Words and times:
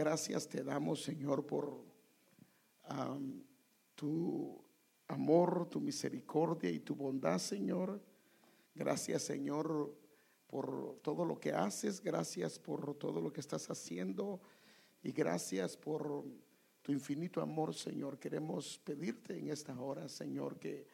gracias 0.00 0.48
te 0.48 0.64
damos, 0.64 1.02
Señor, 1.02 1.44
por 1.44 1.84
tu 3.94 4.58
amor, 5.08 5.68
tu 5.68 5.78
misericordia 5.78 6.70
y 6.70 6.80
tu 6.80 6.94
bondad, 6.94 7.38
Señor. 7.38 8.00
Gracias, 8.74 9.24
Señor, 9.24 9.94
por 10.46 11.00
todo 11.02 11.26
lo 11.26 11.38
que 11.38 11.52
haces. 11.52 12.00
Gracias 12.00 12.58
por 12.58 12.94
todo 12.94 13.20
lo 13.20 13.30
que 13.30 13.40
estás 13.40 13.68
haciendo. 13.68 14.40
Y 15.02 15.12
gracias 15.12 15.76
por 15.76 16.24
tu 16.80 16.92
infinito 16.92 17.42
amor, 17.42 17.74
Señor. 17.74 18.18
Queremos 18.18 18.78
pedirte 18.78 19.38
en 19.38 19.50
esta 19.50 19.78
hora, 19.78 20.08
Señor, 20.08 20.58
que 20.58 20.86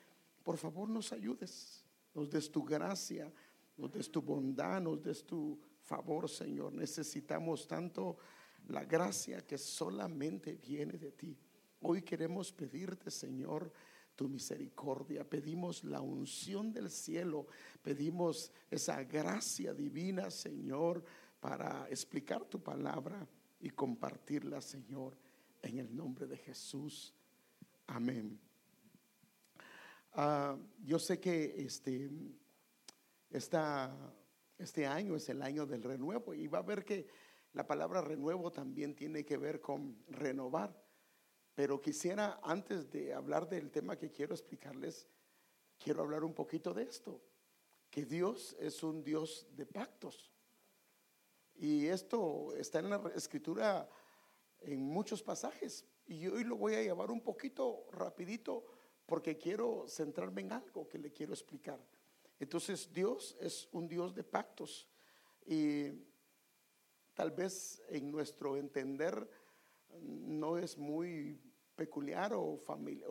por 0.43 0.59
favor 0.59 0.88
nos 0.88 1.12
ayudes, 1.12 1.84
nos 2.12 2.29
des 2.29 2.50
tu 2.50 2.64
gracia, 2.64 3.32
nos 3.77 3.93
des 3.93 4.11
tu 4.11 4.20
bondad, 4.20 4.80
nos 4.80 5.00
des 5.00 5.25
tu 5.25 5.61
favor, 5.79 6.29
Señor. 6.29 6.73
Necesitamos 6.73 7.68
tanto 7.68 8.16
la 8.69 8.85
gracia 8.85 9.46
que 9.46 9.59
solamente 9.59 10.55
viene 10.55 10.95
de 10.99 11.13
ti. 11.13 11.36
Hoy 11.81 12.03
queremos 12.03 12.53
pedirte, 12.53 13.11
Señor, 13.11 13.73
tu 14.14 14.29
misericordia, 14.29 15.29
pedimos 15.29 15.85
la 15.85 16.00
unción 16.00 16.73
del 16.73 16.90
cielo, 16.90 17.46
pedimos 17.82 18.50
esa 18.71 19.04
gracia 19.04 19.75
divina, 19.75 20.31
Señor, 20.31 21.04
para 21.39 21.87
explicar 21.90 22.45
tu 22.46 22.63
palabra 22.63 23.29
y 23.61 23.71
compartirla, 23.71 24.61
Señor, 24.61 25.17
en 25.62 25.79
el 25.79 25.95
nombre 25.95 26.26
de 26.26 26.39
Jesús. 26.39 27.12
Amén. 27.87 28.40
Ah, 30.14 30.57
yo 30.82 30.98
sé 30.98 31.21
que 31.21 31.54
este, 31.59 32.11
este 33.31 34.87
año 34.87 35.14
es 35.14 35.28
el 35.28 35.42
año 35.42 35.67
del 35.67 35.83
renuevo 35.83 36.33
y 36.33 36.47
va 36.47 36.59
a 36.59 36.62
ver 36.62 36.87
que 36.87 37.06
la 37.56 37.67
palabra 37.67 38.03
renuevo 38.03 38.53
también 38.53 38.95
tiene 38.95 39.25
que 39.25 39.39
ver 39.39 39.62
con 39.62 39.97
renovar. 40.09 40.78
Pero 41.55 41.81
quisiera, 41.81 42.39
antes 42.42 42.91
de 42.91 43.15
hablar 43.15 43.48
del 43.48 43.71
tema 43.71 43.97
que 43.97 44.11
quiero 44.11 44.35
explicarles, 44.35 45.09
quiero 45.79 46.03
hablar 46.03 46.23
un 46.23 46.35
poquito 46.35 46.75
de 46.75 46.83
esto, 46.83 47.19
que 47.89 48.05
Dios 48.05 48.55
es 48.61 48.83
un 48.83 49.03
Dios 49.03 49.47
de 49.53 49.65
pactos. 49.65 50.31
Y 51.55 51.87
esto 51.87 52.55
está 52.55 52.81
en 52.81 52.91
la 52.91 53.11
escritura 53.15 53.89
en 54.61 54.83
muchos 54.83 55.23
pasajes. 55.23 55.87
Y 56.07 56.27
hoy 56.27 56.45
lo 56.45 56.57
voy 56.59 56.75
a 56.75 56.83
llevar 56.83 57.11
un 57.11 57.23
poquito 57.23 57.87
rapidito 57.91 58.67
porque 59.07 59.39
quiero 59.39 59.89
centrarme 59.89 60.43
en 60.43 60.53
algo 60.53 60.87
que 60.87 60.98
le 60.98 61.11
quiero 61.11 61.33
explicar. 61.33 61.83
Entonces 62.39 62.93
Dios 62.93 63.35
es 63.41 63.67
un 63.73 63.89
Dios 63.89 64.15
de 64.15 64.25
pactos. 64.25 64.87
Y 65.47 66.05
tal 67.17 67.31
vez 67.31 67.83
en 67.89 68.12
nuestro 68.12 68.59
entender 68.59 69.28
no 70.03 70.59
es 70.59 70.77
muy 70.77 71.41
peculiar 71.75 72.34
o, 72.34 72.61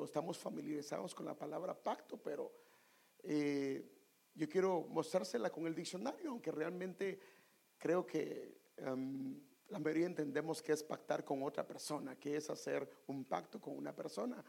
estamos 0.03 0.37
familiarizados 0.37 1.15
con 1.15 1.25
la 1.25 1.35
palabra 1.35 1.73
pacto, 1.73 2.15
pero 2.15 2.53
eh, 3.23 3.83
yo 4.35 4.47
quiero 4.47 4.81
mostrársela 4.89 5.49
con 5.49 5.65
el 5.65 5.73
diccionario, 5.73 6.29
aunque 6.29 6.51
realmente 6.51 7.19
creo 7.79 8.05
que 8.05 8.61
em, 8.77 9.41
la 9.69 9.79
mayoría 9.79 10.05
entendemos 10.05 10.61
que 10.61 10.73
es 10.73 10.83
pactar 10.83 11.25
con 11.25 11.41
otra 11.41 11.65
persona, 11.65 12.15
que 12.15 12.37
es 12.37 12.47
hacer 12.51 12.87
un 13.07 13.25
pacto 13.25 13.59
con 13.59 13.75
una 13.75 13.95
persona. 13.95 14.43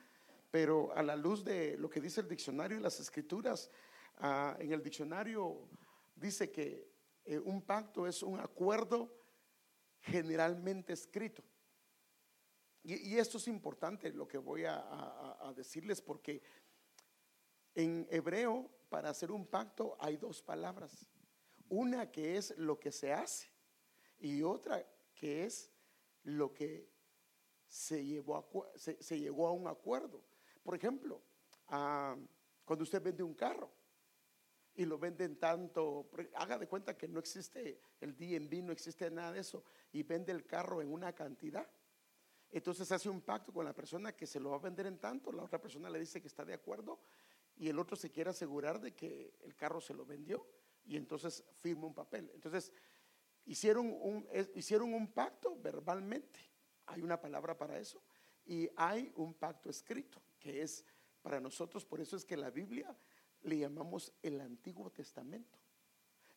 Pero 0.50 0.94
a 0.94 1.02
la 1.02 1.16
luz 1.16 1.42
de 1.42 1.78
lo 1.78 1.88
que 1.88 2.02
dice 2.02 2.20
el 2.20 2.28
diccionario 2.28 2.76
y 2.76 2.82
las 2.82 3.00
escrituras, 3.00 3.70
ah, 4.18 4.54
en 4.58 4.72
el 4.72 4.82
diccionario 4.82 5.66
dice 6.14 6.50
que 6.50 6.90
eh, 7.24 7.38
un 7.38 7.62
pacto 7.62 8.06
es 8.06 8.22
un 8.22 8.38
acuerdo 8.38 9.25
generalmente 10.06 10.92
escrito. 10.92 11.42
Y, 12.82 13.18
esto 13.18 13.38
es 13.38 13.48
importante 13.48 14.12
lo 14.12 14.28
que 14.28 14.38
voy 14.38 14.64
a, 14.64 15.52
decirles 15.56 16.00
porque 16.00 16.42
en 17.74 18.06
hebreo 18.10 18.70
para 18.88 19.10
hacer 19.10 19.32
un 19.32 19.46
pacto 19.46 19.96
hay 19.98 20.16
dos 20.16 20.40
palabras. 20.42 21.10
Una 21.68 22.10
que 22.12 22.36
es 22.36 22.56
lo 22.56 22.78
que 22.78 22.92
se 22.92 23.12
hace 23.12 23.50
y 24.18 24.42
otra 24.42 24.86
que 25.14 25.44
es 25.44 25.72
lo 26.22 26.52
que 26.52 26.88
se, 27.66 28.04
llevó 28.04 28.36
a, 28.36 28.78
se, 28.78 29.18
llegó 29.18 29.48
a 29.48 29.52
un 29.52 29.66
acuerdo. 29.66 30.22
Por 30.62 30.76
ejemplo, 30.76 31.20
cuando 31.66 32.82
usted 32.84 33.02
vende 33.02 33.24
un 33.24 33.34
carro 33.34 33.75
y 34.76 34.84
lo 34.84 34.98
venden 34.98 35.36
tanto, 35.36 36.10
haga 36.34 36.58
de 36.58 36.68
cuenta 36.68 36.96
que 36.96 37.08
no 37.08 37.18
existe 37.18 37.80
el 38.00 38.16
DNB, 38.16 38.62
no 38.62 38.72
existe 38.72 39.10
nada 39.10 39.32
de 39.32 39.40
eso, 39.40 39.64
y 39.92 40.02
vende 40.02 40.32
el 40.32 40.44
carro 40.44 40.82
en 40.82 40.92
una 40.92 41.14
cantidad. 41.14 41.66
Entonces 42.50 42.92
hace 42.92 43.08
un 43.08 43.22
pacto 43.22 43.52
con 43.52 43.64
la 43.64 43.74
persona 43.74 44.12
que 44.12 44.26
se 44.26 44.38
lo 44.38 44.50
va 44.50 44.56
a 44.56 44.60
vender 44.60 44.86
en 44.86 44.98
tanto, 44.98 45.32
la 45.32 45.42
otra 45.42 45.60
persona 45.60 45.88
le 45.88 45.98
dice 45.98 46.20
que 46.20 46.28
está 46.28 46.44
de 46.44 46.54
acuerdo 46.54 47.00
y 47.56 47.68
el 47.68 47.78
otro 47.78 47.96
se 47.96 48.10
quiere 48.10 48.30
asegurar 48.30 48.80
de 48.80 48.94
que 48.94 49.34
el 49.40 49.56
carro 49.56 49.80
se 49.80 49.94
lo 49.94 50.04
vendió 50.04 50.46
y 50.84 50.96
entonces 50.96 51.42
firma 51.60 51.86
un 51.86 51.94
papel. 51.94 52.30
Entonces 52.34 52.72
hicieron 53.46 53.86
un, 53.86 54.28
hicieron 54.54 54.92
un 54.92 55.12
pacto 55.12 55.56
verbalmente, 55.58 56.38
hay 56.86 57.02
una 57.02 57.20
palabra 57.20 57.56
para 57.56 57.78
eso, 57.78 58.02
y 58.44 58.68
hay 58.76 59.10
un 59.16 59.34
pacto 59.34 59.70
escrito, 59.70 60.22
que 60.38 60.62
es 60.62 60.84
para 61.22 61.40
nosotros, 61.40 61.84
por 61.84 62.00
eso 62.00 62.16
es 62.16 62.24
que 62.24 62.36
la 62.36 62.50
Biblia 62.50 62.96
le 63.46 63.58
llamamos 63.58 64.12
el 64.22 64.40
Antiguo 64.40 64.90
Testamento 64.90 65.58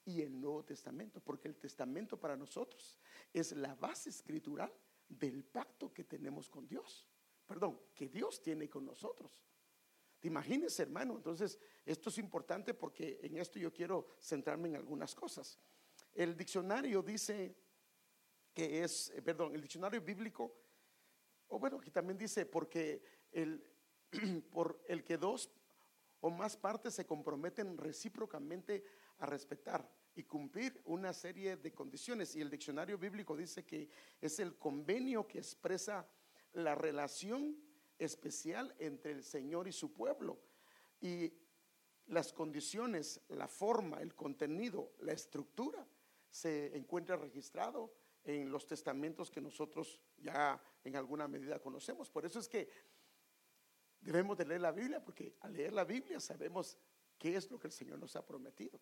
y 0.06 0.22
el 0.22 0.40
Nuevo 0.40 0.64
Testamento, 0.64 1.20
porque 1.20 1.48
el 1.48 1.56
Testamento 1.56 2.20
para 2.20 2.38
nosotros 2.38 3.00
es 3.34 3.52
la 3.54 3.76
base 3.76 4.10
escritural 4.10 4.72
del 5.08 5.44
pacto 5.44 5.92
que 5.92 6.04
tenemos 6.04 6.50
con 6.50 6.68
Dios. 6.68 7.08
Perdón, 7.48 7.80
que 7.96 8.08
Dios 8.08 8.42
tiene 8.42 8.70
con 8.70 8.86
nosotros. 8.86 9.44
¿Te 10.20 10.28
imaginas, 10.28 10.80
hermano? 10.80 11.16
Entonces, 11.16 11.58
esto 11.86 12.10
es 12.10 12.18
importante 12.20 12.76
porque 12.76 13.20
en 13.24 13.38
esto 13.38 13.58
yo 13.58 13.74
quiero 13.74 14.08
centrarme 14.22 14.70
en 14.70 14.76
algunas 14.76 15.16
cosas. 15.16 15.58
El 16.14 16.38
diccionario 16.38 17.02
dice 17.02 17.56
que 18.54 18.84
es, 18.84 19.10
eh, 19.16 19.22
perdón, 19.22 19.56
el 19.56 19.62
diccionario 19.62 20.02
bíblico, 20.02 20.56
o 21.48 21.58
bueno, 21.58 21.80
que 21.80 21.90
también 21.90 22.18
dice 22.18 22.46
porque 22.46 23.02
el, 23.32 23.64
por 24.52 24.84
el 24.88 25.04
que 25.04 25.18
dos 25.18 25.50
o 26.22 26.30
más 26.30 26.58
partes 26.58 26.94
se 26.94 27.06
comprometen 27.06 27.78
recíprocamente 27.78 28.84
a 29.20 29.26
respetar 29.26 29.90
y 30.16 30.24
cumplir 30.24 30.82
una 30.86 31.14
serie 31.14 31.58
de 31.58 31.74
condiciones. 31.74 32.36
Y 32.36 32.42
el 32.42 32.50
diccionario 32.50 32.98
bíblico 32.98 33.38
dice 33.38 33.66
que 33.66 33.90
es 34.20 34.40
el 34.40 34.58
convenio 34.58 35.28
que 35.28 35.38
expresa 35.38 36.08
la 36.54 36.76
relación 36.76 37.58
especial 37.98 38.76
entre 38.80 39.12
el 39.12 39.24
Señor 39.24 39.68
y 39.68 39.72
su 39.72 39.94
pueblo. 39.94 40.40
Y 41.02 41.32
las 42.08 42.34
condiciones, 42.34 43.22
la 43.30 43.48
forma, 43.48 44.02
el 44.02 44.16
contenido, 44.16 44.94
la 45.00 45.14
estructura 45.14 45.88
se 46.30 46.76
encuentra 46.76 47.16
registrado 47.16 47.94
en 48.24 48.52
los 48.52 48.68
testamentos 48.68 49.32
que 49.32 49.42
nosotros 49.42 50.02
ya 50.18 50.62
en 50.84 50.96
alguna 50.96 51.28
medida 51.28 51.60
conocemos. 51.60 52.10
Por 52.10 52.26
eso 52.26 52.40
es 52.40 52.50
que 52.50 52.70
debemos 54.02 54.38
de 54.38 54.46
leer 54.46 54.62
la 54.62 54.72
Biblia, 54.72 55.04
porque 55.04 55.36
al 55.42 55.54
leer 55.54 55.74
la 55.74 55.84
Biblia 55.84 56.20
sabemos 56.20 56.78
qué 57.18 57.36
es 57.36 57.50
lo 57.52 57.60
que 57.60 57.68
el 57.68 57.74
Señor 57.74 58.00
nos 58.00 58.16
ha 58.16 58.26
prometido. 58.26 58.80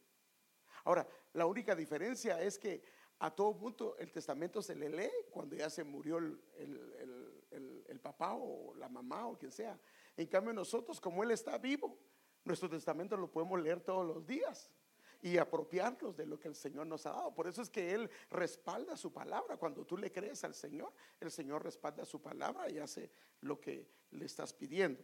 Ahora, 0.84 1.08
la 1.34 1.46
única 1.46 1.76
diferencia 1.76 2.42
es 2.42 2.58
que 2.58 2.84
a 3.20 3.32
todo 3.32 3.58
punto 3.58 3.98
el 3.98 4.12
testamento 4.12 4.62
se 4.62 4.76
le 4.76 4.90
lee 4.90 5.12
cuando 5.32 5.56
ya 5.56 5.70
se 5.70 5.84
murió 5.84 6.18
el, 6.20 6.40
papá 8.02 8.36
o 8.36 8.74
la 8.76 8.88
mamá 8.88 9.28
o 9.28 9.38
quien 9.38 9.52
sea. 9.52 9.78
En 10.16 10.28
cambio 10.28 10.54
nosotros, 10.54 11.02
como 11.02 11.24
Él 11.24 11.32
está 11.32 11.58
vivo, 11.58 11.98
nuestro 12.46 12.70
testamento 12.70 13.18
lo 13.18 13.30
podemos 13.30 13.62
leer 13.62 13.82
todos 13.82 14.06
los 14.06 14.26
días 14.26 14.72
y 15.28 15.38
apropiarnos 15.38 16.16
de 16.16 16.26
lo 16.26 16.40
que 16.40 16.48
el 16.48 16.56
Señor 16.56 16.88
nos 16.88 17.06
ha 17.06 17.12
dado. 17.12 17.34
Por 17.34 17.48
eso 17.48 17.62
es 17.62 17.70
que 17.70 17.94
Él 17.94 18.10
respalda 18.30 18.96
su 18.96 19.12
palabra. 19.12 19.58
Cuando 19.58 19.86
tú 19.86 19.98
le 19.98 20.12
crees 20.12 20.44
al 20.46 20.54
Señor, 20.54 20.94
el 21.20 21.32
Señor 21.32 21.64
respalda 21.64 22.06
su 22.06 22.22
palabra 22.22 22.70
y 22.70 22.80
hace 22.80 23.12
lo 23.42 23.60
que 23.60 23.90
le 24.12 24.26
estás 24.26 24.54
pidiendo. 24.54 25.04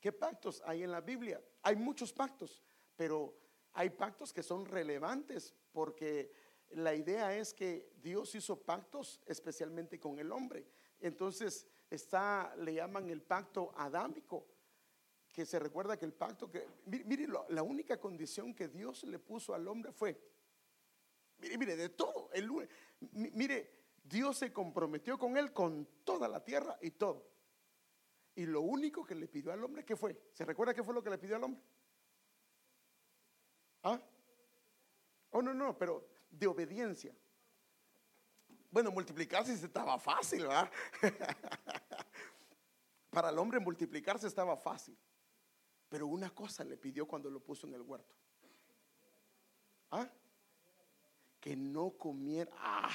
¿Qué 0.00 0.12
pactos 0.12 0.62
hay 0.64 0.84
en 0.84 0.92
la 0.92 1.00
Biblia? 1.00 1.42
Hay 1.62 1.74
muchos 1.74 2.12
pactos, 2.12 2.62
pero 2.94 3.34
hay 3.72 3.90
pactos 3.90 4.32
que 4.32 4.42
son 4.42 4.64
relevantes 4.64 5.52
porque 5.72 6.32
la 6.70 6.94
idea 6.94 7.36
es 7.36 7.52
que 7.52 7.92
Dios 7.96 8.34
hizo 8.36 8.60
pactos 8.60 9.20
especialmente 9.26 9.98
con 9.98 10.18
el 10.18 10.30
hombre. 10.30 10.66
Entonces 11.00 11.66
está, 11.90 12.54
le 12.56 12.74
llaman 12.74 13.10
el 13.10 13.22
pacto 13.22 13.72
adámico, 13.76 14.46
que 15.36 15.44
se 15.44 15.58
recuerda 15.58 15.98
que 15.98 16.06
el 16.06 16.14
pacto 16.14 16.50
que, 16.50 16.66
mire, 16.86 17.28
la 17.50 17.62
única 17.62 18.00
condición 18.00 18.54
que 18.54 18.68
Dios 18.68 19.04
le 19.04 19.18
puso 19.18 19.52
al 19.52 19.68
hombre 19.68 19.92
fue, 19.92 20.18
mire, 21.36 21.58
mire, 21.58 21.76
de 21.76 21.90
todo, 21.90 22.30
el, 22.32 22.50
mire, 23.02 23.70
Dios 24.02 24.38
se 24.38 24.50
comprometió 24.50 25.18
con 25.18 25.36
él 25.36 25.52
con 25.52 25.86
toda 26.04 26.26
la 26.26 26.42
tierra 26.42 26.78
y 26.80 26.92
todo. 26.92 27.30
Y 28.34 28.46
lo 28.46 28.62
único 28.62 29.04
que 29.04 29.14
le 29.14 29.28
pidió 29.28 29.52
al 29.52 29.62
hombre, 29.62 29.84
¿qué 29.84 29.94
fue? 29.94 30.18
¿Se 30.32 30.46
recuerda 30.46 30.72
qué 30.72 30.82
fue 30.82 30.94
lo 30.94 31.02
que 31.02 31.10
le 31.10 31.18
pidió 31.18 31.36
al 31.36 31.44
hombre? 31.44 31.62
¿Ah? 33.82 34.00
Oh, 35.32 35.42
no, 35.42 35.52
no, 35.52 35.76
pero 35.76 36.08
de 36.30 36.46
obediencia. 36.46 37.14
Bueno, 38.70 38.90
multiplicarse 38.90 39.52
estaba 39.52 39.98
fácil. 39.98 40.46
Para 43.10 43.28
el 43.28 43.38
hombre 43.38 43.60
multiplicarse 43.60 44.26
estaba 44.26 44.56
fácil. 44.56 44.96
Pero 45.88 46.06
una 46.06 46.30
cosa 46.30 46.64
le 46.64 46.76
pidió 46.76 47.06
cuando 47.06 47.30
lo 47.30 47.40
puso 47.40 47.66
en 47.66 47.74
el 47.74 47.82
huerto. 47.82 48.14
¿Ah? 49.90 50.08
Que 51.40 51.56
no 51.56 51.90
comiera. 51.92 52.50
Ah, 52.56 52.90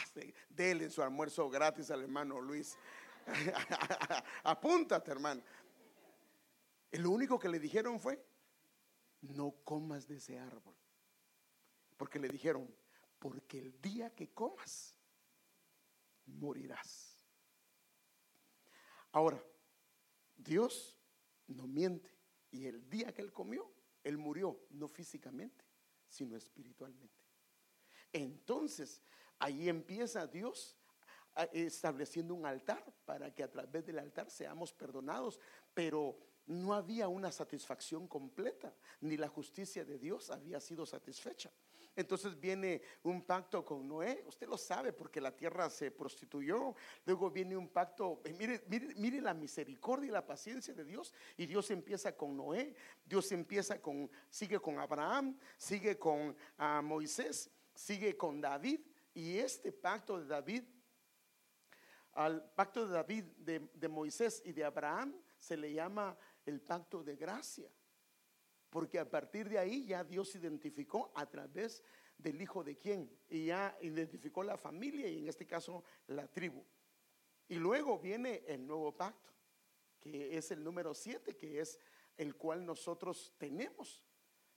dele 0.49 0.89
su 0.89 1.01
almuerzo 1.01 1.49
gratis 1.49 1.89
al 1.91 2.01
hermano 2.01 2.41
Luis. 2.41 2.77
Apúntate, 4.43 5.11
hermano. 5.11 5.41
Y 6.91 6.97
lo 6.97 7.11
único 7.11 7.39
que 7.39 7.47
le 7.47 7.59
dijeron 7.59 7.99
fue, 7.99 8.21
no 9.21 9.51
comas 9.63 10.07
de 10.07 10.17
ese 10.17 10.37
árbol. 10.37 10.75
Porque 11.95 12.19
le 12.19 12.27
dijeron, 12.27 12.69
porque 13.19 13.59
el 13.59 13.81
día 13.81 14.13
que 14.13 14.33
comas, 14.33 14.95
morirás. 16.25 17.15
Ahora, 19.11 19.41
Dios 20.35 20.97
no 21.47 21.67
miente. 21.67 22.09
Y 22.51 22.67
el 22.67 22.89
día 22.89 23.13
que 23.13 23.21
él 23.21 23.31
comió, 23.31 23.71
él 24.03 24.17
murió, 24.17 24.59
no 24.71 24.87
físicamente, 24.87 25.63
sino 26.07 26.35
espiritualmente. 26.35 27.23
Entonces, 28.11 29.01
ahí 29.39 29.69
empieza 29.69 30.27
Dios 30.27 30.77
estableciendo 31.53 32.33
un 32.33 32.45
altar 32.45 32.83
para 33.05 33.33
que 33.33 33.43
a 33.43 33.49
través 33.49 33.85
del 33.85 33.99
altar 33.99 34.29
seamos 34.29 34.73
perdonados, 34.73 35.39
pero 35.73 36.17
no 36.47 36.73
había 36.73 37.07
una 37.07 37.31
satisfacción 37.31 38.07
completa, 38.07 38.75
ni 38.99 39.15
la 39.15 39.29
justicia 39.29 39.85
de 39.85 39.97
Dios 39.97 40.29
había 40.29 40.59
sido 40.59 40.85
satisfecha. 40.85 41.49
Entonces 41.95 42.39
viene 42.39 42.81
un 43.03 43.23
pacto 43.23 43.65
con 43.65 43.87
Noé, 43.87 44.23
usted 44.25 44.47
lo 44.47 44.57
sabe 44.57 44.93
porque 44.93 45.19
la 45.19 45.35
tierra 45.35 45.69
se 45.69 45.91
prostituyó. 45.91 46.73
Luego 47.05 47.29
viene 47.29 47.57
un 47.57 47.67
pacto, 47.67 48.21
eh, 48.23 48.33
mire, 48.33 48.63
mire, 48.67 48.93
mire 48.95 49.21
la 49.21 49.33
misericordia 49.33 50.07
y 50.07 50.11
la 50.11 50.25
paciencia 50.25 50.73
de 50.73 50.85
Dios. 50.85 51.13
Y 51.35 51.45
Dios 51.45 51.69
empieza 51.69 52.15
con 52.15 52.37
Noé, 52.37 52.73
Dios 53.05 53.31
empieza 53.31 53.81
con, 53.81 54.09
sigue 54.29 54.59
con 54.59 54.79
Abraham, 54.79 55.37
sigue 55.57 55.97
con 55.99 56.35
ah, 56.57 56.81
Moisés, 56.81 57.51
sigue 57.73 58.15
con 58.15 58.39
David. 58.39 58.79
Y 59.13 59.37
este 59.37 59.73
pacto 59.73 60.17
de 60.17 60.27
David, 60.27 60.63
al 62.13 62.49
pacto 62.53 62.87
de 62.87 62.93
David, 62.93 63.23
de, 63.37 63.69
de 63.73 63.87
Moisés 63.89 64.41
y 64.45 64.53
de 64.53 64.63
Abraham, 64.63 65.13
se 65.37 65.57
le 65.57 65.73
llama 65.73 66.17
el 66.45 66.61
pacto 66.61 67.03
de 67.03 67.17
gracia. 67.17 67.69
Porque 68.71 68.97
a 68.97 69.07
partir 69.07 69.49
de 69.49 69.59
ahí 69.59 69.85
ya 69.85 70.03
Dios 70.03 70.33
identificó 70.33 71.11
a 71.13 71.25
través 71.27 71.83
del 72.17 72.41
hijo 72.41 72.63
de 72.63 72.77
quién. 72.77 73.11
Y 73.29 73.47
ya 73.47 73.77
identificó 73.81 74.43
la 74.43 74.57
familia 74.57 75.07
y 75.07 75.19
en 75.19 75.27
este 75.27 75.45
caso 75.45 75.83
la 76.07 76.25
tribu. 76.27 76.63
Y 77.49 77.55
luego 77.55 77.99
viene 77.99 78.43
el 78.47 78.65
nuevo 78.65 78.95
pacto, 78.95 79.29
que 79.99 80.37
es 80.37 80.51
el 80.51 80.63
número 80.63 80.93
7, 80.93 81.35
que 81.35 81.59
es 81.59 81.77
el 82.15 82.35
cual 82.37 82.65
nosotros 82.65 83.33
tenemos. 83.37 84.05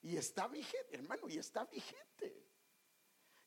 Y 0.00 0.16
está 0.16 0.46
vigente, 0.46 0.96
hermano, 0.96 1.28
y 1.28 1.38
está 1.38 1.64
vigente. 1.64 2.44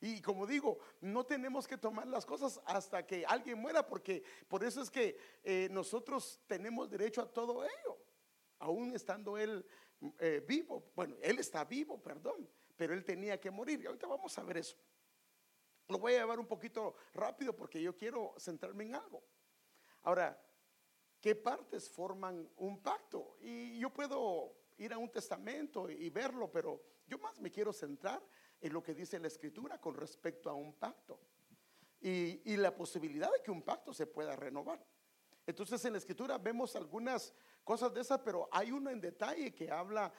Y 0.01 0.21
como 0.21 0.45
digo, 0.45 0.79
no 0.99 1.25
tenemos 1.25 1.65
que 1.65 1.77
tomar 1.77 2.07
las 2.07 2.25
cosas 2.25 2.59
hasta 2.65 3.05
que 3.07 3.25
alguien 3.25 3.57
muera, 3.57 3.87
porque 3.87 4.21
por 4.49 4.65
eso 4.65 4.81
es 4.81 4.91
que 4.91 5.17
eh, 5.43 5.69
nosotros 5.71 6.41
tenemos 6.45 6.89
derecho 6.89 7.21
a 7.21 7.31
todo 7.31 7.63
ello, 7.63 7.97
aún 8.59 8.93
estando 8.93 9.37
él 9.37 9.65
eh, 10.19 10.43
vivo. 10.47 10.91
Bueno, 10.95 11.15
él 11.21 11.39
está 11.39 11.65
vivo, 11.65 12.01
perdón, 12.01 12.49
pero 12.75 12.93
él 12.93 13.03
tenía 13.03 13.39
que 13.39 13.51
morir. 13.51 13.81
Y 13.81 13.85
ahorita 13.85 14.07
vamos 14.07 14.37
a 14.37 14.43
ver 14.43 14.57
eso. 14.57 14.77
Lo 15.87 15.99
voy 15.99 16.13
a 16.13 16.19
llevar 16.19 16.39
un 16.39 16.47
poquito 16.47 16.95
rápido 17.13 17.55
porque 17.55 17.81
yo 17.81 17.95
quiero 17.95 18.35
centrarme 18.37 18.83
en 18.83 18.95
algo. 18.95 19.23
Ahora, 20.03 20.39
¿qué 21.21 21.35
partes 21.35 21.89
forman 21.89 22.49
un 22.57 22.81
pacto? 22.81 23.37
Y 23.41 23.79
yo 23.79 23.89
puedo 23.91 24.53
ir 24.77 24.93
a 24.93 24.97
un 24.97 25.09
testamento 25.09 25.89
y 25.89 26.09
verlo, 26.09 26.51
pero 26.51 26.81
yo 27.07 27.17
más 27.17 27.39
me 27.39 27.51
quiero 27.51 27.71
centrar 27.71 28.21
en 28.59 28.73
lo 28.73 28.83
que 28.83 28.93
dice 28.93 29.19
la 29.19 29.27
escritura 29.27 29.79
con 29.79 29.95
respecto 29.95 30.49
a 30.49 30.53
un 30.53 30.73
pacto 30.73 31.19
y, 32.01 32.41
y 32.51 32.57
la 32.57 32.75
posibilidad 32.75 33.31
de 33.31 33.41
que 33.41 33.51
un 33.51 33.63
pacto 33.63 33.93
se 33.93 34.07
pueda 34.07 34.35
renovar. 34.35 34.85
Entonces 35.45 35.83
en 35.85 35.93
la 35.93 35.99
escritura 35.99 36.37
vemos 36.37 36.75
algunas 36.75 37.33
cosas 37.67 37.93
de 37.93 37.99
esas, 37.99 38.21
pero 38.21 38.47
hay 38.49 38.71
uno 38.71 38.89
en 38.89 39.01
detalle 39.01 39.53
que 39.53 39.69
habla 39.69 40.09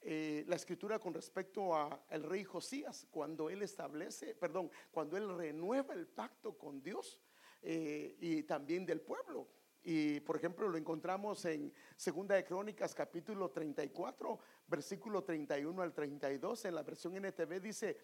eh, 0.00 0.44
la 0.48 0.56
escritura 0.56 0.98
con 0.98 1.14
respecto 1.14 1.76
al 1.76 2.24
rey 2.24 2.42
Josías, 2.42 3.06
cuando 3.08 3.48
él 3.48 3.62
establece, 3.62 4.34
perdón, 4.34 4.68
cuando 4.90 5.16
él 5.16 5.32
renueva 5.36 5.94
el 5.94 6.08
pacto 6.08 6.58
con 6.58 6.82
Dios 6.82 7.20
eh, 7.62 8.16
y 8.18 8.42
también 8.42 8.84
del 8.84 9.00
pueblo. 9.00 9.46
Y 9.84 10.18
por 10.20 10.34
ejemplo 10.34 10.68
lo 10.68 10.76
encontramos 10.76 11.44
en 11.44 11.72
Segunda 11.96 12.34
de 12.34 12.44
Crónicas 12.44 12.96
capítulo 12.96 13.52
34, 13.52 14.40
versículo 14.66 15.22
31 15.22 15.82
al 15.82 15.94
32, 15.94 16.64
en 16.64 16.74
la 16.74 16.82
versión 16.82 17.14
NTV 17.14 17.60
dice, 17.60 17.96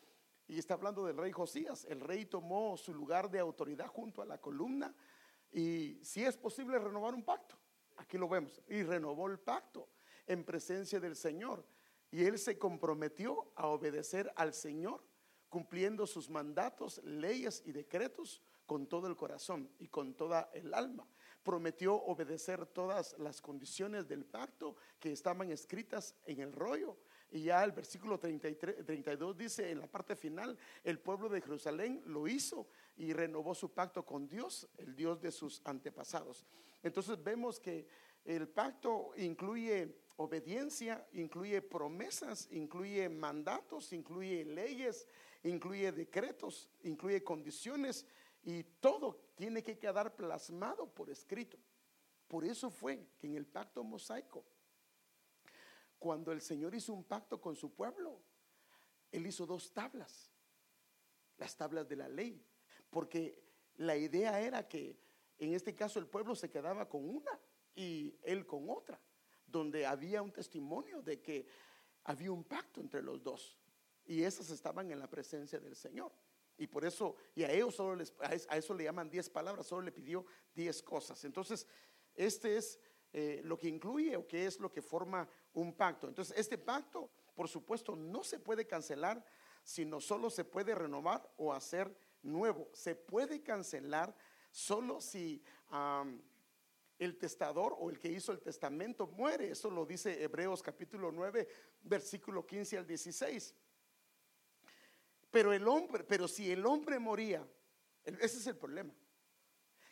y 0.47 0.57
está 0.57 0.75
hablando 0.75 1.05
del 1.05 1.17
rey 1.17 1.33
Josías, 1.33 1.85
el 1.87 1.99
rey 1.99 2.27
tomó 2.27 2.77
su 2.77 2.95
lugar 2.95 3.29
de 3.29 3.41
autoridad 3.41 3.89
junto 3.89 4.23
a 4.23 4.25
la 4.25 4.39
columna 4.39 4.95
y 5.51 5.99
si 6.05 6.25
es 6.25 6.37
posible 6.37 6.79
renovar 6.79 7.13
un 7.13 7.25
pacto. 7.25 7.59
Aquí 7.99 8.17
lo 8.17 8.29
vemos. 8.29 8.61
Y 8.69 8.83
renovó 8.83 9.29
el 9.29 9.39
pacto 9.39 9.89
en 10.27 10.45
presencia 10.45 10.99
del 10.99 11.17
Señor. 11.17 11.65
Y 12.11 12.25
él 12.25 12.39
se 12.39 12.59
comprometió 12.59 13.53
a 13.55 13.67
obedecer 13.67 14.33
al 14.37 14.55
Señor, 14.55 15.03
cumpliendo 15.51 16.07
sus 16.07 16.31
mandatos, 16.31 17.03
leyes 17.05 17.63
y 17.67 17.73
decretos 17.73 18.41
con 18.65 18.87
todo 18.87 19.07
el 19.07 19.17
corazón 19.17 19.71
y 19.79 19.89
con 19.89 20.15
toda 20.15 20.51
el 20.55 20.73
alma. 20.73 21.07
Prometió 21.43 21.95
obedecer 21.95 22.67
todas 22.67 23.17
las 23.19 23.41
condiciones 23.41 24.07
del 24.07 24.25
pacto 24.25 24.77
que 24.99 25.13
estaban 25.13 25.51
escritas 25.51 26.15
en 26.25 26.41
el 26.41 26.53
rollo. 26.53 26.97
Y 27.31 27.43
ya 27.43 27.63
el 27.65 27.73
versículo 27.73 28.19
33, 28.19 28.87
32 28.87 29.37
dice 29.37 29.71
en 29.71 29.81
la 29.81 29.87
parte 29.87 30.17
final, 30.17 30.57
el 30.85 30.99
pueblo 30.99 31.29
de 31.29 31.41
Jerusalén 31.41 32.03
lo 32.07 32.27
hizo 32.27 32.69
y 32.97 33.13
renovó 33.13 33.55
su 33.55 33.73
pacto 33.73 34.05
con 34.05 34.29
Dios, 34.29 34.69
el 34.77 34.95
Dios 34.95 35.21
de 35.21 35.31
sus 35.31 35.61
antepasados. 35.65 36.47
Entonces 36.83 37.23
vemos 37.23 37.59
que 37.59 37.87
el 38.25 38.49
pacto 38.49 39.13
incluye 39.17 40.03
obediencia, 40.17 41.07
incluye 41.13 41.63
promesas, 41.63 42.49
incluye 42.51 43.09
mandatos, 43.09 43.93
incluye 43.93 44.45
leyes, 44.45 45.07
incluye 45.45 45.93
decretos, 45.93 46.69
incluye 46.83 47.23
condiciones 47.23 48.07
y 48.43 48.63
todo 48.81 49.33
tiene 49.35 49.63
que 49.63 49.79
quedar 49.79 50.15
plasmado 50.15 50.93
por 50.93 51.11
escrito. 51.11 51.59
Por 52.27 52.45
eso 52.45 52.71
fue 52.71 53.09
que 53.19 53.27
en 53.27 53.37
el 53.37 53.47
pacto 53.47 53.83
mosaico, 53.83 54.45
cuando 55.99 56.33
el 56.33 56.41
Señor 56.41 56.75
hizo 56.75 56.93
un 56.93 57.05
pacto 57.05 57.41
con 57.41 57.57
su 57.57 57.73
pueblo, 57.73 58.21
Él 59.11 59.27
hizo 59.27 59.47
dos 59.47 59.73
tablas, 59.73 60.31
las 61.39 61.57
tablas 61.57 61.89
de 61.89 61.97
la 61.97 62.09
ley, 62.09 62.45
porque 62.91 63.43
la 63.77 63.97
idea 63.97 64.41
era 64.41 64.69
que 64.69 64.99
en 65.39 65.55
este 65.55 65.75
caso 65.75 65.99
el 65.99 66.07
pueblo 66.07 66.35
se 66.35 66.51
quedaba 66.51 66.89
con 66.89 67.09
una 67.09 67.39
y 67.75 68.15
él 68.23 68.47
con 68.47 68.69
otra, 68.69 69.01
donde 69.47 69.87
había 69.87 70.23
un 70.23 70.33
testimonio 70.33 71.03
de 71.03 71.21
que 71.21 71.47
había 72.05 72.33
un 72.33 72.45
pacto 72.45 72.81
entre 72.81 73.03
los 73.03 73.23
dos 73.23 73.59
y 74.09 74.23
esas 74.23 74.51
estaban 74.51 74.91
en 74.91 74.99
la 74.99 75.09
presencia 75.09 75.61
del 75.61 75.77
Señor. 75.77 76.11
Y 76.57 76.67
por 76.67 76.85
eso, 76.85 77.15
y 77.37 77.45
a 77.45 77.53
ellos 77.53 77.77
solo 77.77 77.95
les, 77.95 78.13
a 78.21 78.57
eso 78.57 78.75
le 78.75 78.85
llaman 78.85 79.09
diez 79.09 79.31
palabras, 79.31 79.67
solo 79.67 79.83
le 79.83 79.93
pidió 79.93 80.25
diez 80.55 80.83
cosas. 80.83 81.25
Entonces, 81.25 81.69
este 82.17 82.57
es 82.57 82.81
eh, 83.13 83.43
lo 83.45 83.57
que 83.57 83.69
incluye 83.69 84.17
o 84.17 84.27
qué 84.27 84.47
es 84.47 84.59
lo 84.59 84.73
que 84.73 84.83
forma 84.83 85.29
un 85.53 85.75
pacto. 85.75 86.09
Entonces, 86.09 86.37
este 86.37 86.59
pacto, 86.59 87.11
por 87.35 87.49
supuesto, 87.49 87.95
no 87.95 88.25
se 88.25 88.41
puede 88.41 88.67
cancelar, 88.67 89.25
sino 89.63 90.01
solo 90.01 90.31
se 90.31 90.45
puede 90.45 90.75
renovar 90.75 91.31
o 91.37 91.53
hacer 91.53 91.95
nuevo. 92.23 92.69
Se 92.73 92.97
puede 92.97 93.43
cancelar 93.43 94.17
solo 94.59 95.01
si 95.01 95.41
el 96.99 97.17
testador 97.17 97.77
o 97.79 97.91
el 97.91 97.99
que 98.01 98.09
hizo 98.09 98.33
el 98.33 98.41
testamento 98.41 99.07
muere. 99.07 99.53
Eso 99.53 99.71
lo 99.71 99.87
dice 99.87 100.21
Hebreos 100.21 100.63
capítulo 100.63 101.13
9, 101.13 101.49
versículo 101.83 102.45
15 102.45 102.79
al 102.79 102.87
16. 102.87 103.55
Pero 105.31 105.53
el 105.53 105.69
hombre, 105.69 106.03
pero 106.03 106.27
si 106.27 106.51
el 106.51 106.67
hombre 106.67 106.99
moría, 106.99 107.47
ese 108.05 108.39
es 108.39 108.47
el 108.49 108.57
problema. 108.57 108.93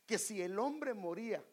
Que 0.05 0.19
si 0.19 0.43
el 0.43 0.59
hombre 0.59 0.95
moría, 0.95 1.45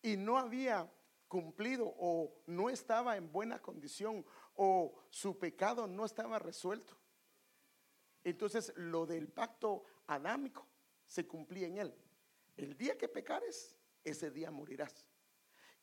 y 0.00 0.16
no 0.16 0.38
había 0.38 0.88
cumplido 1.26 1.92
o 1.98 2.42
no 2.46 2.70
estaba 2.70 3.16
en 3.16 3.32
buena 3.32 3.60
condición 3.60 4.24
o 4.54 4.94
su 5.10 5.38
pecado 5.38 5.86
no 5.86 6.04
estaba 6.04 6.38
resuelto. 6.38 7.01
Entonces 8.24 8.72
lo 8.76 9.06
del 9.06 9.28
pacto 9.28 9.84
adámico 10.06 10.66
se 11.06 11.26
cumplía 11.26 11.66
en 11.66 11.78
él. 11.78 11.94
El 12.56 12.76
día 12.76 12.96
que 12.96 13.08
pecares, 13.08 13.76
ese 14.04 14.30
día 14.30 14.50
morirás. 14.50 15.06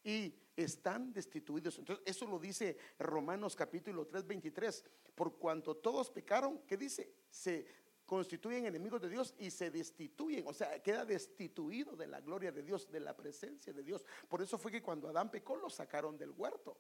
y 0.01 0.33
están 0.55 1.11
destituidos. 1.11 1.77
Entonces, 1.77 2.03
eso 2.05 2.25
lo 2.25 2.39
dice 2.39 2.77
Romanos 2.99 3.55
capítulo 3.55 4.07
3, 4.07 4.25
23. 4.27 4.85
Por 5.13 5.37
cuanto 5.37 5.75
todos 5.75 6.09
pecaron, 6.09 6.59
¿qué 6.65 6.77
dice? 6.77 7.13
Se 7.29 7.65
constituyen 8.05 8.65
enemigos 8.65 9.01
de 9.01 9.09
Dios 9.09 9.35
y 9.37 9.51
se 9.51 9.69
destituyen, 9.69 10.47
o 10.47 10.53
sea, 10.53 10.81
queda 10.81 11.05
destituido 11.05 11.95
de 11.95 12.07
la 12.07 12.21
gloria 12.21 12.51
de 12.51 12.63
Dios, 12.63 12.89
de 12.89 12.99
la 12.99 13.15
presencia 13.15 13.71
de 13.71 13.83
Dios. 13.83 14.03
Por 14.27 14.41
eso 14.41 14.57
fue 14.57 14.71
que 14.71 14.81
cuando 14.81 15.09
Adán 15.09 15.29
pecó 15.29 15.55
lo 15.55 15.69
sacaron 15.69 16.17
del 16.17 16.31
huerto. 16.31 16.77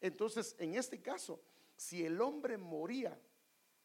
Entonces, 0.00 0.56
en 0.58 0.76
este 0.76 1.02
caso, 1.02 1.42
si 1.76 2.04
el 2.04 2.20
hombre 2.20 2.56
moría 2.56 3.20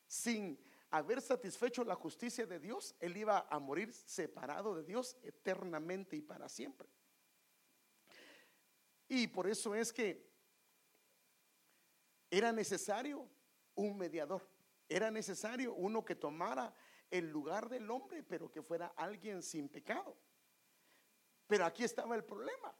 sin 0.07 0.57
haber 0.97 1.21
satisfecho 1.21 1.83
la 1.83 1.95
justicia 1.95 2.45
de 2.45 2.59
Dios, 2.59 2.95
él 2.99 3.17
iba 3.17 3.47
a 3.49 3.59
morir 3.59 3.91
separado 3.93 4.75
de 4.75 4.83
Dios 4.83 5.17
eternamente 5.23 6.15
y 6.15 6.21
para 6.21 6.47
siempre. 6.49 6.87
Y 9.07 9.27
por 9.27 9.47
eso 9.47 9.75
es 9.75 9.93
que 9.93 10.29
era 12.29 12.51
necesario 12.51 13.27
un 13.75 13.97
mediador, 13.97 14.47
era 14.89 15.11
necesario 15.11 15.73
uno 15.73 16.03
que 16.03 16.15
tomara 16.15 16.73
el 17.11 17.29
lugar 17.29 17.69
del 17.69 17.89
hombre, 17.91 18.23
pero 18.23 18.51
que 18.51 18.61
fuera 18.61 18.87
alguien 18.95 19.43
sin 19.43 19.69
pecado. 19.69 20.17
Pero 21.47 21.65
aquí 21.65 21.83
estaba 21.83 22.15
el 22.15 22.23
problema. 22.23 22.75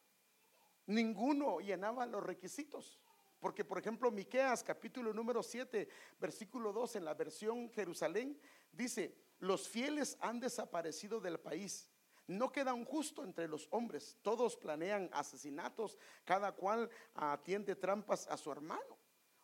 Ninguno 0.88 1.60
llenaba 1.60 2.06
los 2.06 2.24
requisitos. 2.24 3.00
Porque, 3.40 3.64
por 3.66 3.78
ejemplo, 3.78 4.12
Miqueas 4.12 4.64
capítulo 4.64 5.14
número 5.14 5.44
7, 5.44 5.88
versículo 6.20 6.74
2 6.74 6.96
en 6.98 7.06
la 7.06 7.14
versión 7.14 7.70
Jerusalén, 7.70 8.40
dice, 8.72 9.16
los 9.40 9.68
fieles 9.68 10.18
han 10.22 10.40
desaparecido 10.40 11.20
del 11.20 11.40
país. 11.40 11.90
No 12.28 12.52
queda 12.52 12.74
un 12.74 12.86
justo 12.86 13.24
entre 13.24 13.48
los 13.48 13.68
hombres. 13.72 14.18
Todos 14.22 14.58
planean 14.58 15.10
asesinatos, 15.14 15.98
cada 16.24 16.54
cual 16.54 16.90
atiende 17.14 17.76
trampas 17.76 18.28
a 18.28 18.38
su 18.38 18.52
hermano. 18.52 18.98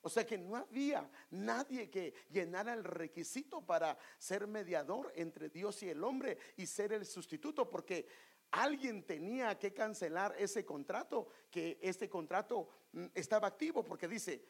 O 0.03 0.09
sea 0.09 0.25
que 0.25 0.37
no 0.37 0.55
había 0.55 1.07
nadie 1.29 1.91
que 1.91 2.15
llenara 2.31 2.73
el 2.73 2.83
requisito 2.83 3.63
para 3.63 3.97
ser 4.17 4.47
mediador 4.47 5.11
entre 5.15 5.49
Dios 5.49 5.83
y 5.83 5.89
el 5.89 6.03
hombre 6.03 6.39
y 6.57 6.65
ser 6.65 6.91
el 6.91 7.05
sustituto, 7.05 7.69
porque 7.69 8.07
alguien 8.51 9.03
tenía 9.03 9.57
que 9.57 9.73
cancelar 9.73 10.35
ese 10.37 10.65
contrato, 10.65 11.27
que 11.49 11.79
este 11.81 12.09
contrato 12.09 12.69
mm, 12.91 13.05
estaba 13.13 13.47
activo, 13.47 13.83
porque 13.83 14.07
dice, 14.07 14.45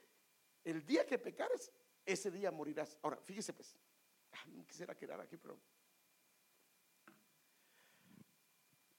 el 0.64 0.86
día 0.86 1.06
que 1.06 1.20
pecares, 1.20 1.72
ese 2.06 2.32
día 2.32 2.52
morirás. 2.52 2.98
Ahora, 3.02 3.18
fíjese 3.18 3.54
pues, 3.54 3.78
ah, 4.34 4.46
quisiera 4.68 4.96
quedar 4.96 5.22
aquí, 5.22 5.38
pero... 5.38 5.58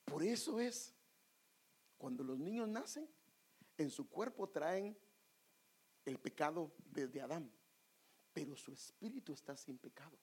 Por 0.05 0.23
eso 0.23 0.61
es, 0.61 0.95
cuando 1.97 2.23
los 2.23 2.39
niños 2.39 2.69
nacen, 2.69 3.09
en 3.79 3.91
su 3.91 4.09
cuerpo 4.09 4.49
traen 4.49 4.97
el 6.05 6.19
pecado 6.19 6.73
desde 6.85 7.23
Adán, 7.23 7.51
pero 8.33 8.55
su 8.55 8.73
espíritu 8.73 9.33
está 9.33 9.57
sin 9.57 9.79
pecado. 9.79 10.19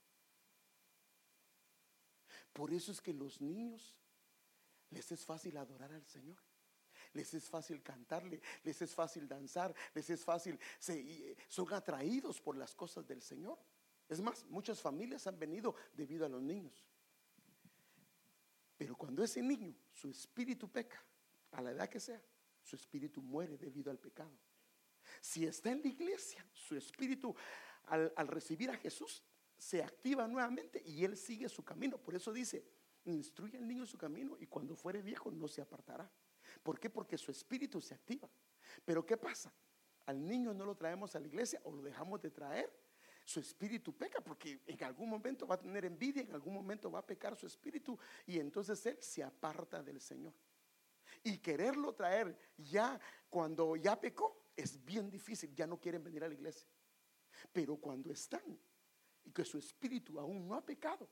Por 2.54 2.72
eso 2.72 2.92
es 2.92 3.02
que 3.02 3.14
los 3.14 3.42
niños 3.42 3.96
les 4.92 5.12
es 5.12 5.26
fácil 5.26 5.58
adorar 5.58 5.92
al 5.94 6.06
Señor. 6.06 6.38
Les 7.14 7.34
es 7.34 7.50
fácil 7.50 7.82
cantarle, 7.82 8.40
les 8.64 8.82
es 8.84 8.94
fácil 8.94 9.28
danzar, 9.28 9.74
les 9.96 10.10
es 10.12 10.24
fácil, 10.24 10.60
se, 10.78 11.36
son 11.48 11.74
atraídos 11.74 12.40
por 12.40 12.56
las 12.56 12.76
cosas 12.76 13.08
del 13.08 13.22
Señor. 13.24 13.58
Es 14.08 14.22
más, 14.22 14.46
muchas 14.46 14.80
familias 14.80 15.26
han 15.26 15.40
venido 15.40 15.76
debido 15.94 16.26
a 16.26 16.30
los 16.30 16.42
niños. 16.42 16.88
Pero 18.78 18.96
cuando 18.96 19.24
ese 19.24 19.42
niño, 19.42 19.76
su 19.92 20.10
espíritu 20.10 20.72
peca, 20.72 21.04
a 21.52 21.62
la 21.62 21.72
edad 21.72 21.90
que 21.90 22.00
sea, 22.00 22.22
su 22.64 22.76
espíritu 22.76 23.22
muere 23.22 23.58
debido 23.58 23.90
al 23.90 24.00
pecado. 24.00 24.38
Si 25.20 25.46
está 25.46 25.72
en 25.72 25.82
la 25.82 25.88
iglesia, 25.88 26.46
su 26.54 26.76
espíritu 26.76 27.36
al, 27.88 28.28
recibir 28.28 28.70
a 28.70 28.78
Jesús 28.78 29.24
se 29.58 29.84
activa 29.84 30.28
nuevamente 30.28 30.82
y 30.86 31.04
él 31.04 31.18
sigue 31.18 31.50
su 31.50 31.64
camino. 31.64 31.98
Por 31.98 32.16
eso 32.16 32.32
dice, 32.32 32.64
instruye 33.14 33.58
al 33.58 33.68
niño 33.68 33.86
su 33.86 33.98
camino 33.98 34.38
y 34.40 34.48
cuando 34.48 34.76
fuere 34.76 35.02
viejo 35.02 35.32
no 35.32 35.48
se 35.48 35.62
apartará. 35.62 36.10
¿Por 36.64 36.80
qué? 36.80 36.90
Porque 36.90 37.18
su 37.18 37.32
espíritu 37.32 37.80
se 37.82 37.94
activa. 37.94 38.30
Pero 38.86 39.06
¿qué 39.06 39.18
pasa? 39.18 39.54
Al 40.06 40.26
niño 40.26 40.54
no 40.54 40.66
lo 40.66 40.76
traemos 40.76 41.16
a 41.16 41.20
la 41.20 41.28
iglesia 41.28 41.62
o 41.64 41.72
lo 41.72 41.82
dejamos 41.82 42.22
de 42.22 42.32
traer. 42.32 42.72
Su 43.24 43.40
espíritu 43.40 43.96
peca 43.96 44.22
porque 44.22 44.62
en 44.66 44.84
algún 44.84 45.10
momento 45.10 45.46
va 45.46 45.56
a 45.56 45.60
tener 45.60 45.86
envidia, 45.86 46.24
en 46.24 46.34
algún 46.34 46.54
momento 46.54 46.90
va 46.90 47.00
a 47.00 47.06
pecar 47.06 47.36
su 47.36 47.46
espíritu 47.46 47.98
y 48.26 48.40
entonces 48.40 48.84
él 48.88 48.98
se 49.00 49.24
aparta 49.24 49.84
del 49.84 50.02
Señor. 50.02 50.34
Y 51.24 51.38
quererlo 51.38 51.94
traer 51.94 52.36
ya 52.58 53.00
cuando 53.30 53.76
ya 53.76 54.00
pecó, 54.00 54.50
es 54.56 54.84
bien 54.84 55.10
difícil, 55.10 55.54
ya 55.54 55.68
no 55.68 55.80
quieren 55.80 56.04
venir 56.04 56.24
a 56.24 56.28
la 56.28 56.34
iglesia. 56.34 56.68
Pero 57.52 57.78
cuando 57.78 58.12
están 58.12 58.60
y 59.24 59.32
que 59.32 59.46
su 59.46 59.58
espíritu 59.58 60.20
aún 60.20 60.48
no 60.48 60.56
ha 60.56 60.66
pecado, 60.66 61.08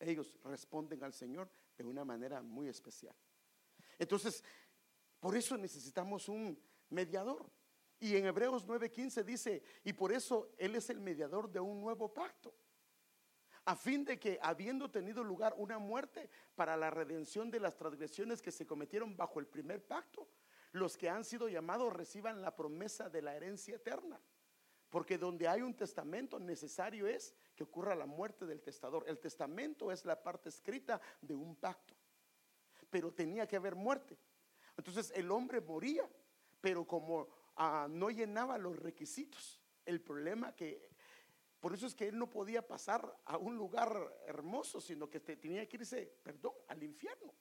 ellos 0.00 0.38
responden 0.44 1.02
al 1.02 1.12
Señor 1.12 1.50
de 1.76 1.84
una 1.84 2.04
manera 2.04 2.42
muy 2.42 2.68
especial. 2.68 3.14
Entonces, 3.98 4.44
por 5.20 5.36
eso 5.36 5.56
necesitamos 5.56 6.28
un 6.28 6.58
mediador. 6.90 7.50
Y 8.00 8.16
en 8.16 8.26
Hebreos 8.26 8.66
9:15 8.66 9.24
dice, 9.24 9.62
y 9.84 9.92
por 9.92 10.12
eso 10.12 10.52
Él 10.56 10.76
es 10.76 10.88
el 10.90 11.00
mediador 11.00 11.50
de 11.50 11.60
un 11.60 11.80
nuevo 11.80 12.12
pacto, 12.12 12.54
a 13.64 13.76
fin 13.76 14.04
de 14.04 14.18
que, 14.18 14.38
habiendo 14.40 14.90
tenido 14.90 15.22
lugar 15.22 15.54
una 15.58 15.78
muerte 15.78 16.30
para 16.54 16.76
la 16.76 16.90
redención 16.90 17.50
de 17.50 17.60
las 17.60 17.76
transgresiones 17.76 18.40
que 18.40 18.52
se 18.52 18.66
cometieron 18.66 19.16
bajo 19.16 19.40
el 19.40 19.46
primer 19.46 19.84
pacto, 19.84 20.28
los 20.72 20.96
que 20.96 21.10
han 21.10 21.24
sido 21.24 21.48
llamados 21.48 21.92
reciban 21.92 22.40
la 22.40 22.54
promesa 22.54 23.10
de 23.10 23.22
la 23.22 23.34
herencia 23.34 23.76
eterna. 23.76 24.20
Porque 24.90 25.18
donde 25.18 25.46
hay 25.46 25.60
un 25.60 25.74
testamento 25.74 26.38
necesario 26.38 27.06
es 27.06 27.34
que 27.54 27.64
ocurra 27.64 27.94
la 27.94 28.06
muerte 28.06 28.46
del 28.46 28.62
testador. 28.62 29.04
El 29.06 29.18
testamento 29.18 29.92
es 29.92 30.04
la 30.04 30.22
parte 30.22 30.48
escrita 30.48 31.00
de 31.20 31.34
un 31.34 31.56
pacto. 31.56 31.94
Pero 32.90 33.12
tenía 33.12 33.46
que 33.46 33.56
haber 33.56 33.74
muerte. 33.74 34.16
Entonces 34.76 35.12
el 35.14 35.30
hombre 35.30 35.60
moría, 35.60 36.08
pero 36.60 36.86
como 36.86 37.28
ah, 37.56 37.86
no 37.90 38.10
llenaba 38.10 38.56
los 38.56 38.76
requisitos, 38.78 39.60
el 39.84 40.00
problema 40.00 40.54
que... 40.54 40.88
Por 41.60 41.74
eso 41.74 41.86
es 41.86 41.94
que 41.94 42.06
él 42.06 42.16
no 42.16 42.30
podía 42.30 42.66
pasar 42.66 43.20
a 43.24 43.36
un 43.36 43.56
lugar 43.56 43.92
hermoso, 44.26 44.80
sino 44.80 45.10
que 45.10 45.18
tenía 45.18 45.68
que 45.68 45.76
irse, 45.76 46.06
perdón, 46.22 46.52
al 46.68 46.82
infierno 46.84 47.34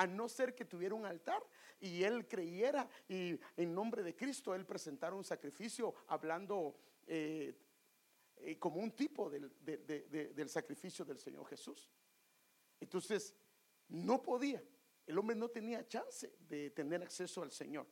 a 0.00 0.06
no 0.06 0.30
ser 0.30 0.54
que 0.54 0.64
tuviera 0.64 0.94
un 0.94 1.04
altar 1.04 1.42
y 1.78 2.02
él 2.04 2.26
creyera 2.26 2.88
y 3.06 3.38
en 3.54 3.74
nombre 3.74 4.02
de 4.02 4.16
Cristo 4.16 4.54
él 4.54 4.64
presentara 4.64 5.14
un 5.14 5.24
sacrificio 5.24 5.94
hablando 6.06 6.74
eh, 7.12 7.52
eh, 8.36 8.56
como 8.56 8.80
un 8.80 8.92
tipo 8.92 9.28
del, 9.28 9.52
del 9.64 10.48
sacrificio 10.48 11.04
del 11.04 11.18
Señor 11.18 11.44
Jesús. 11.46 11.90
Entonces, 12.78 13.34
no 13.88 14.22
podía, 14.22 14.62
el 15.06 15.18
hombre 15.18 15.34
no 15.34 15.48
tenía 15.48 15.88
chance 15.88 16.32
de 16.38 16.70
tener 16.70 17.02
acceso 17.02 17.42
al 17.42 17.50
Señor. 17.50 17.88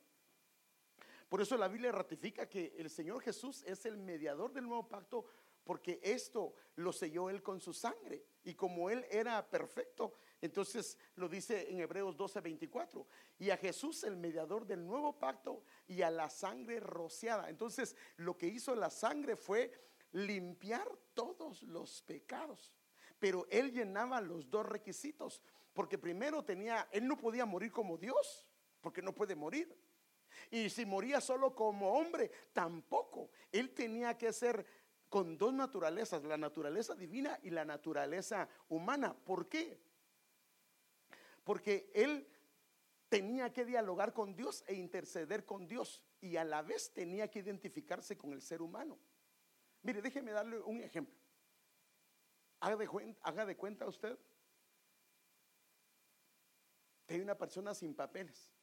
Por 1.27 1.41
eso 1.41 1.57
la 1.57 1.67
Biblia 1.67 1.91
ratifica 1.91 2.47
que 2.47 2.73
el 2.77 2.89
Señor 2.89 3.21
Jesús 3.21 3.61
es 3.63 3.85
el 3.85 3.97
mediador 3.97 4.53
del 4.53 4.63
nuevo 4.63 4.87
pacto 4.87 5.25
porque 5.65 5.99
esto 6.01 6.55
lo 6.77 6.93
selló 6.93 7.29
él 7.29 7.43
con 7.43 7.59
su 7.59 7.73
sangre. 7.73 8.23
Y 8.45 8.55
como 8.55 8.89
él 8.89 9.05
era 9.11 9.45
perfecto, 9.49 10.13
entonces 10.41 10.97
lo 11.15 11.27
dice 11.27 11.69
en 11.69 11.79
Hebreos 11.79 12.15
12, 12.15 12.41
24. 12.41 13.05
Y 13.39 13.49
a 13.49 13.57
Jesús, 13.57 14.03
el 14.03 14.15
mediador 14.15 14.65
del 14.65 14.85
nuevo 14.85 15.17
pacto, 15.17 15.63
y 15.87 16.01
a 16.01 16.09
la 16.09 16.29
sangre 16.29 16.79
rociada. 16.79 17.49
Entonces 17.49 17.95
lo 18.17 18.37
que 18.37 18.47
hizo 18.47 18.75
la 18.75 18.89
sangre 18.89 19.35
fue 19.35 19.71
limpiar 20.11 20.87
todos 21.13 21.63
los 21.63 22.01
pecados. 22.03 22.73
Pero 23.19 23.47
él 23.49 23.71
llenaba 23.71 24.21
los 24.21 24.49
dos 24.49 24.65
requisitos. 24.65 25.41
Porque 25.73 25.97
primero 25.97 26.43
tenía, 26.43 26.87
él 26.91 27.07
no 27.07 27.17
podía 27.17 27.45
morir 27.45 27.71
como 27.71 27.97
Dios, 27.97 28.47
porque 28.81 29.01
no 29.01 29.13
puede 29.13 29.35
morir. 29.35 29.77
Y 30.51 30.69
si 30.69 30.85
moría 30.85 31.21
solo 31.21 31.53
como 31.53 31.93
hombre, 31.93 32.31
tampoco. 32.53 33.29
Él 33.51 33.73
tenía 33.73 34.17
que 34.17 34.31
ser 34.31 34.65
con 35.09 35.37
dos 35.37 35.53
naturalezas, 35.53 36.23
la 36.23 36.37
naturaleza 36.37 36.95
divina 36.95 37.39
y 37.43 37.49
la 37.49 37.65
naturaleza 37.65 38.47
humana. 38.69 39.13
¿Por 39.13 39.49
qué? 39.49 39.79
Porque 41.49 41.89
él 41.95 42.27
tenía 43.09 43.51
que 43.51 43.65
dialogar 43.65 44.13
con 44.13 44.35
Dios 44.35 44.63
e 44.67 44.75
interceder 44.75 45.47
con 45.47 45.67
Dios 45.67 46.03
y 46.21 46.37
a 46.37 46.43
la 46.43 46.61
vez 46.61 46.93
tenía 46.93 47.27
que 47.27 47.39
identificarse 47.39 48.15
con 48.15 48.33
el 48.33 48.41
ser 48.43 48.61
humano. 48.61 48.99
Mire, 49.81 49.99
déjeme 49.99 50.31
darle 50.31 50.59
un 50.59 50.79
ejemplo. 50.79 51.17
Haga 52.59 52.75
de, 52.75 52.87
cuenta, 52.87 53.19
haga 53.23 53.45
de 53.47 53.57
cuenta 53.57 53.87
usted 53.87 54.15
que 57.07 57.15
hay 57.15 57.21
una 57.21 57.35
persona 57.35 57.73
sin 57.73 57.95
papeles, 57.95 58.53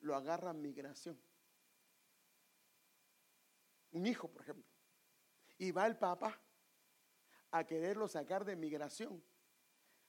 lo 0.00 0.16
agarra 0.16 0.52
migración. 0.52 1.22
Un 3.92 4.04
hijo, 4.04 4.26
por 4.26 4.42
ejemplo. 4.42 4.68
Y 5.58 5.70
va 5.70 5.86
el 5.86 5.96
papá 5.96 6.42
a 7.52 7.64
quererlo 7.64 8.08
sacar 8.08 8.44
de 8.44 8.56
migración. 8.56 9.22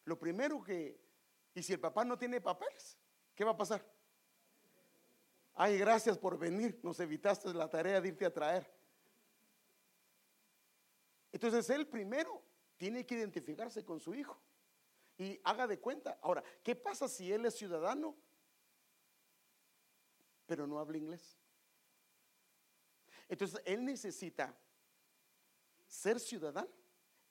Lo 0.06 0.18
primero 0.18 0.64
que 0.64 1.03
y 1.56 1.64
si 1.64 1.74
el 1.74 1.80
papá 1.80 2.04
no 2.04 2.18
tiene 2.18 2.42
papeles, 2.42 2.98
¿qué 3.36 3.44
va 3.44 3.52
a 3.52 3.58
pasar? 3.58 3.86
Ay, 5.56 5.78
gracias 5.78 6.18
por 6.18 6.38
venir. 6.38 6.80
Nos 6.82 7.00
evitaste 7.00 7.54
la 7.54 7.70
tarea 7.70 8.02
de 8.02 8.08
irte 8.08 8.26
a 8.26 8.34
traer. 8.34 8.70
Entonces 11.32 11.70
él 11.70 11.88
primero 11.88 12.44
tiene 12.78 13.06
que 13.06 13.16
identificarse 13.16 13.86
con 13.86 14.00
su 14.00 14.16
hijo 14.16 14.40
y 15.18 15.40
haga 15.44 15.68
de 15.68 15.80
cuenta. 15.80 16.18
Ahora, 16.22 16.44
¿qué 16.64 16.76
pasa 16.76 17.08
si 17.08 17.32
él 17.32 17.46
es 17.46 17.56
ciudadano 17.56 18.16
pero 20.46 20.68
no 20.68 20.80
habla 20.80 20.98
inglés? 20.98 21.38
Entonces 23.30 23.62
él 23.66 23.86
necesita 23.86 24.56
ser 25.88 26.20
ciudadano, 26.20 26.70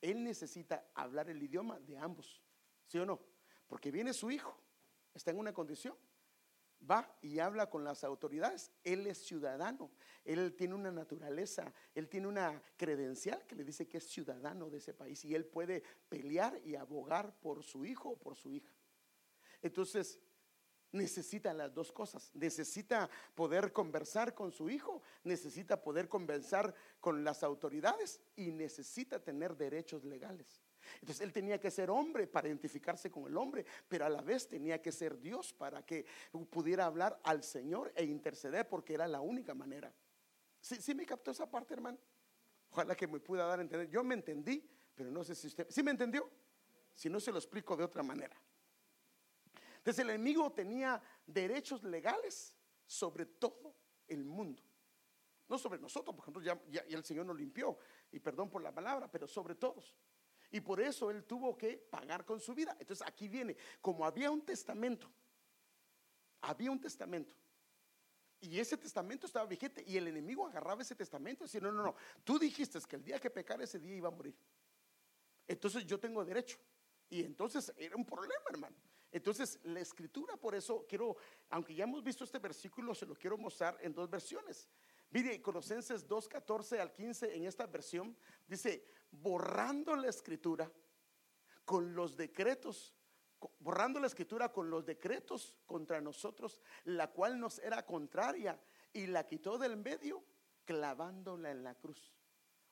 él 0.00 0.23
necesita 0.23 0.88
hablar 0.95 1.29
el 1.29 1.43
idioma 1.43 1.79
de 1.81 1.99
ambos, 1.99 2.43
¿sí 2.87 2.99
o 2.99 3.07
no? 3.07 3.32
Porque 3.73 3.91
viene 3.91 4.12
su 4.12 4.31
hijo, 4.31 4.55
está 5.14 5.31
en 5.31 5.38
una 5.38 5.55
condición 5.55 5.97
va 6.91 7.11
y 7.23 7.38
habla 7.38 7.71
con 7.71 7.85
las 7.85 8.05
autoridades. 8.05 8.71
Él 8.85 9.07
es 9.07 9.25
ciudadano, 9.25 9.91
él 10.26 10.55
tiene 10.55 10.75
una 10.75 10.91
naturaleza, 10.91 11.73
él 11.95 12.07
tiene 12.07 12.26
una 12.26 12.62
credencial 12.76 13.47
que 13.47 13.57
le 13.57 13.64
dice 13.64 13.88
que 13.88 13.97
es 13.97 14.05
ciudadano 14.05 14.69
de 14.69 14.76
ese 14.76 14.93
país 14.93 15.25
y 15.25 15.35
él 15.35 15.47
puede 15.47 15.83
pelear 16.11 16.61
y 16.67 16.75
abogar 16.75 17.35
por 17.41 17.62
su 17.62 17.87
hijo 17.87 18.11
o 18.11 18.17
por 18.19 18.37
su 18.37 18.52
hija. 18.52 18.75
Entonces, 19.62 20.21
necesita 20.91 21.55
las 21.55 21.73
dos 21.73 21.93
cosas. 21.93 22.31
Necesita 22.35 23.09
poder 23.35 23.73
conversar 23.73 24.35
con 24.35 24.52
su 24.52 24.69
hijo, 24.69 25.00
necesita 25.25 25.83
poder 25.83 26.11
conversar 26.11 26.75
con 27.00 27.25
las 27.25 27.43
autoridades 27.43 28.21
y 28.37 28.50
necesita 28.50 29.19
tener 29.19 29.57
derechos 29.57 30.05
legales. 30.05 30.62
Entonces 30.95 31.21
él 31.21 31.33
tenía 31.33 31.61
que 31.61 31.71
ser 31.71 31.91
hombre 31.91 32.27
para 32.27 32.49
identificarse 32.49 33.11
con 33.11 33.27
el 33.27 33.37
hombre, 33.37 33.65
pero 33.89 34.07
a 34.07 34.09
la 34.09 34.23
vez 34.23 34.49
tenía 34.49 34.81
que 34.81 34.93
ser 34.93 35.19
Dios 35.21 35.53
para 35.53 35.85
que 35.85 36.07
pudiera 36.51 36.87
hablar 36.87 37.21
al 37.25 37.43
Señor 37.43 37.93
e 37.95 38.05
interceder, 38.05 38.69
porque 38.69 38.95
era 38.95 39.07
la 39.07 39.21
única 39.21 39.55
manera. 39.55 39.93
¿Sí, 40.61 40.95
me 40.95 41.05
captó 41.05 41.33
esa 41.33 41.51
parte, 41.51 41.75
hermano? 41.75 41.99
Ojalá 42.71 42.95
que 42.95 43.07
me 43.07 43.21
pueda 43.21 43.45
dar 43.45 43.59
a 43.59 43.62
entender. 43.62 43.89
Yo 43.91 44.05
me 44.05 44.15
entendí, 44.15 44.69
pero 44.95 45.11
no 45.11 45.25
sé 45.25 45.35
si 45.35 45.49
usted... 45.49 45.67
¿Sí 45.69 45.83
me 45.83 45.91
entendió? 45.91 46.31
Si 46.95 47.11
no, 47.11 47.21
se 47.21 47.33
lo 47.33 47.39
explico 47.39 47.77
de 47.77 47.85
otra 47.85 48.03
manera. 48.03 48.37
Entonces 49.79 50.05
el 50.05 50.11
enemigo 50.11 50.53
tenía 50.53 51.03
derechos 51.27 51.83
legales 51.83 52.57
sobre 52.87 53.27
todo 53.27 53.75
el 54.07 54.25
mundo. 54.25 54.62
No 55.49 55.59
sobre 55.59 55.81
nosotros, 55.81 56.15
por 56.15 56.23
ejemplo, 56.25 56.43
ya, 56.43 56.62
ya 56.71 56.83
el 56.97 57.05
Señor 57.05 57.27
nos 57.27 57.37
limpió, 57.37 57.77
y 58.12 58.21
perdón 58.21 58.49
por 58.49 58.62
la 58.62 58.73
palabra, 58.73 59.11
pero 59.11 59.27
sobre 59.27 59.55
todos. 59.55 59.95
Y 60.52 60.61
por 60.61 60.80
eso 60.80 61.11
él 61.11 61.25
tuvo 61.25 61.56
que 61.56 61.78
pagar 61.78 62.25
con 62.25 62.38
su 62.38 62.54
vida. 62.54 62.76
Entonces 62.78 63.06
aquí 63.06 63.26
viene, 63.26 63.56
como 63.80 64.04
había 64.04 64.30
un 64.30 64.42
testamento, 64.42 65.11
había 66.42 66.71
un 66.71 66.80
testamento. 66.80 67.35
Y 68.38 68.59
ese 68.59 68.76
testamento 68.76 69.26
estaba 69.26 69.47
vigente 69.47 69.82
y 69.87 69.97
el 69.97 70.09
enemigo 70.09 70.47
agarraba 70.47 70.82
ese 70.82 70.94
testamento 70.94 71.44
y 71.44 71.47
decía, 71.47 71.61
no, 71.61 71.73
no, 71.73 71.82
no, 71.82 71.94
tú 72.23 72.38
dijiste 72.38 72.78
que 72.87 72.97
el 72.97 73.04
día 73.04 73.18
que 73.18 73.30
pecara 73.30 73.64
ese 73.64 73.78
día 73.78 73.94
iba 73.97 74.09
a 74.09 74.12
morir. 74.12 74.37
Entonces 75.49 75.87
yo 75.87 75.99
tengo 75.99 76.25
derecho. 76.25 76.59
Y 77.09 77.25
entonces 77.25 77.73
era 77.76 77.97
un 77.97 78.04
problema, 78.04 78.44
hermano. 78.50 78.76
Entonces 79.11 79.59
la 79.62 79.80
escritura, 79.80 80.37
por 80.37 80.54
eso 80.54 80.85
quiero, 80.88 81.16
aunque 81.50 81.75
ya 81.75 81.85
hemos 81.85 82.02
visto 82.02 82.25
este 82.25 82.38
versículo, 82.38 82.94
se 82.94 83.06
lo 83.06 83.14
quiero 83.14 83.38
mostrar 83.38 83.78
en 83.80 83.94
dos 83.94 84.11
versiones. 84.11 84.68
Mire, 85.11 85.40
Colosenses 85.40 86.06
2, 86.06 86.28
14 86.28 86.80
al 86.80 86.92
15 86.92 87.37
en 87.37 87.44
esta 87.44 87.66
versión 87.66 88.16
dice, 88.47 88.85
borrando 89.12 89.95
la 89.95 90.09
escritura 90.09 90.71
con 91.64 91.95
los 91.95 92.16
decretos, 92.16 92.95
borrando 93.61 94.00
la 94.00 94.07
escritura 94.09 94.52
con 94.52 94.69
los 94.69 94.85
decretos 94.85 95.54
contra 95.66 96.00
nosotros, 96.00 96.61
la 96.85 97.11
cual 97.12 97.38
nos 97.38 97.59
era 97.61 97.87
contraria 97.87 98.61
y 98.92 99.07
la 99.07 99.26
quitó 99.26 99.59
del 99.59 99.76
medio 99.76 100.25
clavándola 100.64 101.50
en 101.50 101.62
la 101.62 101.75
cruz. 101.75 102.12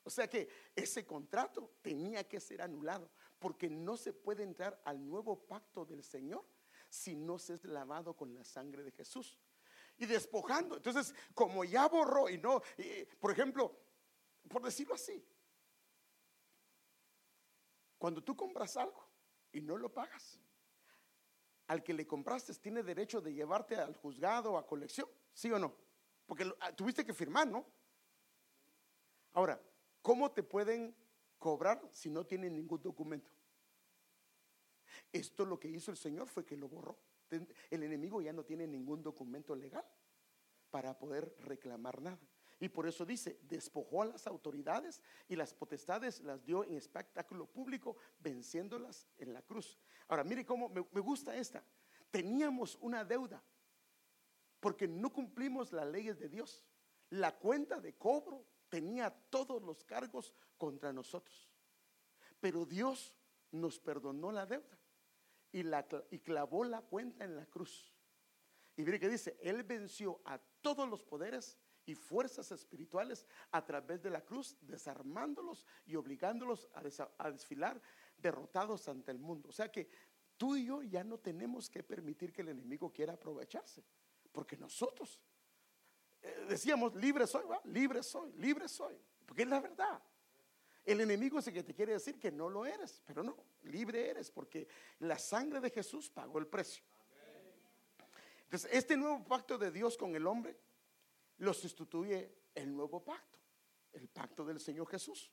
O 0.03 0.09
sea 0.09 0.27
que 0.27 0.49
ese 0.75 1.05
contrato 1.05 1.75
tenía 1.81 2.27
que 2.27 2.39
ser 2.39 2.61
anulado, 2.61 3.09
porque 3.39 3.69
no 3.69 3.97
se 3.97 4.13
puede 4.13 4.43
entrar 4.43 4.81
al 4.83 5.07
nuevo 5.07 5.39
pacto 5.47 5.85
del 5.85 6.03
Señor 6.03 6.43
si 6.89 7.15
no 7.15 7.37
se 7.37 7.53
es 7.53 7.63
lavado 7.63 8.15
con 8.15 8.33
la 8.33 8.43
sangre 8.43 8.83
de 8.83 8.91
Jesús 8.91 9.39
y 9.97 10.05
despojando. 10.05 10.75
Entonces, 10.75 11.13
como 11.33 11.63
ya 11.63 11.87
borró 11.87 12.29
y 12.29 12.37
no, 12.37 12.61
por 13.19 13.31
ejemplo, 13.31 13.77
por 14.49 14.63
decirlo 14.63 14.95
así, 14.95 15.23
cuando 18.01 18.23
tú 18.23 18.35
compras 18.35 18.77
algo 18.77 19.07
y 19.51 19.61
no 19.61 19.77
lo 19.77 19.93
pagas, 19.93 20.39
al 21.67 21.83
que 21.83 21.93
le 21.93 22.07
compraste 22.07 22.51
tiene 22.55 22.81
derecho 22.81 23.21
de 23.21 23.31
llevarte 23.31 23.75
al 23.75 23.93
juzgado 23.93 24.53
o 24.53 24.57
a 24.57 24.65
colección, 24.65 25.07
¿sí 25.31 25.51
o 25.51 25.59
no? 25.59 25.71
Porque 26.25 26.51
ah, 26.61 26.75
tuviste 26.75 27.05
que 27.05 27.13
firmar, 27.13 27.47
¿no? 27.47 27.63
Ahora, 29.33 29.61
¿cómo 30.01 30.31
te 30.31 30.41
pueden 30.41 30.95
cobrar 31.37 31.79
si 31.91 32.09
no 32.09 32.25
tienen 32.25 32.55
ningún 32.55 32.81
documento? 32.81 33.29
Esto 35.13 35.45
lo 35.45 35.59
que 35.59 35.67
hizo 35.67 35.91
el 35.91 35.97
Señor 35.97 36.27
fue 36.27 36.43
que 36.43 36.57
lo 36.57 36.67
borró. 36.67 36.97
El 37.69 37.83
enemigo 37.83 38.19
ya 38.19 38.33
no 38.33 38.43
tiene 38.43 38.65
ningún 38.65 39.03
documento 39.03 39.55
legal 39.55 39.85
para 40.71 40.97
poder 40.97 41.35
reclamar 41.41 42.01
nada. 42.01 42.30
Y 42.61 42.69
por 42.69 42.85
eso 42.85 43.03
dice, 43.03 43.39
despojó 43.41 44.03
a 44.03 44.05
las 44.05 44.27
autoridades 44.27 45.01
y 45.27 45.35
las 45.35 45.51
potestades 45.51 46.19
las 46.19 46.45
dio 46.45 46.63
en 46.63 46.77
espectáculo 46.77 47.47
público, 47.47 47.97
venciéndolas 48.19 49.07
en 49.17 49.33
la 49.33 49.41
cruz. 49.41 49.79
Ahora, 50.07 50.23
mire 50.23 50.45
cómo 50.45 50.69
me, 50.69 50.81
gusta 51.01 51.35
esta. 51.35 51.65
Teníamos 52.11 52.77
una 52.79 53.03
deuda 53.03 53.43
porque 54.59 54.87
no 54.87 55.11
cumplimos 55.11 55.73
las 55.73 55.87
leyes 55.87 56.19
de 56.19 56.29
Dios. 56.29 56.63
La 57.09 57.35
cuenta 57.35 57.81
de 57.81 57.95
cobro 57.95 58.45
tenía 58.69 59.09
todos 59.09 59.63
los 59.63 59.83
cargos 59.83 60.31
contra 60.59 60.93
nosotros. 60.93 61.51
Pero 62.39 62.67
Dios 62.67 63.17
nos 63.49 63.79
perdonó 63.79 64.31
la 64.31 64.45
deuda 64.45 64.77
y, 65.51 65.63
la, 65.63 65.83
y 66.11 66.19
clavó 66.19 66.63
la 66.63 66.83
cuenta 66.83 67.25
en 67.25 67.37
la 67.37 67.47
cruz. 67.47 67.91
Y 68.77 68.83
mire 68.83 68.99
que 68.99 69.09
dice, 69.09 69.35
Él 69.41 69.63
venció 69.63 70.21
a 70.25 70.37
todos 70.61 70.87
los 70.87 71.03
poderes 71.03 71.57
y 71.91 71.95
fuerzas 71.95 72.51
espirituales 72.51 73.25
a 73.51 73.63
través 73.63 74.01
de 74.01 74.09
la 74.09 74.21
cruz, 74.21 74.55
desarmándolos 74.61 75.65
y 75.85 75.95
obligándolos 75.95 76.69
a, 77.17 77.29
desfilar 77.29 77.81
derrotados 78.17 78.87
ante 78.87 79.11
el 79.11 79.19
mundo. 79.19 79.49
O 79.49 79.51
sea 79.51 79.69
que 79.69 79.89
tú 80.37 80.55
y 80.55 80.65
yo 80.65 80.81
ya 80.83 81.03
no 81.03 81.17
tenemos 81.17 81.69
que 81.69 81.83
permitir 81.83 82.31
que 82.31 82.41
el 82.41 82.49
enemigo 82.49 82.91
quiera 82.91 83.13
aprovecharse, 83.13 83.83
porque 84.31 84.55
nosotros 84.55 85.19
eh, 86.21 86.45
decíamos, 86.47 86.95
libre 86.95 87.27
soy, 87.27 87.43
libre 87.65 88.01
soy, 88.03 88.31
libre 88.37 88.69
soy, 88.69 88.97
porque 89.25 89.43
es 89.43 89.49
la 89.49 89.59
verdad. 89.59 90.01
El 90.85 91.01
enemigo 91.01 91.39
es 91.39 91.47
el 91.47 91.53
que 91.53 91.63
te 91.63 91.73
quiere 91.73 91.93
decir 91.93 92.17
que 92.17 92.31
no 92.31 92.49
lo 92.49 92.65
eres, 92.65 93.03
pero 93.05 93.21
no, 93.21 93.37
libre 93.63 94.09
eres 94.09 94.31
porque 94.31 94.67
la 94.99 95.19
sangre 95.19 95.59
de 95.59 95.69
Jesús 95.69 96.09
pagó 96.09 96.39
el 96.39 96.47
precio. 96.47 96.83
Entonces, 98.45 98.69
este 98.73 98.97
nuevo 98.97 99.23
pacto 99.25 99.57
de 99.57 99.71
Dios 99.71 99.97
con 99.97 100.15
el 100.15 100.25
hombre 100.25 100.57
lo 101.41 101.53
sustituye 101.53 102.43
el 102.53 102.75
nuevo 102.75 103.03
pacto, 103.03 103.39
el 103.93 104.07
pacto 104.09 104.45
del 104.45 104.59
Señor 104.59 104.87
Jesús. 104.87 105.31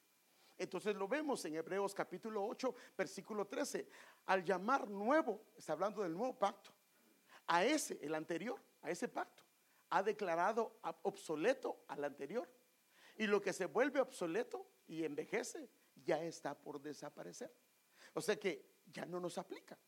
Entonces 0.57 0.97
lo 0.97 1.07
vemos 1.07 1.45
en 1.45 1.55
Hebreos 1.55 1.95
capítulo 1.95 2.47
8, 2.47 2.75
versículo 2.97 3.47
13. 3.47 3.87
Al 4.25 4.43
llamar 4.43 4.89
nuevo, 4.89 5.45
está 5.55 5.75
hablando 5.75 6.03
del 6.03 6.17
nuevo 6.17 6.39
pacto, 6.39 6.71
a 7.47 7.63
ese, 7.63 7.99
el 8.01 8.15
anterior, 8.15 8.59
a 8.81 8.91
ese 8.91 9.07
pacto, 9.09 9.43
ha 9.91 10.03
declarado 10.03 10.79
obsoleto 11.03 11.85
al 11.89 12.03
anterior. 12.05 12.49
Y 13.19 13.27
lo 13.27 13.43
que 13.43 13.53
se 13.53 13.67
vuelve 13.67 14.01
obsoleto 14.01 14.67
y 14.87 15.05
envejece 15.05 15.69
ya 15.95 16.23
está 16.23 16.57
por 16.57 16.81
desaparecer. 16.81 17.55
O 18.15 18.23
sea 18.23 18.37
que 18.37 18.65
ya 18.87 19.05
no 19.05 19.21
nos 19.21 19.37
aplica. 19.37 19.79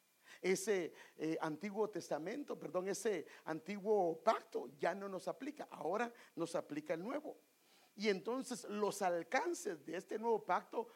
Ese 0.40 0.92
eh, 1.16 1.36
antiguo 1.40 1.90
testamento, 1.90 2.58
perdón, 2.58 2.88
ese 2.88 3.26
antiguo 3.44 4.22
pacto 4.22 4.68
ya 4.78 4.94
no 4.94 5.08
nos 5.08 5.28
aplica. 5.28 5.68
Ahora 5.70 6.12
nos 6.36 6.54
aplica 6.54 6.94
el 6.94 7.02
nuevo. 7.02 7.36
Y 7.96 8.08
entonces 8.08 8.64
los 8.64 9.02
alcances 9.02 9.84
de 9.84 9.96
este 9.96 10.18
nuevo 10.18 10.42
pacto 10.44 10.88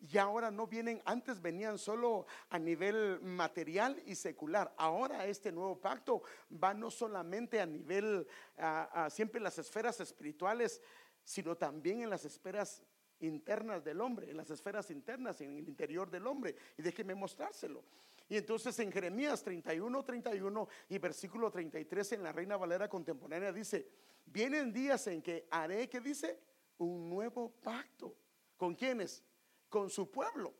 ya 0.00 0.22
ahora 0.22 0.50
no 0.50 0.66
vienen, 0.66 1.02
antes 1.04 1.40
venían 1.40 1.78
solo 1.78 2.26
a 2.50 2.58
nivel 2.58 3.20
material 3.20 4.00
y 4.06 4.14
secular. 4.14 4.72
Ahora 4.76 5.26
este 5.26 5.50
nuevo 5.50 5.80
pacto 5.80 6.22
va 6.52 6.72
no 6.72 6.90
solamente 6.90 7.60
a 7.60 7.66
nivel, 7.66 8.26
siempre 9.10 9.38
en 9.38 9.44
las 9.44 9.58
esferas 9.58 9.98
espirituales, 10.00 10.80
sino 11.24 11.56
también 11.56 12.02
en 12.02 12.10
las 12.10 12.24
esferas 12.24 12.82
internas 13.20 13.82
del 13.84 14.00
hombre, 14.00 14.30
en 14.30 14.36
las 14.36 14.50
esferas 14.50 14.90
internas, 14.90 15.40
en 15.40 15.56
el 15.56 15.68
interior 15.68 16.10
del 16.10 16.26
hombre. 16.26 16.54
Y 16.76 16.82
déjeme 16.82 17.14
mostrárselo. 17.14 17.82
Y 18.28 18.36
entonces 18.36 18.78
en 18.78 18.92
Jeremías 18.92 19.42
31, 19.42 20.04
31 20.04 20.68
y 20.90 20.98
versículo 20.98 21.50
33 21.50 22.12
en 22.12 22.22
la 22.22 22.32
Reina 22.32 22.56
Valera 22.56 22.88
contemporánea 22.88 23.52
dice, 23.52 23.88
vienen 24.26 24.72
días 24.72 25.06
en 25.06 25.22
que 25.22 25.46
haré, 25.50 25.88
que 25.88 26.00
dice, 26.00 26.38
un 26.78 27.08
nuevo 27.08 27.50
pacto. 27.62 28.14
¿Con 28.56 28.74
quiénes? 28.74 29.24
Con 29.68 29.88
su 29.88 30.10
pueblo. 30.10 30.54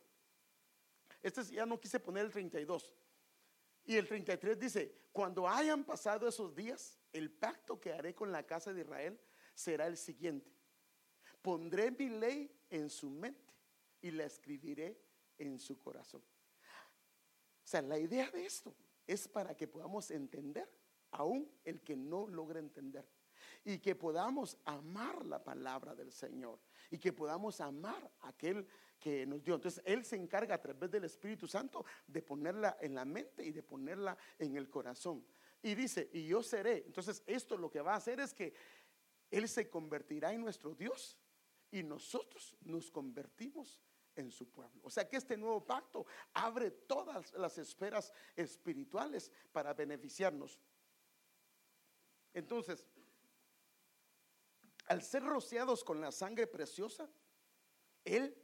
Este 1.21 1.43
ya 1.43 1.65
no 1.65 1.79
quise 1.79 1.99
poner 1.99 2.25
el 2.25 2.31
32. 2.31 2.93
Y 3.85 3.95
el 3.97 4.07
33 4.07 4.59
dice, 4.59 4.95
cuando 5.11 5.47
hayan 5.47 5.83
pasado 5.83 6.27
esos 6.27 6.55
días, 6.55 6.97
el 7.11 7.31
pacto 7.31 7.79
que 7.79 7.93
haré 7.93 8.15
con 8.15 8.31
la 8.31 8.43
casa 8.43 8.73
de 8.73 8.81
Israel 8.81 9.19
será 9.53 9.87
el 9.87 9.97
siguiente. 9.97 10.51
Pondré 11.41 11.91
mi 11.91 12.09
ley 12.09 12.51
en 12.69 12.89
su 12.89 13.09
mente 13.09 13.53
y 14.01 14.11
la 14.11 14.25
escribiré 14.25 14.99
en 15.37 15.59
su 15.59 15.77
corazón. 15.77 16.23
Sea, 17.69 17.83
la 17.83 17.99
idea 17.99 18.31
de 18.31 18.47
esto 18.47 18.75
es 19.05 19.27
para 19.27 19.55
que 19.55 19.67
podamos 19.67 20.09
entender, 20.09 20.67
aún 21.11 21.47
el 21.63 21.81
que 21.81 21.95
no 21.95 22.25
logra 22.25 22.57
entender, 22.57 23.07
y 23.63 23.77
que 23.77 23.93
podamos 23.93 24.57
amar 24.65 25.23
la 25.23 25.43
palabra 25.43 25.93
del 25.93 26.11
Señor, 26.11 26.57
y 26.89 26.97
que 26.97 27.13
podamos 27.13 27.61
amar 27.61 28.11
a 28.21 28.29
aquel 28.29 28.65
que 28.99 29.23
nos 29.27 29.43
dio. 29.43 29.53
Entonces, 29.53 29.83
Él 29.85 30.03
se 30.03 30.15
encarga 30.15 30.55
a 30.55 30.59
través 30.59 30.89
del 30.89 31.03
Espíritu 31.03 31.47
Santo 31.47 31.85
de 32.07 32.23
ponerla 32.23 32.75
en 32.81 32.95
la 32.95 33.05
mente 33.05 33.45
y 33.45 33.51
de 33.51 33.61
ponerla 33.61 34.17
en 34.39 34.57
el 34.57 34.67
corazón. 34.67 35.23
Y 35.61 35.75
dice, 35.75 36.09
y 36.11 36.25
yo 36.25 36.41
seré. 36.41 36.85
Entonces, 36.87 37.21
esto 37.27 37.55
lo 37.55 37.69
que 37.69 37.81
va 37.81 37.93
a 37.93 37.97
hacer 37.97 38.19
es 38.19 38.33
que 38.33 38.51
Él 39.29 39.47
se 39.47 39.69
convertirá 39.69 40.33
en 40.33 40.41
nuestro 40.41 40.73
Dios 40.73 41.19
y 41.69 41.83
nosotros 41.83 42.57
nos 42.61 42.89
convertimos 42.89 43.79
en 44.19 44.31
su 44.31 44.49
pueblo. 44.49 44.81
O 44.83 44.89
sea 44.89 45.07
que 45.07 45.17
este 45.17 45.37
nuevo 45.37 45.65
pacto 45.65 46.05
abre 46.33 46.71
todas 46.71 47.33
las 47.33 47.57
esferas 47.57 48.13
espirituales 48.35 49.31
para 49.51 49.73
beneficiarnos. 49.73 50.59
Entonces, 52.33 52.85
al 54.87 55.01
ser 55.03 55.23
rociados 55.23 55.83
con 55.83 56.01
la 56.01 56.11
sangre 56.11 56.47
preciosa, 56.47 57.09
Él 58.03 58.35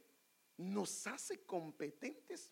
nos 0.57 1.05
hace 1.07 1.43
competentes 1.45 2.51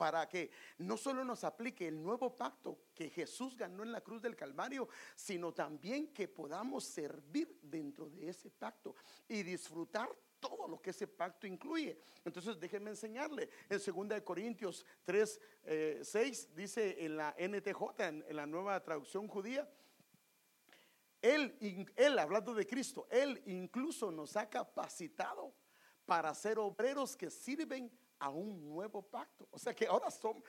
para 0.00 0.26
que 0.26 0.50
no 0.78 0.96
solo 0.96 1.22
nos 1.24 1.44
aplique 1.44 1.86
el 1.86 2.02
nuevo 2.02 2.34
pacto 2.34 2.86
que 2.94 3.10
Jesús 3.10 3.54
ganó 3.54 3.82
en 3.82 3.92
la 3.92 4.00
cruz 4.00 4.22
del 4.22 4.34
Calvario, 4.34 4.88
sino 5.14 5.52
también 5.52 6.14
que 6.14 6.26
podamos 6.26 6.84
servir 6.84 7.58
dentro 7.60 8.08
de 8.08 8.30
ese 8.30 8.48
pacto 8.48 8.96
y 9.28 9.42
disfrutar 9.42 10.08
todo 10.40 10.66
lo 10.66 10.80
que 10.80 10.90
ese 10.90 11.06
pacto 11.06 11.46
incluye. 11.46 12.00
Entonces 12.24 12.58
déjenme 12.58 12.90
enseñarle. 12.90 13.48
En 13.68 13.78
2 13.78 14.22
Corintios 14.22 14.84
3, 15.04 15.40
6 16.02 16.44
eh, 16.44 16.48
dice 16.54 17.04
en 17.04 17.16
la 17.16 17.34
NTJ, 17.38 18.00
en, 18.00 18.24
la 18.36 18.46
nueva 18.46 18.82
traducción 18.82 19.28
judía, 19.28 19.68
él, 21.22 21.92
él, 21.96 22.18
hablando 22.18 22.54
de 22.54 22.66
Cristo, 22.66 23.06
Él 23.10 23.42
incluso 23.44 24.10
nos 24.10 24.36
ha 24.36 24.48
capacitado 24.48 25.54
para 26.06 26.34
ser 26.34 26.58
obreros 26.58 27.14
que 27.14 27.30
sirven 27.30 27.92
a 28.18 28.30
un 28.30 28.68
nuevo 28.68 29.02
pacto. 29.02 29.46
O 29.50 29.58
sea 29.58 29.74
que 29.74 29.86
ahora 29.86 30.10
son, 30.10 30.42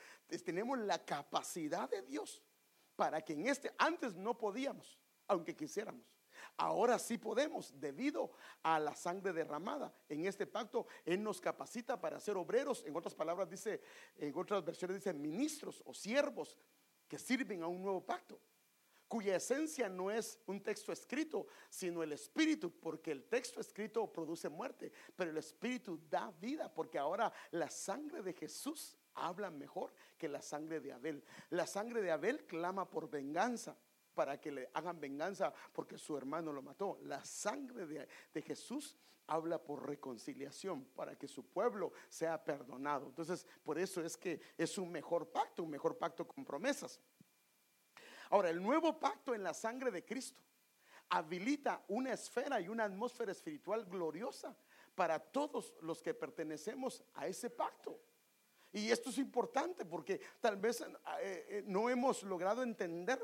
tenemos 0.44 0.78
la 0.78 1.04
capacidad 1.04 1.88
de 1.90 2.02
Dios 2.02 2.42
para 2.96 3.20
que 3.20 3.32
en 3.32 3.46
este, 3.46 3.72
antes 3.78 4.14
no 4.14 4.36
podíamos, 4.36 4.98
aunque 5.26 5.54
quisiéramos. 5.54 6.11
Ahora 6.56 6.98
sí 6.98 7.18
podemos, 7.18 7.78
debido 7.80 8.32
a 8.62 8.78
la 8.78 8.94
sangre 8.94 9.32
derramada. 9.32 9.94
En 10.08 10.26
este 10.26 10.46
pacto, 10.46 10.86
Él 11.04 11.22
nos 11.22 11.40
capacita 11.40 12.00
para 12.00 12.20
ser 12.20 12.36
obreros. 12.36 12.84
En 12.86 12.96
otras 12.96 13.14
palabras, 13.14 13.48
dice, 13.48 13.80
en 14.16 14.32
otras 14.36 14.64
versiones 14.64 14.96
dice 14.96 15.12
ministros 15.12 15.82
o 15.84 15.94
siervos 15.94 16.56
que 17.08 17.18
sirven 17.18 17.62
a 17.62 17.66
un 17.66 17.82
nuevo 17.82 18.04
pacto 18.04 18.40
cuya 19.12 19.36
esencia 19.36 19.90
no 19.90 20.10
es 20.10 20.40
un 20.46 20.62
texto 20.62 20.90
escrito, 20.90 21.46
sino 21.68 22.02
el 22.02 22.12
espíritu, 22.12 22.70
porque 22.80 23.10
el 23.10 23.24
texto 23.24 23.60
escrito 23.60 24.10
produce 24.10 24.48
muerte, 24.48 24.90
pero 25.14 25.30
el 25.30 25.36
espíritu 25.36 26.00
da 26.08 26.30
vida, 26.40 26.72
porque 26.72 26.98
ahora 26.98 27.30
la 27.50 27.68
sangre 27.68 28.22
de 28.22 28.32
Jesús 28.32 28.96
habla 29.12 29.50
mejor 29.50 29.92
que 30.16 30.30
la 30.30 30.40
sangre 30.40 30.80
de 30.80 30.94
Abel. 30.94 31.22
La 31.50 31.66
sangre 31.66 32.00
de 32.00 32.10
Abel 32.10 32.46
clama 32.46 32.88
por 32.88 33.10
venganza 33.10 33.76
para 34.14 34.40
que 34.40 34.52
le 34.52 34.70
hagan 34.74 35.00
venganza 35.00 35.52
porque 35.72 35.98
su 35.98 36.16
hermano 36.16 36.52
lo 36.52 36.62
mató. 36.62 36.98
La 37.02 37.24
sangre 37.24 37.86
de, 37.86 38.08
de, 38.32 38.42
Jesús 38.42 38.96
habla 39.26 39.62
por 39.62 39.86
reconciliación 39.86 40.84
para 40.94 41.16
que 41.16 41.28
su 41.28 41.46
pueblo 41.46 41.92
sea 42.08 42.42
perdonado. 42.42 43.06
Entonces, 43.06 43.46
por 43.62 43.78
eso 43.78 44.02
es 44.02 44.16
que 44.16 44.40
es 44.56 44.78
un 44.78 44.90
mejor 44.90 45.30
pacto, 45.30 45.62
un 45.62 45.70
mejor 45.70 45.96
pacto 45.96 46.26
con 46.26 46.44
promesas. 46.44 47.00
Ahora, 48.30 48.50
el 48.50 48.62
nuevo 48.62 48.98
pacto 48.98 49.34
en 49.34 49.42
la 49.42 49.54
sangre 49.54 49.90
de 49.90 50.04
Cristo 50.04 50.40
habilita 51.10 51.84
una 51.88 52.12
esfera 52.12 52.60
y 52.60 52.68
una 52.68 52.84
atmósfera 52.84 53.32
espiritual 53.32 53.84
gloriosa 53.84 54.56
para 54.94 55.18
todos 55.18 55.74
los 55.82 56.02
que 56.02 56.14
pertenecemos 56.14 57.02
a 57.14 57.26
ese 57.26 57.50
pacto. 57.50 58.00
Y 58.72 58.90
esto 58.90 59.10
es 59.10 59.18
importante 59.18 59.84
porque 59.84 60.20
tal 60.40 60.56
vez 60.56 60.80
eh, 60.80 60.86
eh, 61.20 61.64
no 61.66 61.90
hemos 61.90 62.22
logrado 62.22 62.62
entender 62.62 63.20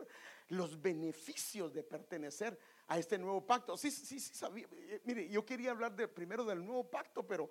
los 0.49 0.81
beneficios 0.81 1.73
de 1.73 1.83
pertenecer 1.83 2.59
a 2.87 2.99
este 2.99 3.17
nuevo 3.19 3.47
pacto. 3.47 3.77
Sí, 3.77 3.91
sí, 3.91 4.21
sí, 4.21 4.35
sabía. 4.35 4.69
Eh, 4.71 5.01
mire, 5.05 5.29
yo 5.29 5.45
quería 5.47 5.71
hablar 5.71 5.95
primero 6.13 6.45
del 6.45 6.65
nuevo 6.65 6.85
pacto, 6.91 7.27
pero, 7.27 7.49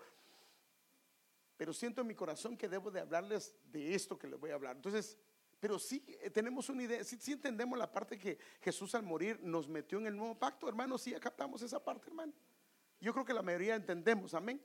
pero 1.58 1.74
siento 1.74 2.02
en 2.02 2.08
mi 2.08 2.14
corazón 2.14 2.56
que 2.56 2.70
debo 2.70 2.92
de 2.92 3.00
hablarles 3.00 3.56
de 3.66 3.96
esto 3.96 4.18
que 4.18 4.28
les 4.28 4.40
voy 4.40 4.52
a 4.52 4.56
hablar. 4.56 4.76
Entonces, 4.76 5.18
pero 5.60 5.80
sí 5.80 6.00
tenemos 6.32 6.70
una 6.70 6.84
idea, 6.84 7.04
sí, 7.04 7.32
entendemos 7.32 7.80
la 7.80 7.92
parte 7.92 8.20
que 8.20 8.38
Jesús 8.62 8.94
al 8.94 9.02
morir 9.02 9.40
nos 9.42 9.68
metió 9.68 9.98
en 9.98 10.06
el 10.06 10.16
nuevo 10.16 10.38
pacto, 10.38 10.70
hermano, 10.70 11.00
sí 11.00 11.14
captamos 11.14 11.64
esa 11.64 11.84
parte, 11.84 12.10
hermano. 12.10 12.32
Yo 13.00 13.12
creo 13.12 13.26
que 13.26 13.34
la 13.34 13.42
mayoría 13.42 13.76
entendemos, 13.76 14.36
amén. 14.36 14.62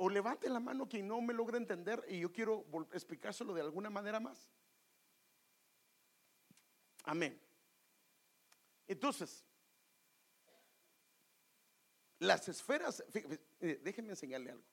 O 0.00 0.08
levante 0.08 0.48
la 0.48 0.60
mano 0.60 0.88
quien 0.88 1.08
no 1.08 1.20
me 1.20 1.34
logra 1.34 1.56
entender 1.56 2.04
y 2.08 2.20
yo 2.20 2.32
quiero 2.32 2.64
explicárselo 2.92 3.52
de 3.52 3.62
alguna 3.62 3.90
manera 3.90 4.20
más. 4.20 4.48
Amén. 7.02 7.40
Entonces, 8.86 9.44
las 12.20 12.48
esferas, 12.48 13.02
déjenme 13.58 14.10
enseñarle 14.10 14.52
algo. 14.52 14.64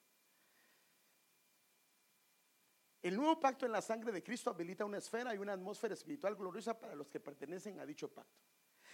El 3.01 3.15
nuevo 3.15 3.39
pacto 3.39 3.65
en 3.65 3.71
la 3.71 3.81
sangre 3.81 4.11
de 4.11 4.23
Cristo 4.23 4.51
habilita 4.51 4.85
una 4.85 4.97
esfera 4.97 5.33
y 5.33 5.39
una 5.39 5.53
atmósfera 5.53 5.95
espiritual 5.95 6.35
gloriosa 6.35 6.79
para 6.79 6.95
los 6.95 7.07
que 7.09 7.19
pertenecen 7.19 7.79
a 7.79 7.85
dicho 7.85 8.11
pacto. 8.11 8.43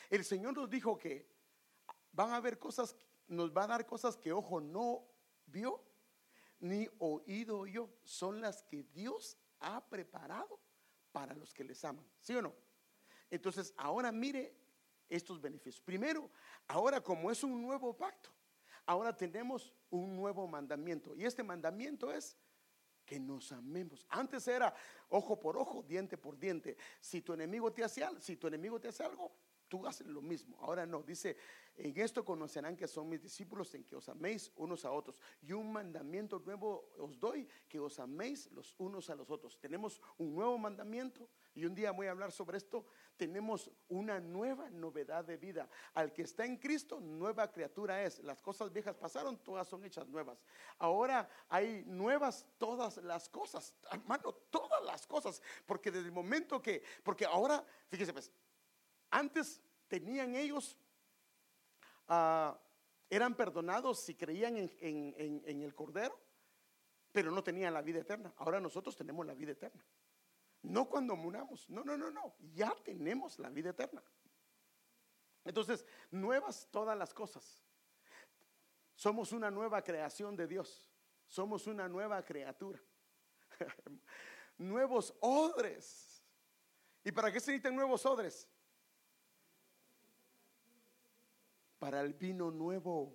El 0.09 0.23
Señor 0.23 0.53
nos 0.53 0.69
dijo 0.69 0.97
que 0.97 1.29
van 2.11 2.31
a 2.31 2.37
haber 2.37 2.57
cosas, 2.57 2.95
nos 3.27 3.55
va 3.55 3.63
a 3.63 3.67
dar 3.67 3.85
cosas 3.85 4.15
que 4.15 4.31
ojo 4.31 4.61
no 4.61 5.07
vio 5.45 5.90
ni 6.61 6.87
oído 6.99 7.59
oyó. 7.59 7.89
Son 8.03 8.39
las 8.39 8.63
que 8.63 8.83
Dios 8.83 9.37
ha 9.59 9.83
preparado 9.89 10.59
para 11.11 11.35
los 11.35 11.53
que 11.53 11.63
les 11.63 11.83
aman. 11.83 12.05
¿Sí 12.21 12.33
o 12.35 12.41
no? 12.41 12.55
Entonces, 13.29 13.73
ahora 13.77 14.11
mire 14.11 14.55
estos 15.09 15.41
beneficios. 15.41 15.81
Primero, 15.81 16.29
ahora 16.67 17.01
como 17.01 17.29
es 17.29 17.43
un 17.43 17.61
nuevo 17.61 17.95
pacto, 17.95 18.29
ahora 18.85 19.15
tenemos 19.15 19.73
un 19.89 20.15
nuevo 20.15 20.47
mandamiento. 20.47 21.15
Y 21.15 21.25
este 21.25 21.43
mandamiento 21.43 22.11
es 22.11 22.37
que 23.05 23.19
nos 23.19 23.51
amemos. 23.51 24.05
Antes 24.09 24.47
era 24.47 24.73
ojo 25.09 25.39
por 25.39 25.57
ojo, 25.57 25.83
diente 25.83 26.17
por 26.17 26.37
diente. 26.37 26.77
Si 27.01 27.21
tu 27.21 27.33
enemigo 27.33 27.71
te 27.73 27.83
hace 27.83 28.07
si 28.19 28.37
tu 28.37 28.47
enemigo 28.47 28.79
te 28.79 28.87
hace 28.87 29.03
algo, 29.03 29.35
tú 29.71 29.87
haces 29.87 30.05
lo 30.05 30.21
mismo. 30.21 30.57
Ahora 30.59 30.85
no, 30.85 31.01
dice, 31.01 31.37
en 31.77 31.97
esto 31.97 32.25
conocerán 32.25 32.75
que 32.75 32.89
son 32.89 33.07
mis 33.07 33.21
discípulos 33.21 33.73
en 33.73 33.85
que 33.85 33.95
os 33.95 34.09
améis 34.09 34.51
unos 34.57 34.83
a 34.83 34.91
otros. 34.91 35.21
Y 35.41 35.53
un 35.53 35.71
mandamiento 35.71 36.39
nuevo 36.39 36.89
os 36.97 37.17
doy, 37.17 37.47
que 37.69 37.79
os 37.79 37.97
améis 37.97 38.51
los 38.51 38.75
unos 38.79 39.09
a 39.09 39.15
los 39.15 39.29
otros. 39.31 39.57
Tenemos 39.57 40.01
un 40.17 40.35
nuevo 40.35 40.57
mandamiento 40.57 41.29
y 41.55 41.63
un 41.63 41.73
día 41.73 41.91
voy 41.91 42.07
a 42.07 42.11
hablar 42.11 42.33
sobre 42.33 42.57
esto. 42.57 42.85
Tenemos 43.15 43.71
una 43.87 44.19
nueva 44.19 44.69
novedad 44.69 45.23
de 45.23 45.37
vida. 45.37 45.69
Al 45.93 46.11
que 46.11 46.23
está 46.23 46.43
en 46.43 46.57
Cristo, 46.57 46.99
nueva 46.99 47.49
criatura 47.49 48.03
es. 48.03 48.19
Las 48.19 48.41
cosas 48.41 48.73
viejas 48.73 48.97
pasaron, 48.97 49.37
todas 49.37 49.69
son 49.69 49.85
hechas 49.85 50.05
nuevas. 50.09 50.43
Ahora 50.79 51.29
hay 51.47 51.85
nuevas 51.85 52.45
todas 52.57 52.97
las 52.97 53.29
cosas, 53.29 53.73
hermano, 53.89 54.33
todas 54.49 54.83
las 54.83 55.07
cosas. 55.07 55.41
Porque 55.65 55.91
desde 55.91 56.07
el 56.07 56.11
momento 56.11 56.61
que, 56.61 56.83
porque 57.05 57.23
ahora, 57.23 57.65
fíjese 57.87 58.11
pues, 58.11 58.29
antes 59.11 59.61
tenían 59.87 60.35
ellos, 60.35 60.77
ah, 62.07 62.57
eran 63.09 63.35
perdonados 63.35 63.99
si 63.99 64.15
creían 64.15 64.57
en, 64.57 65.43
el 65.45 65.75
Cordero, 65.75 66.17
pero 67.11 67.29
no 67.29 67.43
tenían 67.43 67.73
la 67.73 67.81
vida 67.81 67.99
eterna. 67.99 68.33
Ahora 68.37 68.61
nosotros 68.61 68.95
tenemos 68.95 69.25
la 69.25 69.33
vida 69.33 69.51
eterna. 69.51 69.83
No 70.63 70.87
cuando 70.87 71.15
muramos, 71.15 71.69
no, 71.69 71.83
no, 71.83 71.97
no, 71.97 72.09
no, 72.09 72.35
ya 72.53 72.73
tenemos 72.83 73.37
la 73.39 73.49
vida 73.49 73.71
eterna. 73.71 74.01
Entonces, 75.43 75.85
nuevas 76.09 76.69
todas 76.71 76.97
las 76.97 77.13
cosas. 77.13 77.61
Somos 78.95 79.31
una 79.31 79.51
nueva 79.51 79.83
creación 79.83 80.35
de 80.35 80.47
Dios. 80.47 80.89
Somos 81.27 81.67
una 81.67 81.89
nueva 81.89 82.23
criatura. 82.23 82.79
nuevos 84.57 85.13
odres. 85.19 86.23
¿Y 87.03 87.11
para 87.11 87.31
qué 87.31 87.39
se 87.39 87.51
necesitan 87.51 87.75
nuevos 87.75 88.05
odres? 88.05 88.47
Para 91.81 92.01
el 92.01 92.13
vino 92.13 92.51
nuevo, 92.51 93.11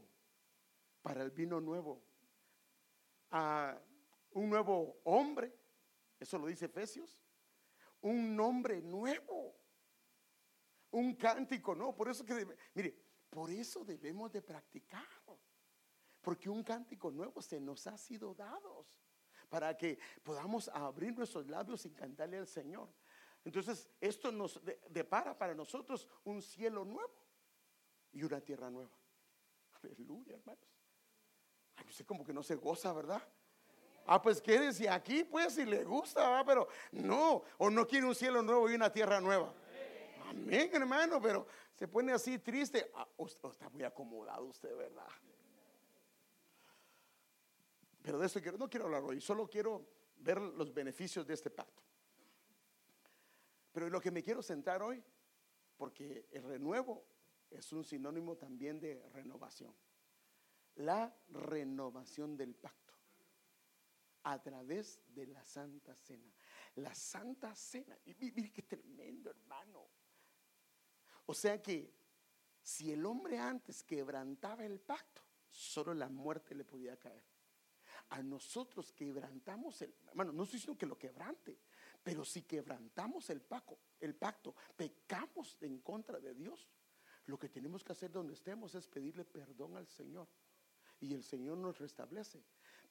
para 1.01 1.23
el 1.23 1.31
vino 1.31 1.61
nuevo. 1.61 2.03
A 3.31 3.81
un 4.33 4.51
nuevo 4.51 4.99
hombre, 5.05 5.57
eso 6.19 6.37
lo 6.37 6.49
dice 6.49 6.65
Efesios, 6.65 7.23
un 8.01 8.35
nombre 8.35 8.83
nuevo, 8.83 9.55
un 10.91 11.15
cántico, 11.15 11.77
no, 11.77 11.95
por 11.95 12.09
eso 12.09 12.27
que, 12.27 12.45
mire, 12.75 12.99
por 13.31 13.53
eso 13.53 13.85
debemos 13.85 14.33
de 14.33 14.43
practicar, 14.43 15.07
porque 16.21 16.51
un 16.51 16.65
cántico 16.65 17.13
nuevo 17.13 17.41
se 17.41 17.61
nos 17.61 17.87
ha 17.87 17.97
sido 17.97 18.35
dado 18.35 18.85
para 19.49 19.77
que 19.77 19.97
podamos 20.25 20.67
abrir 20.71 21.17
nuestros 21.17 21.47
labios 21.47 21.87
y 21.87 21.93
cantarle 21.93 22.39
al 22.39 22.49
Señor. 22.49 22.93
Entonces, 23.45 23.89
esto 24.01 24.33
nos 24.33 24.61
depara 24.89 25.39
para 25.39 25.55
nosotros 25.55 26.09
un 26.25 26.43
cielo 26.43 26.85
nuevo 26.85 27.26
y 28.17 28.23
una 28.23 28.41
tierra 28.41 28.71
nueva. 28.71 28.91
Aleluya, 29.83 30.37
hermanos. 30.37 30.65
Ay, 31.77 31.85
no 31.85 31.93
sé 31.93 32.07
como 32.07 32.25
que 32.25 32.33
no 32.33 32.43
se 32.43 32.55
goza, 32.55 32.91
¿verdad? 32.95 33.23
Ah, 34.07 34.23
pues 34.23 34.41
quédese 34.41 34.89
aquí, 34.89 35.23
pues, 35.23 35.53
si 35.53 35.67
le 35.67 35.85
gusta, 35.85 36.43
pero 36.47 36.67
no, 36.93 37.43
o 37.59 37.69
no 37.69 37.87
quiere 37.87 38.07
un 38.07 38.15
cielo 38.15 38.41
nuevo 38.41 38.71
y 38.71 38.75
una 38.75 38.91
tierra 38.91 39.21
nueva. 39.21 39.53
Amén, 40.29 40.71
hermano, 40.73 41.21
pero 41.21 41.47
se 41.75 41.87
pone 41.87 42.11
así 42.13 42.39
triste. 42.39 42.91
Ah, 42.95 43.07
está 43.19 43.69
muy 43.69 43.83
acomodado 43.83 44.47
usted, 44.47 44.75
¿verdad? 44.75 45.09
Pero 48.01 48.19
de 48.19 48.27
eso 48.27 48.41
quiero, 48.41 48.57
no 48.57 48.71
quiero 48.71 48.87
hablar 48.87 49.03
hoy, 49.03 49.21
solo 49.21 49.47
quiero 49.47 49.85
ver 50.17 50.41
los 50.41 50.73
beneficios 50.73 51.27
de 51.27 51.35
este 51.35 51.51
pacto. 51.51 51.83
Pero 53.73 53.91
lo 53.91 54.01
que 54.01 54.11
me 54.11 54.23
quiero 54.23 54.43
sentar 54.43 54.83
hoy, 54.83 55.05
porque 55.77 56.29
el 56.31 56.45
renuevo 56.45 57.05
es 57.51 57.73
un 57.73 57.85
sinónimo 57.85 58.37
también 58.37 58.81
de 58.81 59.09
renovación. 59.13 59.75
La 60.77 61.15
renovación 61.29 62.37
del 62.37 62.55
pacto 62.55 62.95
a 64.25 64.43
través 64.43 65.01
de 65.15 65.27
la 65.29 65.45
Santa 65.45 65.95
Cena. 65.95 66.35
La 66.77 66.95
Santa 66.95 67.55
Cena, 67.55 67.97
y 68.05 68.15
mire 68.15 68.53
qué 68.53 68.63
tremendo 68.63 69.31
hermano. 69.31 69.89
O 71.27 71.35
sea 71.35 71.63
que 71.63 71.95
si 72.61 72.93
el 72.93 73.07
hombre 73.07 73.39
antes 73.39 73.85
quebrantaba 73.85 74.65
el 74.65 74.81
pacto, 74.81 75.23
solo 75.49 75.95
la 75.95 76.09
muerte 76.09 76.55
le 76.55 76.65
podía 76.65 76.99
caer. 76.99 77.23
A 78.11 78.23
nosotros 78.23 78.93
quebrantamos 78.93 79.81
el, 79.83 79.95
hermano, 80.09 80.33
no 80.33 80.43
estoy 80.43 80.59
diciendo 80.59 80.79
que 80.79 80.87
lo 80.87 80.99
quebrante, 80.99 81.59
pero 82.03 82.25
si 82.25 82.43
quebrantamos 82.43 83.31
el 83.31 83.41
pacto, 83.41 83.79
el 84.01 84.15
pacto, 84.17 84.55
pecamos 84.77 85.57
en 85.61 85.79
contra 85.81 86.19
de 86.19 86.35
Dios, 86.35 86.69
lo 87.27 87.39
que 87.39 87.49
tenemos 87.49 87.83
que 87.83 87.93
hacer 87.93 88.11
donde 88.11 88.35
estemos 88.35 88.75
es 88.75 88.87
pedirle 88.87 89.25
perdón 89.25 89.77
al 89.77 89.87
Señor. 89.89 90.29
Y 91.01 91.13
el 91.13 91.23
Señor 91.23 91.59
nos 91.59 91.79
restablece. 91.79 92.43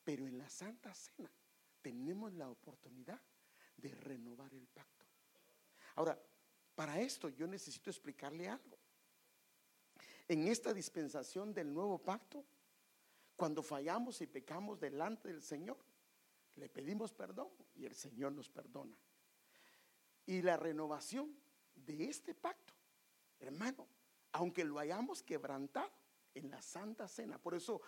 Pero 0.03 0.27
en 0.27 0.37
la 0.37 0.49
Santa 0.49 0.93
Cena 0.93 1.31
tenemos 1.81 2.33
la 2.33 2.49
oportunidad 2.49 3.21
de 3.77 3.89
renovar 3.89 4.53
el 4.53 4.67
pacto. 4.67 5.05
Ahora, 5.95 6.19
para 6.75 6.99
esto 6.99 7.29
yo 7.29 7.47
necesito 7.47 7.89
explicarle 7.89 8.49
algo. 8.49 8.77
En 10.27 10.47
esta 10.47 10.73
dispensación 10.73 11.53
del 11.53 11.73
nuevo 11.73 11.99
pacto, 11.99 12.43
cuando 13.35 13.63
fallamos 13.63 14.21
y 14.21 14.27
pecamos 14.27 14.79
delante 14.79 15.29
del 15.29 15.41
Señor, 15.41 15.77
le 16.55 16.69
pedimos 16.69 17.13
perdón 17.13 17.49
y 17.75 17.85
el 17.85 17.95
Señor 17.95 18.33
nos 18.33 18.49
perdona. 18.49 18.97
Y 20.25 20.41
la 20.41 20.57
renovación 20.57 21.35
de 21.75 22.05
este 22.05 22.33
pacto, 22.33 22.73
hermano, 23.39 23.87
aunque 24.35 24.65
lo 24.65 24.79
hayamos 24.79 25.23
quebrantado 25.23 25.89
en 26.33 26.49
la 26.49 26.61
Santa 26.61 27.07
Cena, 27.07 27.37
por 27.37 27.55
eso, 27.55 27.81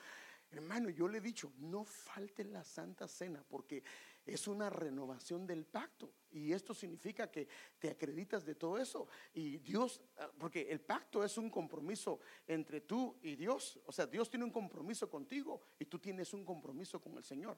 hermano, 0.49 0.89
yo 0.89 1.05
le 1.09 1.17
he 1.17 1.21
dicho, 1.21 1.51
no 1.57 1.83
falte 1.83 2.45
la 2.45 2.63
Santa 2.63 3.05
Cena, 3.05 3.43
porque 3.49 3.83
es 4.25 4.47
una 4.47 4.69
renovación 4.69 5.45
del 5.45 5.65
pacto. 5.65 6.13
Y 6.31 6.53
esto 6.53 6.73
significa 6.73 7.29
que 7.29 7.49
te 7.79 7.89
acreditas 7.89 8.45
de 8.45 8.55
todo 8.55 8.77
eso. 8.77 9.09
Y 9.33 9.57
Dios, 9.57 10.01
ah, 10.17 10.31
porque 10.37 10.71
el 10.71 10.79
pacto 10.79 11.21
es 11.21 11.37
un 11.37 11.49
compromiso 11.49 12.21
entre 12.47 12.79
tú 12.79 13.17
y 13.21 13.35
Dios. 13.35 13.77
O 13.85 13.91
sea, 13.91 14.07
Dios 14.07 14.29
tiene 14.29 14.45
un 14.45 14.51
compromiso 14.51 15.09
contigo 15.09 15.61
y 15.77 15.85
tú 15.85 15.99
tienes 15.99 16.33
un 16.33 16.45
compromiso 16.45 17.01
con 17.01 17.17
el 17.17 17.25
Señor. 17.25 17.57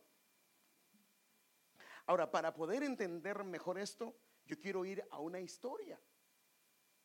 Ahora, 2.07 2.31
para 2.31 2.55
poder 2.55 2.81
entender 2.81 3.43
mejor 3.43 3.77
esto, 3.77 4.15
yo 4.47 4.59
quiero 4.59 4.83
ir 4.83 5.05
a 5.11 5.19
una 5.19 5.39
historia 5.39 5.99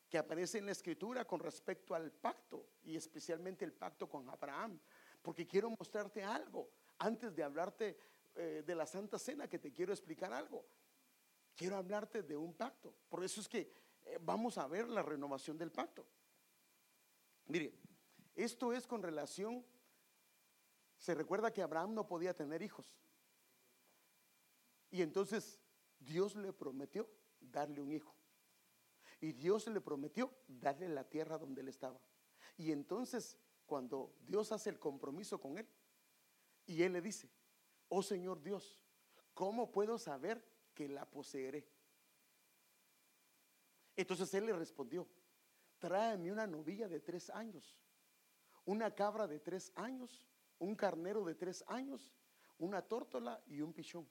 que 0.08 0.18
aparece 0.18 0.58
en 0.58 0.66
la 0.66 0.72
escritura 0.72 1.24
con 1.24 1.40
respecto 1.40 1.94
al 1.94 2.12
pacto 2.12 2.68
y 2.84 2.96
especialmente 2.96 3.64
el 3.64 3.72
pacto 3.72 4.08
con 4.08 4.28
Abraham. 4.28 4.78
Porque 5.22 5.46
quiero 5.46 5.70
mostrarte 5.70 6.22
algo 6.22 6.70
antes 6.98 7.34
de 7.34 7.42
hablarte 7.42 7.96
eh, 8.34 8.62
de 8.66 8.74
la 8.74 8.86
Santa 8.86 9.18
Cena 9.18 9.48
que 9.48 9.58
te 9.58 9.72
quiero 9.72 9.92
explicar 9.92 10.32
algo. 10.32 10.66
Quiero 11.56 11.76
hablarte 11.76 12.22
de 12.22 12.36
un 12.36 12.54
pacto. 12.54 12.94
Por 13.08 13.24
eso 13.24 13.40
es 13.40 13.48
que 13.48 13.72
eh, 14.04 14.18
vamos 14.20 14.58
a 14.58 14.66
ver 14.66 14.88
la 14.88 15.02
renovación 15.02 15.56
del 15.56 15.70
pacto. 15.70 16.06
Mire, 17.46 17.74
esto 18.34 18.72
es 18.72 18.86
con 18.86 19.02
relación, 19.02 19.64
se 20.98 21.14
recuerda 21.14 21.52
que 21.52 21.62
Abraham 21.62 21.94
no 21.94 22.06
podía 22.06 22.34
tener 22.34 22.62
hijos. 22.62 22.96
Y 24.90 25.02
entonces 25.02 25.60
Dios 25.98 26.34
le 26.34 26.52
prometió 26.52 27.08
darle 27.40 27.80
un 27.80 27.92
hijo. 27.92 28.14
Y 29.24 29.32
Dios 29.32 29.66
le 29.68 29.80
prometió 29.80 30.30
darle 30.46 30.86
la 30.86 31.08
tierra 31.08 31.38
donde 31.38 31.62
él 31.62 31.68
estaba. 31.68 31.98
Y 32.58 32.70
entonces, 32.70 33.38
cuando 33.64 34.14
Dios 34.20 34.52
hace 34.52 34.68
el 34.68 34.78
compromiso 34.78 35.40
con 35.40 35.56
él, 35.56 35.66
y 36.66 36.82
él 36.82 36.92
le 36.92 37.00
dice, 37.00 37.30
oh 37.88 38.02
Señor 38.02 38.42
Dios, 38.42 38.84
¿cómo 39.32 39.72
puedo 39.72 39.96
saber 39.96 40.46
que 40.74 40.90
la 40.90 41.08
poseeré? 41.08 41.66
Entonces 43.96 44.34
él 44.34 44.44
le 44.44 44.52
respondió, 44.52 45.08
tráeme 45.78 46.30
una 46.30 46.46
novilla 46.46 46.86
de 46.86 47.00
tres 47.00 47.30
años, 47.30 47.80
una 48.66 48.94
cabra 48.94 49.26
de 49.26 49.40
tres 49.40 49.72
años, 49.74 50.28
un 50.58 50.76
carnero 50.76 51.24
de 51.24 51.34
tres 51.34 51.64
años, 51.66 52.12
una 52.58 52.82
tórtola 52.82 53.42
y 53.46 53.62
un 53.62 53.72
pichón. 53.72 54.06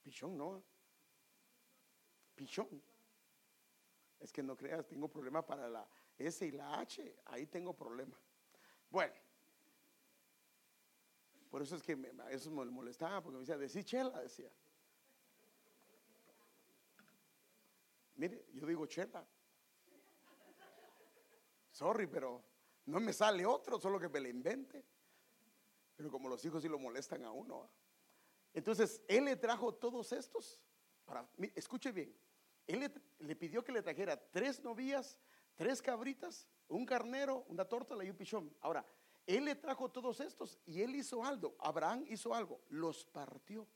Pichón, 0.00 0.38
no. 0.38 0.62
Pichón. 2.36 2.93
Es 4.24 4.32
que 4.32 4.42
no 4.42 4.56
creas, 4.56 4.86
tengo 4.86 5.06
problema 5.06 5.44
para 5.44 5.68
la 5.68 5.86
S 6.16 6.46
y 6.46 6.50
la 6.50 6.80
H, 6.80 7.14
ahí 7.26 7.46
tengo 7.46 7.76
problema. 7.76 8.18
Bueno, 8.88 9.12
por 11.50 11.60
eso 11.60 11.76
es 11.76 11.82
que 11.82 11.94
me, 11.94 12.10
eso 12.30 12.50
me 12.50 12.64
molestaba, 12.64 13.22
porque 13.22 13.34
me 13.34 13.40
decía, 13.40 13.58
decir 13.58 13.84
chela, 13.84 14.18
decía. 14.22 14.50
Mire, 18.14 18.46
yo 18.54 18.66
digo 18.66 18.86
chela. 18.86 19.28
Sorry, 21.70 22.06
pero 22.06 22.42
no 22.86 23.00
me 23.00 23.12
sale 23.12 23.44
otro, 23.44 23.78
solo 23.78 24.00
que 24.00 24.08
me 24.08 24.20
le 24.20 24.30
invente. 24.30 24.86
Pero 25.96 26.10
como 26.10 26.30
los 26.30 26.42
hijos 26.46 26.62
sí 26.62 26.68
lo 26.70 26.78
molestan 26.78 27.24
a 27.24 27.30
uno. 27.30 27.68
Entonces, 28.54 29.02
él 29.06 29.26
le 29.26 29.36
trajo 29.36 29.74
todos 29.74 30.12
estos. 30.12 30.62
Para, 31.04 31.28
escuche 31.54 31.92
bien, 31.92 32.16
él 32.66 32.90
le, 33.18 33.36
pidió 33.36 33.62
que 33.64 33.72
le 33.72 33.82
trajera 33.82 34.16
tres 34.30 34.62
novillas, 34.62 35.18
tres 35.54 35.82
cabritas, 35.82 36.48
un 36.68 36.86
carnero, 36.86 37.44
una 37.48 37.64
torta 37.64 38.02
y 38.02 38.10
un 38.10 38.16
pichón. 38.16 38.54
Ahora, 38.60 38.84
él 39.26 39.44
le 39.44 39.54
trajo 39.54 39.90
todos 39.90 40.20
estos 40.20 40.58
y 40.66 40.82
él 40.82 40.94
hizo 40.94 41.24
algo. 41.24 41.56
Abraham 41.58 42.04
hizo 42.08 42.34
algo, 42.34 42.62
los 42.68 43.04
partió. 43.04 43.66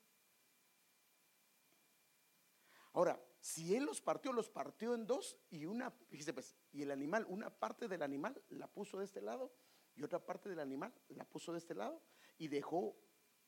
Ahora, 2.92 3.22
si 3.40 3.74
él 3.74 3.84
los 3.84 4.00
partió, 4.00 4.32
los 4.32 4.48
partió 4.48 4.94
en 4.94 5.06
dos 5.06 5.38
y 5.50 5.66
una, 5.66 5.90
fíjese 5.90 6.32
pues, 6.32 6.56
y 6.72 6.82
el 6.82 6.90
animal, 6.90 7.24
una 7.28 7.50
parte 7.50 7.86
del 7.86 8.02
animal 8.02 8.42
la 8.48 8.66
puso 8.66 8.98
de 8.98 9.04
este 9.04 9.20
lado 9.20 9.52
y 9.94 10.02
otra 10.02 10.24
parte 10.24 10.48
del 10.48 10.60
animal 10.60 10.92
la 11.08 11.24
puso 11.24 11.52
de 11.52 11.58
este 11.58 11.74
lado 11.74 12.02
y 12.38 12.48
dejó 12.48 12.96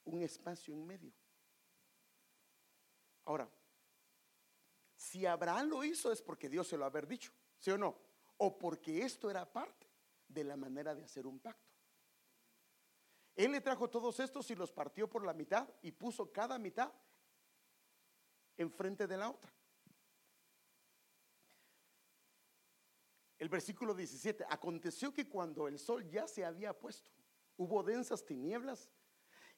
un 0.04 0.22
espacio 0.22 0.74
en 0.74 0.86
medio. 0.86 1.12
Ahora, 3.24 3.50
si 5.00 5.24
Abraham 5.24 5.70
lo 5.70 5.82
hizo 5.82 6.12
es 6.12 6.20
porque 6.20 6.50
Dios 6.50 6.68
se 6.68 6.76
lo 6.76 6.84
haber 6.84 7.06
dicho, 7.06 7.32
¿sí 7.58 7.70
o 7.70 7.78
no? 7.78 7.96
O 8.36 8.58
porque 8.58 9.02
esto 9.02 9.30
era 9.30 9.50
parte 9.50 9.88
de 10.28 10.44
la 10.44 10.58
manera 10.58 10.94
de 10.94 11.02
hacer 11.02 11.26
un 11.26 11.40
pacto. 11.40 11.72
Él 13.34 13.52
le 13.52 13.62
trajo 13.62 13.88
todos 13.88 14.20
estos 14.20 14.50
y 14.50 14.54
los 14.54 14.70
partió 14.70 15.08
por 15.08 15.24
la 15.24 15.32
mitad 15.32 15.66
y 15.80 15.92
puso 15.92 16.30
cada 16.30 16.58
mitad 16.58 16.92
enfrente 18.58 19.06
de 19.06 19.16
la 19.16 19.30
otra. 19.30 19.50
El 23.38 23.48
versículo 23.48 23.94
17, 23.94 24.44
aconteció 24.50 25.14
que 25.14 25.30
cuando 25.30 25.66
el 25.66 25.78
sol 25.78 26.06
ya 26.10 26.28
se 26.28 26.44
había 26.44 26.78
puesto, 26.78 27.10
hubo 27.56 27.82
densas 27.82 28.26
tinieblas 28.26 28.90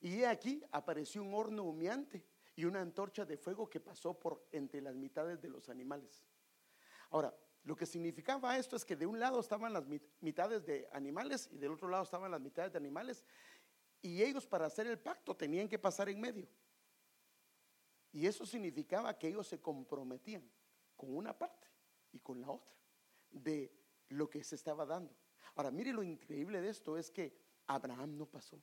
y 0.00 0.20
he 0.20 0.26
aquí 0.28 0.62
apareció 0.70 1.20
un 1.20 1.34
horno 1.34 1.64
humeante 1.64 2.24
y 2.62 2.64
una 2.64 2.80
antorcha 2.80 3.24
de 3.24 3.36
fuego 3.36 3.68
que 3.68 3.80
pasó 3.80 4.14
por 4.14 4.46
entre 4.52 4.80
las 4.80 4.94
mitades 4.94 5.40
de 5.42 5.48
los 5.48 5.68
animales. 5.68 6.22
Ahora, 7.10 7.36
lo 7.64 7.74
que 7.74 7.86
significaba 7.86 8.56
esto 8.56 8.76
es 8.76 8.84
que 8.84 8.94
de 8.94 9.04
un 9.04 9.18
lado 9.18 9.40
estaban 9.40 9.72
las 9.72 9.84
mitades 10.20 10.64
de 10.64 10.88
animales 10.92 11.48
y 11.50 11.58
del 11.58 11.72
otro 11.72 11.88
lado 11.88 12.04
estaban 12.04 12.30
las 12.30 12.40
mitades 12.40 12.70
de 12.70 12.78
animales 12.78 13.24
y 14.00 14.22
ellos 14.22 14.46
para 14.46 14.66
hacer 14.66 14.86
el 14.86 14.96
pacto 14.96 15.36
tenían 15.36 15.68
que 15.68 15.76
pasar 15.76 16.08
en 16.08 16.20
medio. 16.20 16.48
Y 18.12 18.26
eso 18.26 18.46
significaba 18.46 19.18
que 19.18 19.26
ellos 19.26 19.48
se 19.48 19.60
comprometían 19.60 20.48
con 20.96 21.16
una 21.16 21.36
parte 21.36 21.66
y 22.12 22.20
con 22.20 22.40
la 22.40 22.50
otra. 22.50 22.72
de 23.32 23.72
lo 24.10 24.30
que 24.30 24.44
se 24.44 24.54
estaba 24.54 24.86
dando. 24.86 25.16
Ahora, 25.56 25.72
mire 25.72 25.92
lo 25.92 26.04
increíble 26.04 26.60
de 26.60 26.68
esto 26.68 26.96
es 26.96 27.10
que 27.10 27.34
Abraham 27.66 28.18
no 28.18 28.26
pasó. 28.26 28.62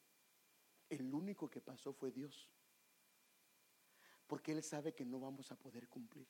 El 0.88 1.14
único 1.14 1.50
que 1.50 1.60
pasó 1.60 1.92
fue 1.92 2.12
Dios. 2.12 2.50
Porque 4.30 4.52
Él 4.52 4.62
sabe 4.62 4.94
que 4.94 5.04
no 5.04 5.20
vamos 5.20 5.52
a 5.52 5.56
poder 5.56 5.90
cumplir. 5.90 6.28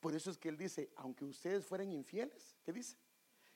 Por 0.00 0.14
eso 0.14 0.30
es 0.30 0.38
que 0.38 0.48
Él 0.48 0.56
dice, 0.56 0.90
aunque 0.96 1.26
ustedes 1.26 1.66
fueran 1.66 1.92
infieles, 1.92 2.56
¿qué 2.64 2.72
dice? 2.72 2.96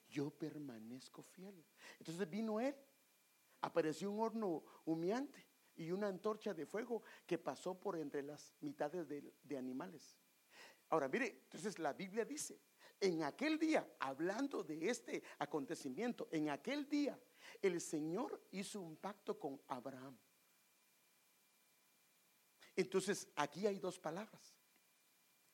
Yo 0.06 0.28
permanezco 0.28 1.22
fiel. 1.22 1.64
Entonces 1.98 2.28
vino 2.28 2.60
Él, 2.60 2.76
apareció 3.62 4.10
un 4.10 4.20
horno 4.20 4.62
humeante 4.84 5.46
y 5.76 5.90
una 5.92 6.08
antorcha 6.08 6.52
de 6.52 6.66
fuego 6.66 7.02
que 7.26 7.38
pasó 7.38 7.80
por 7.80 7.96
entre 7.96 8.22
las 8.22 8.54
mitades 8.60 9.08
de, 9.08 9.32
de 9.42 9.56
animales. 9.56 10.18
Ahora, 10.90 11.08
mire, 11.08 11.40
entonces 11.44 11.78
la 11.78 11.94
Biblia 11.94 12.26
dice, 12.26 12.60
en 13.00 13.22
aquel 13.22 13.58
día, 13.58 13.96
hablando 13.98 14.62
de 14.62 14.90
este 14.90 15.22
acontecimiento, 15.38 16.28
en 16.30 16.50
aquel 16.50 16.86
día 16.86 17.18
el 17.62 17.80
Señor 17.80 18.46
hizo 18.50 18.82
un 18.82 18.96
pacto 18.98 19.38
con 19.38 19.58
Abraham. 19.68 20.18
Entonces, 22.76 23.28
aquí 23.34 23.66
hay 23.66 23.78
dos 23.78 23.98
palabras. 23.98 24.54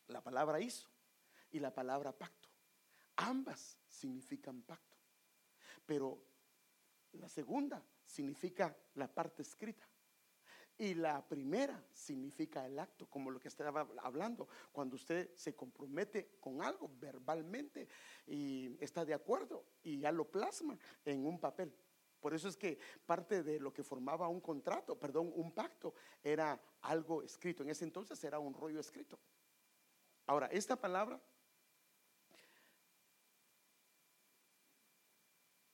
La 0.08 0.20
palabra 0.20 0.60
hizo 0.60 0.88
y 1.52 1.60
la 1.60 1.72
palabra 1.72 2.12
pacto. 2.12 2.48
Ambas 3.16 3.78
significan 3.86 4.62
pacto. 4.62 4.96
Pero 5.86 6.20
la 7.12 7.28
segunda 7.28 7.82
significa 8.04 8.76
la 8.94 9.06
parte 9.06 9.42
escrita. 9.42 9.86
Y 10.78 10.94
la 10.94 11.26
primera 11.26 11.80
significa 11.92 12.66
el 12.66 12.78
acto, 12.78 13.06
como 13.08 13.30
lo 13.30 13.38
que 13.38 13.48
estaba 13.48 13.86
hablando, 13.98 14.48
cuando 14.72 14.96
usted 14.96 15.32
se 15.36 15.54
compromete 15.54 16.38
con 16.40 16.62
algo 16.62 16.90
verbalmente 16.98 17.86
y 18.26 18.76
está 18.82 19.04
de 19.04 19.14
acuerdo 19.14 19.64
y 19.82 20.00
ya 20.00 20.10
lo 20.10 20.28
plasma 20.28 20.76
en 21.04 21.24
un 21.24 21.38
papel. 21.38 21.72
Por 22.22 22.34
eso 22.34 22.48
es 22.48 22.56
que 22.56 22.78
parte 23.04 23.42
de 23.42 23.58
lo 23.58 23.72
que 23.72 23.82
formaba 23.82 24.28
un 24.28 24.40
contrato, 24.40 24.96
perdón, 24.96 25.32
un 25.34 25.52
pacto, 25.52 25.92
era 26.22 26.58
algo 26.82 27.20
escrito. 27.20 27.64
En 27.64 27.70
ese 27.70 27.82
entonces 27.82 28.22
era 28.22 28.38
un 28.38 28.54
rollo 28.54 28.78
escrito. 28.78 29.18
Ahora, 30.26 30.46
esta 30.46 30.76
palabra, 30.76 31.20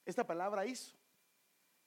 esta 0.07 0.27
palabra 0.27 0.65
hizo, 0.65 0.97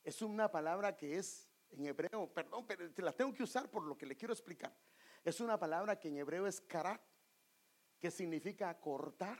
es 0.03 0.21
una 0.21 0.51
palabra 0.51 0.95
que 0.95 1.17
es 1.17 1.49
en 1.71 1.87
hebreo, 1.87 2.31
perdón, 2.31 2.67
pero 2.67 2.93
te 2.93 3.01
la 3.01 3.13
tengo 3.13 3.33
que 3.33 3.41
usar 3.41 3.67
por 3.67 3.81
lo 3.81 3.97
que 3.97 4.05
le 4.05 4.15
quiero 4.15 4.31
explicar. 4.31 4.71
Es 5.23 5.39
una 5.39 5.59
palabra 5.59 5.99
que 5.99 6.09
en 6.09 6.17
hebreo 6.17 6.45
es 6.45 6.61
karat, 6.61 7.01
que 7.99 8.11
significa 8.11 8.79
cortar, 8.79 9.39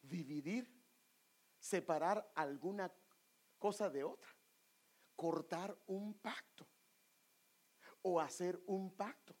dividir, 0.00 0.66
separar 1.58 2.32
alguna 2.34 2.90
cosa 3.64 3.88
de 3.88 4.04
otra, 4.04 4.28
cortar 5.16 5.74
un 5.86 6.18
pacto 6.18 6.68
o 8.02 8.20
hacer 8.20 8.62
un 8.66 8.94
pacto. 8.94 9.34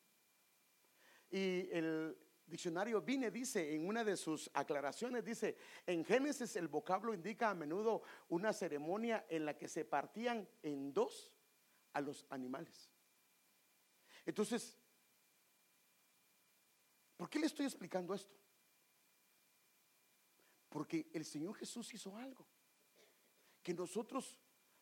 Y 1.28 1.68
el 1.70 2.16
diccionario 2.46 3.02
Vine 3.02 3.30
dice 3.30 3.74
en 3.74 3.86
una 3.86 4.02
de 4.02 4.16
sus 4.16 4.50
aclaraciones, 4.54 5.26
dice, 5.26 5.58
en 5.84 6.06
Génesis 6.06 6.56
el 6.56 6.68
vocablo 6.68 7.12
indica 7.12 7.50
a 7.50 7.54
menudo 7.54 8.02
una 8.30 8.54
ceremonia 8.54 9.26
en 9.28 9.44
la 9.44 9.58
que 9.58 9.68
se 9.68 9.84
partían 9.84 10.48
en 10.62 10.94
dos 10.94 11.30
a 11.92 12.00
los 12.00 12.24
animales. 12.30 12.90
Entonces, 14.24 14.78
¿por 17.18 17.28
qué 17.28 17.40
le 17.40 17.44
estoy 17.44 17.66
explicando 17.66 18.14
esto? 18.14 18.38
Porque 20.70 21.10
el 21.12 21.26
Señor 21.26 21.56
Jesús 21.56 21.92
hizo 21.92 22.16
algo 22.16 22.53
que 23.64 23.74
nosotros 23.74 24.38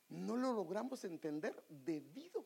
no 0.09 0.37
lo 0.37 0.53
logramos 0.53 1.05
entender 1.05 1.65
debido 1.69 2.45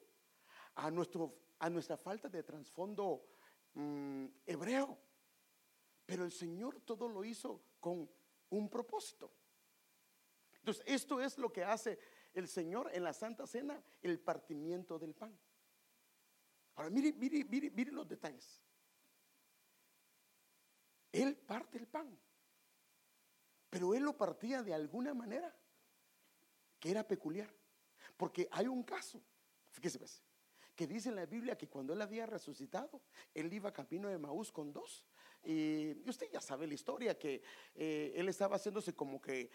a, 0.76 0.90
nuestro, 0.90 1.34
a 1.58 1.70
nuestra 1.70 1.96
falta 1.96 2.28
de 2.28 2.42
trasfondo 2.42 3.26
mm, 3.72 4.26
hebreo. 4.44 4.98
Pero 6.04 6.24
el 6.24 6.30
Señor 6.30 6.82
todo 6.82 7.08
lo 7.08 7.24
hizo 7.24 7.60
con 7.80 8.08
un 8.50 8.68
propósito. 8.68 9.32
Entonces, 10.58 10.84
esto 10.86 11.20
es 11.20 11.38
lo 11.38 11.50
que 11.50 11.64
hace 11.64 11.98
el 12.34 12.46
Señor 12.46 12.90
en 12.92 13.02
la 13.02 13.14
Santa 13.14 13.46
Cena 13.46 13.82
el 14.02 14.20
partimiento 14.20 14.98
del 14.98 15.14
pan. 15.14 15.36
Ahora, 16.76 16.90
mire, 16.90 17.14
mire, 17.14 17.42
mire, 17.44 17.70
mire 17.70 17.90
los 17.90 18.06
detalles. 18.06 18.62
Él 21.10 21.34
parte 21.34 21.78
el 21.78 21.86
pan, 21.86 22.16
pero 23.70 23.94
él 23.94 24.02
lo 24.02 24.14
partía 24.14 24.62
de 24.62 24.74
alguna 24.74 25.14
manera 25.14 25.56
era 26.90 27.06
peculiar. 27.06 27.52
Porque 28.16 28.48
hay 28.50 28.66
un 28.66 28.82
caso, 28.82 29.20
fíjese 29.70 29.98
pues, 29.98 30.22
que 30.74 30.86
dice 30.86 31.08
en 31.08 31.16
la 31.16 31.26
Biblia 31.26 31.56
que 31.56 31.68
cuando 31.68 31.92
él 31.92 32.02
había 32.02 32.26
resucitado, 32.26 33.02
él 33.34 33.52
iba 33.52 33.72
camino 33.72 34.08
de 34.08 34.18
Maús 34.18 34.52
con 34.52 34.72
dos. 34.72 35.04
Y 35.42 36.08
usted 36.08 36.28
ya 36.32 36.40
sabe 36.40 36.66
la 36.66 36.74
historia, 36.74 37.18
que 37.18 37.42
eh, 37.74 38.12
él 38.16 38.28
estaba 38.28 38.56
haciéndose 38.56 38.94
como 38.94 39.20
que 39.20 39.50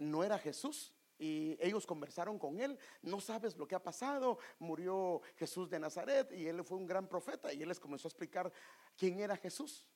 no 0.00 0.24
era 0.24 0.38
Jesús, 0.38 0.94
y 1.22 1.56
ellos 1.60 1.86
conversaron 1.86 2.36
con 2.36 2.58
él. 2.58 2.76
No 3.00 3.20
sabes 3.20 3.56
lo 3.56 3.68
que 3.68 3.76
ha 3.76 3.82
pasado. 3.82 4.38
Murió 4.58 5.20
Jesús 5.36 5.70
de 5.70 5.78
Nazaret 5.78 6.32
y 6.32 6.48
él 6.48 6.64
fue 6.64 6.78
un 6.78 6.86
gran 6.86 7.06
profeta 7.06 7.52
y 7.52 7.62
él 7.62 7.68
les 7.68 7.78
comenzó 7.78 8.08
a 8.08 8.10
explicar 8.10 8.52
quién 8.96 9.20
era 9.20 9.36
Jesús. 9.36 9.86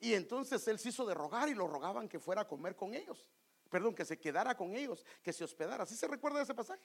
Y 0.00 0.14
entonces 0.14 0.66
él 0.66 0.80
se 0.80 0.88
hizo 0.88 1.06
de 1.06 1.14
rogar 1.14 1.48
y 1.48 1.54
lo 1.54 1.68
rogaban 1.68 2.08
que 2.08 2.18
fuera 2.18 2.42
a 2.42 2.48
comer 2.48 2.74
con 2.74 2.92
ellos. 2.94 3.30
Perdón, 3.68 3.94
que 3.94 4.04
se 4.04 4.18
quedara 4.18 4.56
con 4.56 4.74
ellos, 4.74 5.04
que 5.22 5.32
se 5.32 5.44
hospedara. 5.44 5.84
¿Sí 5.86 5.94
se 5.94 6.06
recuerda 6.08 6.42
ese 6.42 6.54
pasaje? 6.54 6.82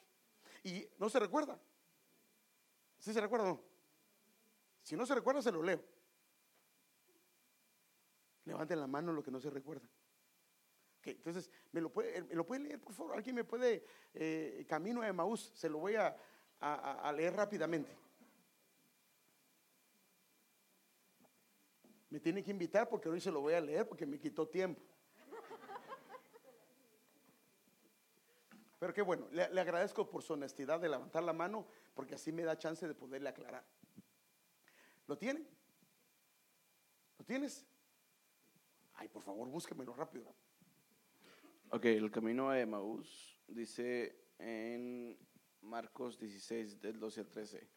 Y 0.62 0.86
no 0.98 1.08
se 1.08 1.18
recuerda. 1.18 1.58
¿Sí 2.98 3.12
se 3.12 3.20
recuerda 3.20 3.46
no? 3.46 3.60
Si 4.82 4.96
no 4.96 5.06
se 5.06 5.14
recuerda, 5.14 5.42
se 5.42 5.52
lo 5.52 5.62
leo. 5.62 5.82
Levanten 8.44 8.80
la 8.80 8.86
mano 8.86 9.12
lo 9.12 9.22
que 9.22 9.30
no 9.30 9.40
se 9.40 9.50
recuerda 9.50 9.88
entonces, 11.10 11.50
¿me 11.72 11.80
lo, 11.80 11.90
puede, 11.90 12.22
¿me 12.22 12.34
lo 12.34 12.46
puede 12.46 12.62
leer, 12.62 12.80
por 12.80 12.92
favor? 12.92 13.14
¿Alguien 13.14 13.36
me 13.36 13.44
puede, 13.44 13.84
eh, 14.14 14.64
Camino 14.68 15.02
de 15.02 15.12
Maús, 15.12 15.52
se 15.54 15.68
lo 15.68 15.78
voy 15.78 15.96
a, 15.96 16.16
a, 16.60 17.12
leer 17.12 17.34
rápidamente. 17.34 17.94
Me 22.08 22.20
tiene 22.20 22.42
que 22.42 22.50
invitar 22.50 22.88
porque 22.88 23.08
hoy 23.08 23.20
se 23.20 23.30
lo 23.30 23.40
voy 23.40 23.54
a 23.54 23.60
leer 23.60 23.86
porque 23.86 24.06
me 24.06 24.18
quitó 24.18 24.48
tiempo. 24.48 24.80
Pero 28.78 28.92
qué 28.92 29.02
bueno, 29.02 29.28
le, 29.30 29.48
le, 29.50 29.60
agradezco 29.60 30.08
por 30.08 30.22
su 30.22 30.32
honestidad 30.32 30.80
de 30.80 30.88
levantar 30.88 31.22
la 31.22 31.32
mano 31.32 31.66
porque 31.94 32.14
así 32.14 32.32
me 32.32 32.42
da 32.42 32.58
chance 32.58 32.86
de 32.86 32.94
poderle 32.94 33.28
aclarar. 33.28 33.64
¿Lo 35.06 35.16
tiene? 35.16 35.46
¿Lo 37.18 37.24
tienes? 37.24 37.66
Ay, 38.94 39.08
por 39.08 39.22
favor, 39.22 39.48
búsquemelo 39.48 39.94
rápido. 39.94 40.34
Ok, 41.70 41.86
el 41.86 42.10
camino 42.10 42.50
a 42.50 42.60
Emaús 42.60 43.40
dice 43.48 44.28
en 44.38 45.18
Marcos 45.60 46.18
16, 46.18 46.80
del 46.80 46.98
12 46.98 47.20
al 47.20 47.28
13. 47.28 47.68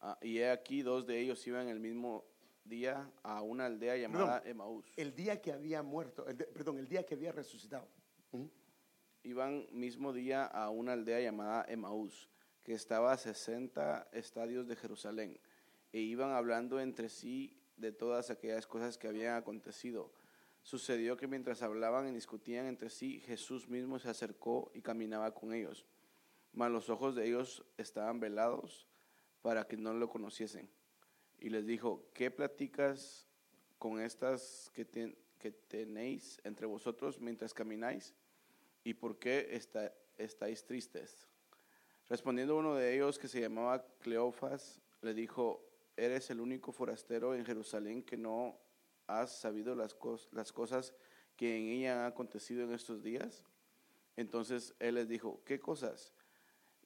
Ah, 0.00 0.18
y 0.20 0.38
he 0.38 0.50
aquí, 0.50 0.82
dos 0.82 1.06
de 1.06 1.18
ellos 1.18 1.46
iban 1.46 1.68
el 1.68 1.80
mismo 1.80 2.26
día 2.64 3.10
a 3.22 3.42
una 3.42 3.66
aldea 3.66 3.96
llamada 3.96 4.42
Emaús. 4.44 4.92
El 4.96 5.14
día 5.14 5.40
que 5.40 5.52
había 5.52 5.82
muerto, 5.82 6.26
perdón, 6.52 6.78
el 6.78 6.88
día 6.88 7.06
que 7.06 7.14
había 7.14 7.32
resucitado. 7.32 7.88
Iban 9.26 9.66
mismo 9.72 10.12
día 10.12 10.44
a 10.44 10.70
una 10.70 10.92
aldea 10.94 11.20
llamada 11.20 11.66
Emaús, 11.68 12.30
que 12.64 12.72
estaba 12.72 13.12
a 13.12 13.18
60 13.18 14.08
estadios 14.12 14.66
de 14.66 14.76
Jerusalén, 14.76 15.38
e 15.92 16.00
iban 16.00 16.30
hablando 16.30 16.80
entre 16.80 17.08
sí 17.08 17.58
de 17.76 17.92
todas 17.92 18.30
aquellas 18.30 18.66
cosas 18.66 18.96
que 18.96 19.08
habían 19.08 19.36
acontecido 19.36 20.10
Sucedió 20.66 21.16
que 21.16 21.28
mientras 21.28 21.62
hablaban 21.62 22.08
y 22.08 22.12
discutían 22.12 22.66
entre 22.66 22.90
sí, 22.90 23.20
Jesús 23.20 23.68
mismo 23.68 24.00
se 24.00 24.08
acercó 24.08 24.72
y 24.74 24.82
caminaba 24.82 25.32
con 25.32 25.54
ellos. 25.54 25.86
Mas 26.52 26.72
los 26.72 26.90
ojos 26.90 27.14
de 27.14 27.24
ellos 27.24 27.64
estaban 27.78 28.18
velados 28.18 28.88
para 29.42 29.68
que 29.68 29.76
no 29.76 29.94
lo 29.94 30.08
conociesen. 30.08 30.68
Y 31.38 31.50
les 31.50 31.66
dijo, 31.66 32.10
¿qué 32.12 32.32
platicas 32.32 33.28
con 33.78 34.00
estas 34.00 34.72
que, 34.74 34.84
tenéis 35.68 36.40
entre 36.42 36.66
vosotros 36.66 37.20
mientras 37.20 37.54
camináis? 37.54 38.12
¿Y 38.86 38.94
por 38.94 39.18
qué 39.18 39.60
estáis 40.16 40.64
tristes? 40.64 41.26
Respondiendo 42.08 42.56
uno 42.56 42.76
de 42.76 42.94
ellos, 42.94 43.18
que 43.18 43.26
se 43.26 43.40
llamaba 43.40 43.84
Cleofas, 43.98 44.80
le 45.02 45.12
dijo, 45.12 45.68
¿eres 45.96 46.30
el 46.30 46.40
único 46.40 46.70
forastero 46.70 47.34
en 47.34 47.44
Jerusalén 47.44 48.04
que 48.04 48.16
no 48.16 48.60
¿Has 49.08 49.40
sabido 49.40 49.74
las, 49.74 49.92
cosas 49.94 50.94
que 51.36 51.56
en 51.56 51.68
ella 51.68 51.98
han 51.98 52.12
acontecido 52.12 52.62
en 52.62 52.74
estos 52.74 53.02
días? 53.02 53.42
Entonces 54.14 54.72
él 54.78 54.94
les 54.94 55.08
dijo, 55.08 55.42
¿qué 55.44 55.58
cosas? 55.58 56.14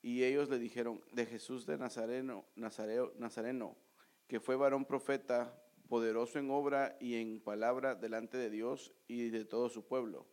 Y 0.00 0.24
ellos 0.24 0.48
le 0.48 0.58
dijeron, 0.58 1.04
de 1.12 1.26
Jesús 1.26 1.66
de 1.66 1.76
Nazareno, 1.76 2.46
Nazareo, 2.56 3.12
Nazareno, 3.18 3.76
que 4.26 4.40
fue 4.40 4.56
varón 4.56 4.86
profeta, 4.86 5.54
poderoso 5.86 6.38
en 6.38 6.50
obra 6.50 6.96
y 6.98 7.16
en 7.16 7.40
palabra 7.40 7.94
delante 7.94 8.38
de 8.38 8.48
Dios 8.48 8.94
y 9.06 9.28
de 9.28 9.44
todo 9.44 9.68
su 9.68 9.86
pueblo. 9.86 10.26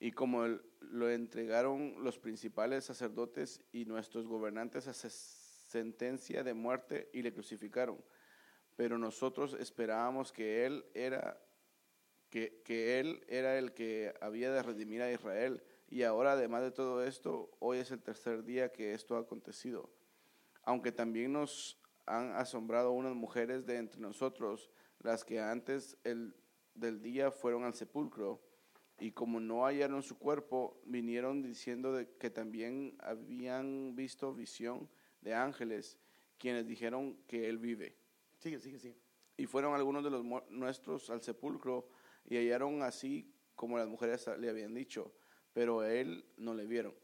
Y 0.00 0.12
como 0.12 0.46
lo 0.80 1.10
entregaron 1.10 2.02
los 2.02 2.18
principales 2.18 2.84
sacerdotes 2.84 3.60
y 3.72 3.84
nuestros 3.84 4.26
gobernantes 4.26 4.86
a 4.86 4.92
sentencia 4.94 6.42
de 6.42 6.54
muerte 6.54 7.10
y 7.12 7.22
le 7.22 7.32
crucificaron. 7.32 8.02
Pero 8.76 8.96
nosotros 8.96 9.56
esperábamos 9.58 10.32
que 10.32 10.64
él 10.64 10.84
era 10.94 11.40
que, 12.30 12.62
que 12.64 13.00
él 13.00 13.24
era 13.28 13.58
el 13.58 13.72
que 13.72 14.14
había 14.20 14.52
de 14.52 14.62
redimir 14.62 15.02
a 15.02 15.10
Israel. 15.10 15.62
Y 15.88 16.02
ahora, 16.02 16.32
además 16.32 16.62
de 16.62 16.70
todo 16.70 17.02
esto, 17.02 17.50
hoy 17.58 17.78
es 17.78 17.90
el 17.90 18.02
tercer 18.02 18.44
día 18.44 18.70
que 18.70 18.92
esto 18.92 19.16
ha 19.16 19.20
acontecido. 19.20 19.90
Aunque 20.62 20.92
también 20.92 21.32
nos 21.32 21.80
han 22.06 22.32
asombrado 22.32 22.92
unas 22.92 23.14
mujeres 23.14 23.66
de 23.66 23.76
entre 23.76 24.00
nosotros, 24.00 24.70
las 25.00 25.24
que 25.24 25.40
antes 25.40 25.96
el, 26.04 26.34
del 26.74 27.02
día 27.02 27.30
fueron 27.30 27.64
al 27.64 27.74
sepulcro, 27.74 28.40
y 28.98 29.12
como 29.12 29.40
no 29.40 29.64
hallaron 29.64 30.02
su 30.02 30.18
cuerpo, 30.18 30.80
vinieron 30.84 31.42
diciendo 31.42 31.92
de 31.92 32.08
que 32.18 32.30
también 32.30 32.96
habían 32.98 33.94
visto 33.94 34.34
visión 34.34 34.88
de 35.20 35.34
ángeles, 35.34 35.98
quienes 36.38 36.66
dijeron 36.66 37.16
que 37.26 37.48
él 37.48 37.58
vive. 37.58 37.96
Sigue, 38.38 38.58
sigue, 38.58 38.78
sigue. 38.78 38.96
Y 39.36 39.46
fueron 39.46 39.74
algunos 39.74 40.02
de 40.02 40.10
los 40.10 40.24
nuestros 40.50 41.10
al 41.10 41.22
sepulcro 41.22 41.88
y 42.24 42.36
hallaron 42.36 42.82
así 42.82 43.32
como 43.54 43.78
las 43.78 43.88
mujeres 43.88 44.28
le 44.38 44.48
habían 44.48 44.74
dicho, 44.74 45.12
pero 45.52 45.80
a 45.80 45.92
él 45.92 46.24
no 46.36 46.54
le 46.54 46.66
vieron. 46.66 46.94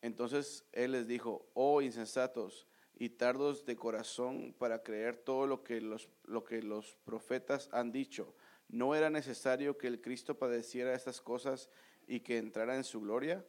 Entonces 0.00 0.64
él 0.72 0.92
les 0.92 1.06
dijo, 1.06 1.48
oh 1.54 1.80
insensatos 1.80 2.66
y 2.94 3.10
tardos 3.10 3.64
de 3.64 3.76
corazón 3.76 4.54
para 4.58 4.82
creer 4.82 5.16
todo 5.16 5.46
lo 5.46 5.62
que 5.62 5.80
los, 5.80 6.08
lo 6.24 6.44
que 6.44 6.62
los 6.62 6.96
profetas 7.04 7.68
han 7.72 7.92
dicho. 7.92 8.34
¿No 8.72 8.94
era 8.94 9.10
necesario 9.10 9.76
que 9.76 9.86
el 9.86 10.00
Cristo 10.00 10.38
padeciera 10.38 10.94
estas 10.94 11.20
cosas 11.20 11.68
y 12.06 12.20
que 12.20 12.38
entrara 12.38 12.74
en 12.74 12.84
su 12.84 13.02
gloria? 13.02 13.44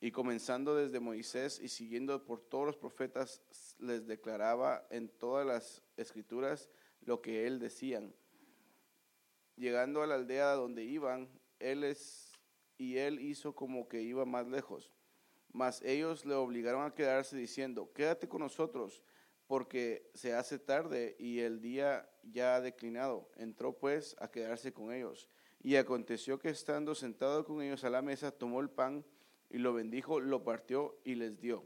Y 0.00 0.10
comenzando 0.12 0.74
desde 0.74 0.98
Moisés 0.98 1.60
y 1.60 1.68
siguiendo 1.68 2.24
por 2.24 2.40
todos 2.40 2.64
los 2.64 2.76
profetas, 2.78 3.42
les 3.78 4.06
declaraba 4.06 4.86
en 4.88 5.10
todas 5.10 5.46
las 5.46 5.82
escrituras 5.98 6.70
lo 7.02 7.20
que 7.20 7.46
él 7.46 7.58
decían. 7.58 8.14
Llegando 9.56 10.02
a 10.02 10.06
la 10.06 10.14
aldea 10.14 10.52
donde 10.52 10.84
iban, 10.84 11.28
él 11.58 11.84
es, 11.84 12.32
y 12.78 12.96
él 12.96 13.20
hizo 13.20 13.54
como 13.54 13.88
que 13.88 14.00
iba 14.00 14.24
más 14.24 14.48
lejos. 14.48 14.90
Mas 15.52 15.82
ellos 15.82 16.24
le 16.24 16.34
obligaron 16.34 16.86
a 16.86 16.94
quedarse 16.94 17.36
diciendo, 17.36 17.92
quédate 17.92 18.26
con 18.26 18.40
nosotros, 18.40 19.02
porque 19.46 20.10
se 20.14 20.32
hace 20.32 20.58
tarde 20.58 21.14
y 21.18 21.40
el 21.40 21.60
día 21.60 22.08
ya 22.32 22.56
ha 22.56 22.60
declinado. 22.60 23.30
Entró 23.36 23.76
pues 23.76 24.16
a 24.18 24.30
quedarse 24.30 24.72
con 24.72 24.92
ellos. 24.92 25.28
Y 25.62 25.76
aconteció 25.76 26.38
que 26.38 26.50
estando 26.50 26.94
sentado 26.94 27.44
con 27.44 27.62
ellos 27.62 27.84
a 27.84 27.90
la 27.90 28.02
mesa, 28.02 28.30
tomó 28.30 28.60
el 28.60 28.70
pan, 28.70 29.04
y 29.50 29.58
lo 29.58 29.72
bendijo, 29.72 30.20
lo 30.20 30.42
partió 30.42 30.98
y 31.04 31.14
les 31.14 31.40
dio. 31.40 31.64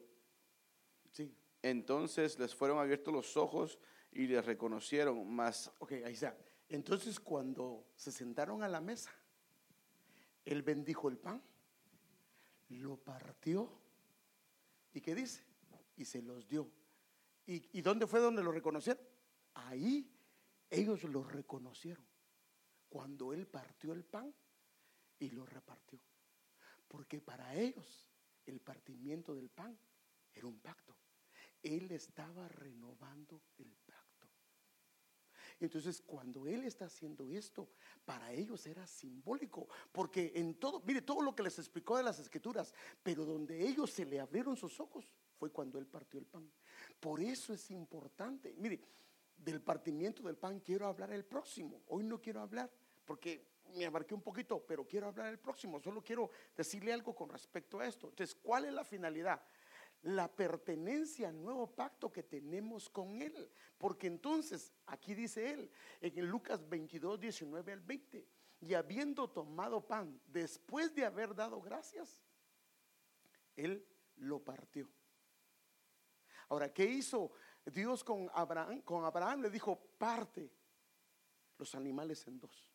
Sí. 1.10 1.34
Entonces 1.62 2.38
les 2.38 2.54
fueron 2.54 2.78
abiertos 2.78 3.12
los 3.12 3.36
ojos 3.36 3.78
y 4.12 4.26
les 4.26 4.44
reconocieron 4.44 5.30
más. 5.32 5.72
Ok, 5.78 5.92
ahí 5.92 6.12
está. 6.12 6.36
Entonces 6.68 7.18
cuando 7.18 7.86
se 7.96 8.12
sentaron 8.12 8.62
a 8.62 8.68
la 8.68 8.80
mesa, 8.80 9.10
él 10.44 10.62
bendijo 10.62 11.08
el 11.08 11.18
pan, 11.18 11.42
lo 12.68 12.96
partió 12.96 13.70
y 14.92 15.00
¿qué 15.00 15.14
dice? 15.14 15.42
Y 15.96 16.04
se 16.04 16.22
los 16.22 16.46
dio. 16.46 16.70
¿Y, 17.46 17.78
¿Y 17.78 17.82
dónde 17.82 18.06
fue 18.06 18.20
donde 18.20 18.42
lo 18.42 18.52
reconocieron? 18.52 19.02
Ahí 19.54 20.08
ellos 20.70 21.04
lo 21.04 21.22
reconocieron. 21.22 22.06
Cuando 22.88 23.32
él 23.32 23.46
partió 23.46 23.92
el 23.92 24.04
pan 24.04 24.34
y 25.18 25.30
lo 25.30 25.44
repartió. 25.46 26.00
Porque 26.88 27.20
para 27.20 27.54
ellos 27.54 28.08
el 28.46 28.60
partimiento 28.60 29.34
del 29.34 29.50
pan 29.50 29.78
era 30.32 30.46
un 30.46 30.58
pacto. 30.60 30.96
Él 31.62 31.90
estaba 31.92 32.48
renovando 32.48 33.42
el 33.58 33.70
pacto. 33.86 34.00
Entonces, 35.60 36.00
cuando 36.00 36.46
Él 36.46 36.64
está 36.64 36.86
haciendo 36.86 37.28
esto, 37.28 37.68
para 38.06 38.32
ellos 38.32 38.66
era 38.66 38.86
simbólico, 38.86 39.68
porque 39.92 40.32
en 40.34 40.54
todo, 40.54 40.80
mire, 40.86 41.02
todo 41.02 41.20
lo 41.20 41.36
que 41.36 41.42
les 41.42 41.58
explicó 41.58 41.98
de 41.98 42.02
las 42.02 42.18
escrituras, 42.18 42.74
pero 43.02 43.26
donde 43.26 43.68
ellos 43.68 43.90
se 43.90 44.06
le 44.06 44.20
abrieron 44.20 44.56
sus 44.56 44.80
ojos 44.80 45.12
fue 45.38 45.50
cuando 45.52 45.78
Él 45.78 45.86
partió 45.86 46.18
el 46.18 46.26
pan. 46.26 46.50
Por 46.98 47.20
eso 47.20 47.52
es 47.52 47.70
importante, 47.70 48.54
mire, 48.56 48.80
del 49.44 49.60
partimiento 49.60 50.22
del 50.22 50.36
pan 50.36 50.60
quiero 50.60 50.86
hablar 50.86 51.12
el 51.12 51.24
próximo. 51.24 51.82
Hoy 51.88 52.04
no 52.04 52.20
quiero 52.20 52.40
hablar, 52.40 52.70
porque 53.04 53.48
me 53.74 53.86
abarqué 53.86 54.14
un 54.14 54.22
poquito, 54.22 54.64
pero 54.66 54.86
quiero 54.86 55.08
hablar 55.08 55.28
el 55.28 55.38
próximo. 55.38 55.80
Solo 55.80 56.02
quiero 56.02 56.30
decirle 56.56 56.92
algo 56.92 57.14
con 57.14 57.28
respecto 57.28 57.80
a 57.80 57.86
esto. 57.86 58.08
Entonces, 58.08 58.36
¿cuál 58.42 58.66
es 58.66 58.72
la 58.72 58.84
finalidad? 58.84 59.42
La 60.02 60.28
pertenencia 60.28 61.28
al 61.28 61.42
nuevo 61.42 61.66
pacto 61.66 62.12
que 62.12 62.22
tenemos 62.22 62.88
con 62.88 63.20
Él. 63.22 63.50
Porque 63.78 64.06
entonces, 64.06 64.72
aquí 64.86 65.14
dice 65.14 65.52
Él, 65.52 65.70
en 66.00 66.26
Lucas 66.26 66.68
22, 66.68 67.20
19 67.20 67.72
al 67.72 67.80
20, 67.80 68.26
y 68.60 68.74
habiendo 68.74 69.28
tomado 69.30 69.86
pan, 69.86 70.20
después 70.26 70.94
de 70.94 71.04
haber 71.04 71.34
dado 71.34 71.60
gracias, 71.60 72.20
Él 73.56 73.86
lo 74.16 74.42
partió. 74.42 74.88
Ahora, 76.48 76.72
¿qué 76.72 76.84
hizo 76.84 77.30
Dios 77.70 78.04
con 78.04 78.30
Abraham? 78.34 79.40
Le 79.42 79.50
dijo, 79.50 79.78
parte 79.98 80.50
los 81.58 81.74
animales 81.74 82.26
en 82.26 82.40
dos. 82.40 82.72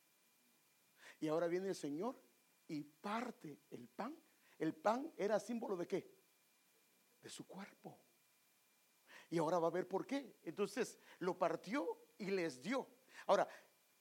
Y 1.20 1.28
ahora 1.28 1.48
viene 1.48 1.70
el 1.70 1.76
Señor 1.76 2.22
y 2.68 2.84
parte 2.84 3.62
el 3.72 3.88
pan. 3.88 4.16
El 4.58 4.74
pan 4.74 5.12
era 5.18 5.40
símbolo 5.40 5.76
de 5.76 5.88
qué? 5.88 6.16
De 7.22 7.30
su 7.30 7.48
cuerpo. 7.48 8.00
Y 9.30 9.38
ahora 9.38 9.60
va 9.60 9.68
a 9.68 9.72
ver 9.72 9.88
por 9.88 10.06
qué. 10.06 10.38
Entonces 10.44 11.00
lo 11.20 11.38
partió 11.38 11.88
y 12.18 12.28
les 12.28 12.62
dio. 12.62 12.88
Ahora, 13.28 13.48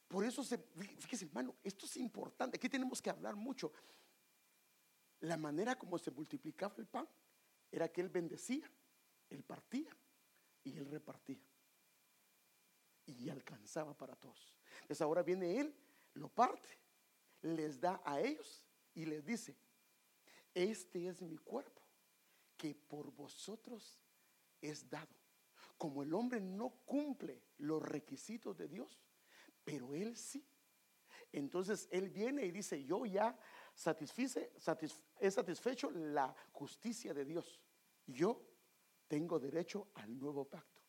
por 0.06 0.24
eso 0.24 0.44
se, 0.44 0.58
fíjese 0.58 1.24
hermano, 1.24 1.56
esto 1.62 1.86
es 1.86 1.96
importante. 1.96 2.56
Aquí 2.56 2.68
tenemos 2.68 3.00
que 3.00 3.10
hablar 3.10 3.36
mucho. 3.36 3.72
La 5.20 5.36
manera 5.36 5.76
como 5.76 5.98
se 5.98 6.10
multiplicaba 6.10 6.74
el 6.76 6.86
pan 6.86 7.08
era 7.70 7.88
que 7.88 8.02
él 8.02 8.10
bendecía, 8.10 8.70
él 9.30 9.42
partía 9.42 9.96
y 10.64 10.76
él 10.76 10.86
repartía. 10.86 11.40
Y 13.06 13.28
alcanzaba 13.28 13.96
para 13.96 14.16
todos. 14.16 14.56
Entonces 14.76 15.02
ahora 15.02 15.22
viene 15.22 15.60
él, 15.60 15.74
lo 16.14 16.28
parte 16.28 16.84
les 17.44 17.78
da 17.78 18.00
a 18.04 18.20
ellos 18.20 18.64
y 18.94 19.04
les 19.04 19.24
dice, 19.24 19.56
este 20.54 21.08
es 21.08 21.20
mi 21.20 21.36
cuerpo 21.36 21.82
que 22.56 22.74
por 22.74 23.12
vosotros 23.12 24.00
es 24.60 24.88
dado. 24.88 25.14
Como 25.76 26.02
el 26.02 26.14
hombre 26.14 26.40
no 26.40 26.70
cumple 26.86 27.42
los 27.58 27.82
requisitos 27.82 28.56
de 28.56 28.68
Dios, 28.68 28.98
pero 29.64 29.94
él 29.94 30.16
sí. 30.16 30.46
Entonces 31.32 31.88
él 31.90 32.08
viene 32.08 32.46
y 32.46 32.50
dice, 32.50 32.82
yo 32.84 33.04
ya 33.04 33.36
satisfice, 33.74 34.52
he 35.18 35.30
satisfecho 35.30 35.90
la 35.90 36.34
justicia 36.52 37.12
de 37.12 37.24
Dios. 37.24 37.60
Yo 38.06 38.40
tengo 39.06 39.38
derecho 39.38 39.88
al 39.94 40.18
nuevo 40.18 40.44
pacto. 40.44 40.82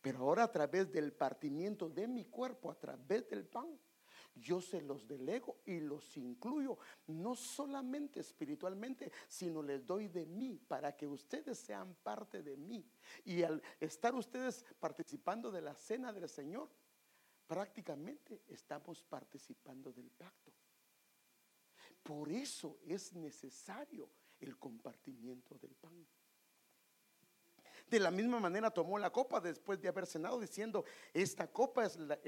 Pero 0.00 0.20
ahora 0.20 0.44
a 0.44 0.52
través 0.52 0.90
del 0.92 1.12
partimiento 1.12 1.88
de 1.88 2.06
mi 2.06 2.24
cuerpo, 2.26 2.70
a 2.70 2.78
través 2.78 3.28
del 3.28 3.46
pan, 3.46 3.78
yo 4.34 4.60
se 4.60 4.80
los 4.80 5.06
delego 5.06 5.58
y 5.64 5.80
los 5.80 6.16
incluyo, 6.16 6.78
no 7.08 7.34
solamente 7.34 8.20
espiritualmente, 8.20 9.10
sino 9.26 9.62
les 9.62 9.84
doy 9.84 10.08
de 10.08 10.26
mí 10.26 10.60
para 10.68 10.96
que 10.96 11.06
ustedes 11.06 11.58
sean 11.58 11.94
parte 12.02 12.42
de 12.42 12.56
mí. 12.56 12.88
Y 13.24 13.42
al 13.42 13.62
estar 13.80 14.14
ustedes 14.14 14.64
participando 14.78 15.50
de 15.50 15.62
la 15.62 15.74
cena 15.74 16.12
del 16.12 16.28
Señor, 16.28 16.70
prácticamente 17.46 18.42
estamos 18.46 19.02
participando 19.02 19.92
del 19.92 20.10
pacto. 20.10 20.52
Por 22.02 22.30
eso 22.30 22.78
es 22.86 23.12
necesario 23.14 24.08
el 24.38 24.56
compartimiento 24.56 25.58
del 25.58 25.74
pan. 25.74 26.06
De 27.88 27.98
la 27.98 28.10
misma 28.10 28.38
manera 28.38 28.70
tomó 28.70 28.98
la 28.98 29.10
copa 29.10 29.40
después 29.40 29.80
de 29.80 29.88
haber 29.88 30.06
cenado 30.06 30.38
diciendo, 30.38 30.84
esta 31.14 31.50
copa 31.50 31.86
es 31.86 31.96
la, 31.96 32.18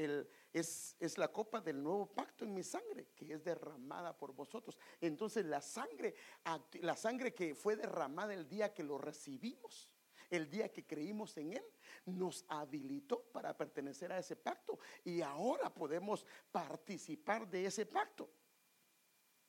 es, 0.53 1.19
la 1.19 1.29
copa 1.29 1.61
del 1.61 1.83
nuevo 1.83 2.07
pacto 2.07 2.47
en 2.47 2.55
mi 2.55 2.63
sangre, 2.63 3.09
que 3.15 3.35
es 3.35 3.45
derramada 3.45 4.17
por 4.17 4.33
vosotros. 4.33 4.79
Entonces 5.03 5.45
la 5.45 5.61
sangre, 5.61 6.15
la 6.81 6.97
sangre 6.97 7.35
que 7.35 7.55
fue 7.55 7.77
derramada 7.77 8.33
el 8.33 8.49
día 8.49 8.73
que 8.73 8.83
lo 8.83 8.97
recibimos, 8.97 9.91
el 10.31 10.49
día 10.49 10.71
que 10.71 10.87
creímos 10.87 11.37
en 11.37 11.53
Él, 11.53 11.65
nos 12.07 12.47
habilitó 12.49 13.23
para 13.25 13.55
pertenecer 13.55 14.13
a 14.13 14.19
ese 14.19 14.37
pacto 14.37 14.79
y 15.05 15.21
ahora 15.21 15.75
podemos 15.75 16.25
participar 16.51 17.47
de 17.47 17.67
ese 17.67 17.85
pacto. 17.85 18.31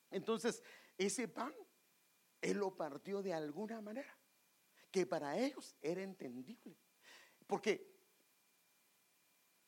Entonces, 0.09 0.61
ese 0.97 1.29
pan, 1.29 1.53
Él 2.41 2.57
lo 2.57 2.75
partió 2.75 3.21
de 3.21 3.33
alguna 3.33 3.79
manera 3.79 4.20
que 4.91 5.05
para 5.05 5.37
ellos 5.37 5.75
era 5.81 6.01
entendible. 6.01 6.77
Porque 7.47 7.91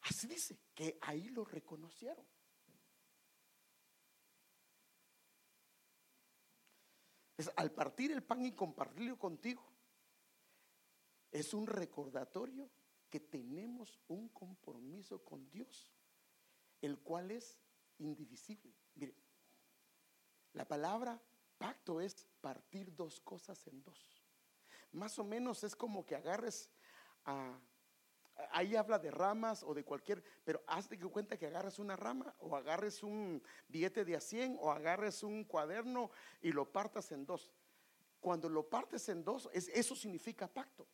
Así 0.04 0.28
dice, 0.28 0.60
que 0.76 0.98
ahí 1.02 1.30
lo 1.30 1.46
reconocieron. 1.46 2.26
Es, 7.38 7.50
al 7.56 7.72
partir 7.72 8.12
el 8.12 8.24
pan 8.24 8.46
y 8.46 8.52
compartirlo 8.52 9.18
contigo, 9.18 9.64
es 11.32 11.54
un 11.54 11.66
recordatorio 11.68 12.70
que 13.10 13.22
tenemos 13.22 14.00
un 14.08 14.28
compromiso 14.30 15.24
con 15.24 15.50
Dios, 15.50 15.96
el 16.82 17.00
cual 17.00 17.32
es 17.32 17.58
indivisible. 18.00 18.76
Mire, 18.96 19.16
la 20.52 20.68
palabra 20.68 21.22
pacto 21.58 22.02
es 22.02 22.28
partir 22.42 22.94
dos 22.94 23.22
cosas 23.22 23.66
en 23.68 23.82
dos. 23.84 24.23
Más 24.94 25.20
o 25.20 25.24
menos 25.24 25.64
es 25.64 25.76
como 25.76 26.06
que 26.06 26.16
agarres 26.16 26.70
a 27.26 27.60
ahí 28.52 28.76
habla 28.76 29.00
de 29.00 29.12
ramas 29.12 29.64
o 29.64 29.74
de 29.74 29.84
cualquier, 29.84 30.24
pero 30.44 30.64
hazte 30.68 30.98
que 30.98 31.08
cuenta 31.08 31.38
que 31.38 31.48
agarres 31.48 31.80
una 31.80 31.96
rama 31.96 32.34
o 32.40 32.56
agarres 32.56 33.04
un 33.04 33.42
billete 33.68 34.06
de 34.06 34.16
a 34.16 34.22
100 34.22 34.58
o 34.60 34.72
agarres 34.72 35.24
un 35.24 35.44
cuaderno 35.44 36.12
y 36.42 36.52
lo 36.52 36.72
partas 36.72 37.12
en 37.12 37.26
dos. 37.26 37.52
Cuando 38.20 38.50
lo 38.50 38.70
partes 38.70 39.10
en 39.10 39.24
dos, 39.24 39.50
eso 39.54 39.96
significa 39.96 40.48
pacto. 40.48 40.88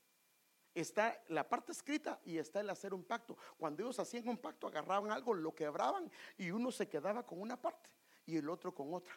Está 0.74 1.22
la 1.28 1.48
parte 1.48 1.72
escrita 1.72 2.20
y 2.24 2.38
está 2.38 2.62
el 2.62 2.70
hacer 2.70 2.94
un 2.94 3.04
pacto. 3.04 3.38
Cuando 3.58 3.84
ellos 3.84 4.00
hacían 4.00 4.28
un 4.28 4.38
pacto, 4.38 4.68
agarraban 4.68 5.12
algo, 5.12 5.34
lo 5.34 5.54
quebraban 5.54 6.12
y 6.38 6.52
uno 6.52 6.72
se 6.72 6.88
quedaba 6.88 7.26
con 7.26 7.42
una 7.42 7.60
parte 7.60 7.90
y 8.26 8.38
el 8.38 8.50
otro 8.50 8.74
con 8.74 8.94
otra. 8.94 9.14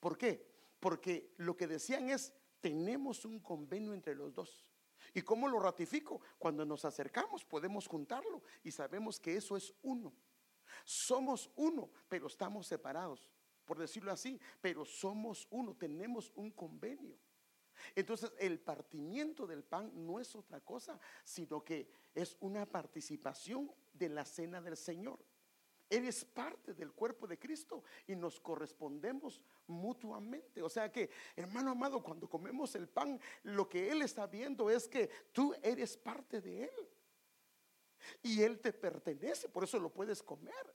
¿Por 0.00 0.16
qué? 0.16 0.46
Porque 0.80 1.32
lo 1.38 1.56
que 1.56 1.66
decían 1.66 2.10
es, 2.10 2.32
tenemos 2.60 3.24
un 3.24 3.40
convenio 3.40 3.94
entre 3.94 4.14
los 4.14 4.32
dos. 4.34 4.66
¿Y 5.14 5.22
cómo 5.22 5.48
lo 5.48 5.58
ratifico? 5.58 6.20
Cuando 6.38 6.64
nos 6.64 6.84
acercamos 6.84 7.44
podemos 7.44 7.86
juntarlo 7.86 8.42
y 8.62 8.70
sabemos 8.70 9.20
que 9.20 9.36
eso 9.36 9.56
es 9.56 9.72
uno. 9.82 10.12
Somos 10.84 11.50
uno, 11.56 11.90
pero 12.08 12.26
estamos 12.26 12.66
separados, 12.66 13.30
por 13.64 13.78
decirlo 13.78 14.12
así, 14.12 14.40
pero 14.60 14.84
somos 14.84 15.46
uno, 15.50 15.74
tenemos 15.74 16.32
un 16.34 16.50
convenio. 16.50 17.18
Entonces 17.94 18.32
el 18.38 18.58
partimiento 18.58 19.46
del 19.46 19.64
pan 19.64 19.90
no 19.94 20.18
es 20.18 20.34
otra 20.34 20.60
cosa, 20.60 20.98
sino 21.24 21.62
que 21.62 21.90
es 22.14 22.36
una 22.40 22.66
participación 22.66 23.70
de 23.92 24.08
la 24.08 24.24
cena 24.24 24.60
del 24.60 24.76
Señor. 24.76 25.18
Eres 25.88 26.24
parte 26.24 26.74
del 26.74 26.92
cuerpo 26.92 27.26
de 27.26 27.38
Cristo 27.38 27.84
y 28.06 28.16
nos 28.16 28.40
correspondemos 28.40 29.40
mutuamente. 29.68 30.60
O 30.62 30.68
sea 30.68 30.90
que, 30.90 31.10
hermano 31.36 31.70
amado, 31.70 32.02
cuando 32.02 32.28
comemos 32.28 32.74
el 32.74 32.88
pan, 32.88 33.20
lo 33.44 33.68
que 33.68 33.90
Él 33.90 34.02
está 34.02 34.26
viendo 34.26 34.68
es 34.68 34.88
que 34.88 35.08
tú 35.32 35.54
eres 35.62 35.96
parte 35.96 36.40
de 36.40 36.64
Él. 36.64 36.88
Y 38.22 38.42
Él 38.42 38.60
te 38.60 38.72
pertenece, 38.72 39.48
por 39.48 39.64
eso 39.64 39.78
lo 39.78 39.92
puedes 39.92 40.22
comer. 40.22 40.74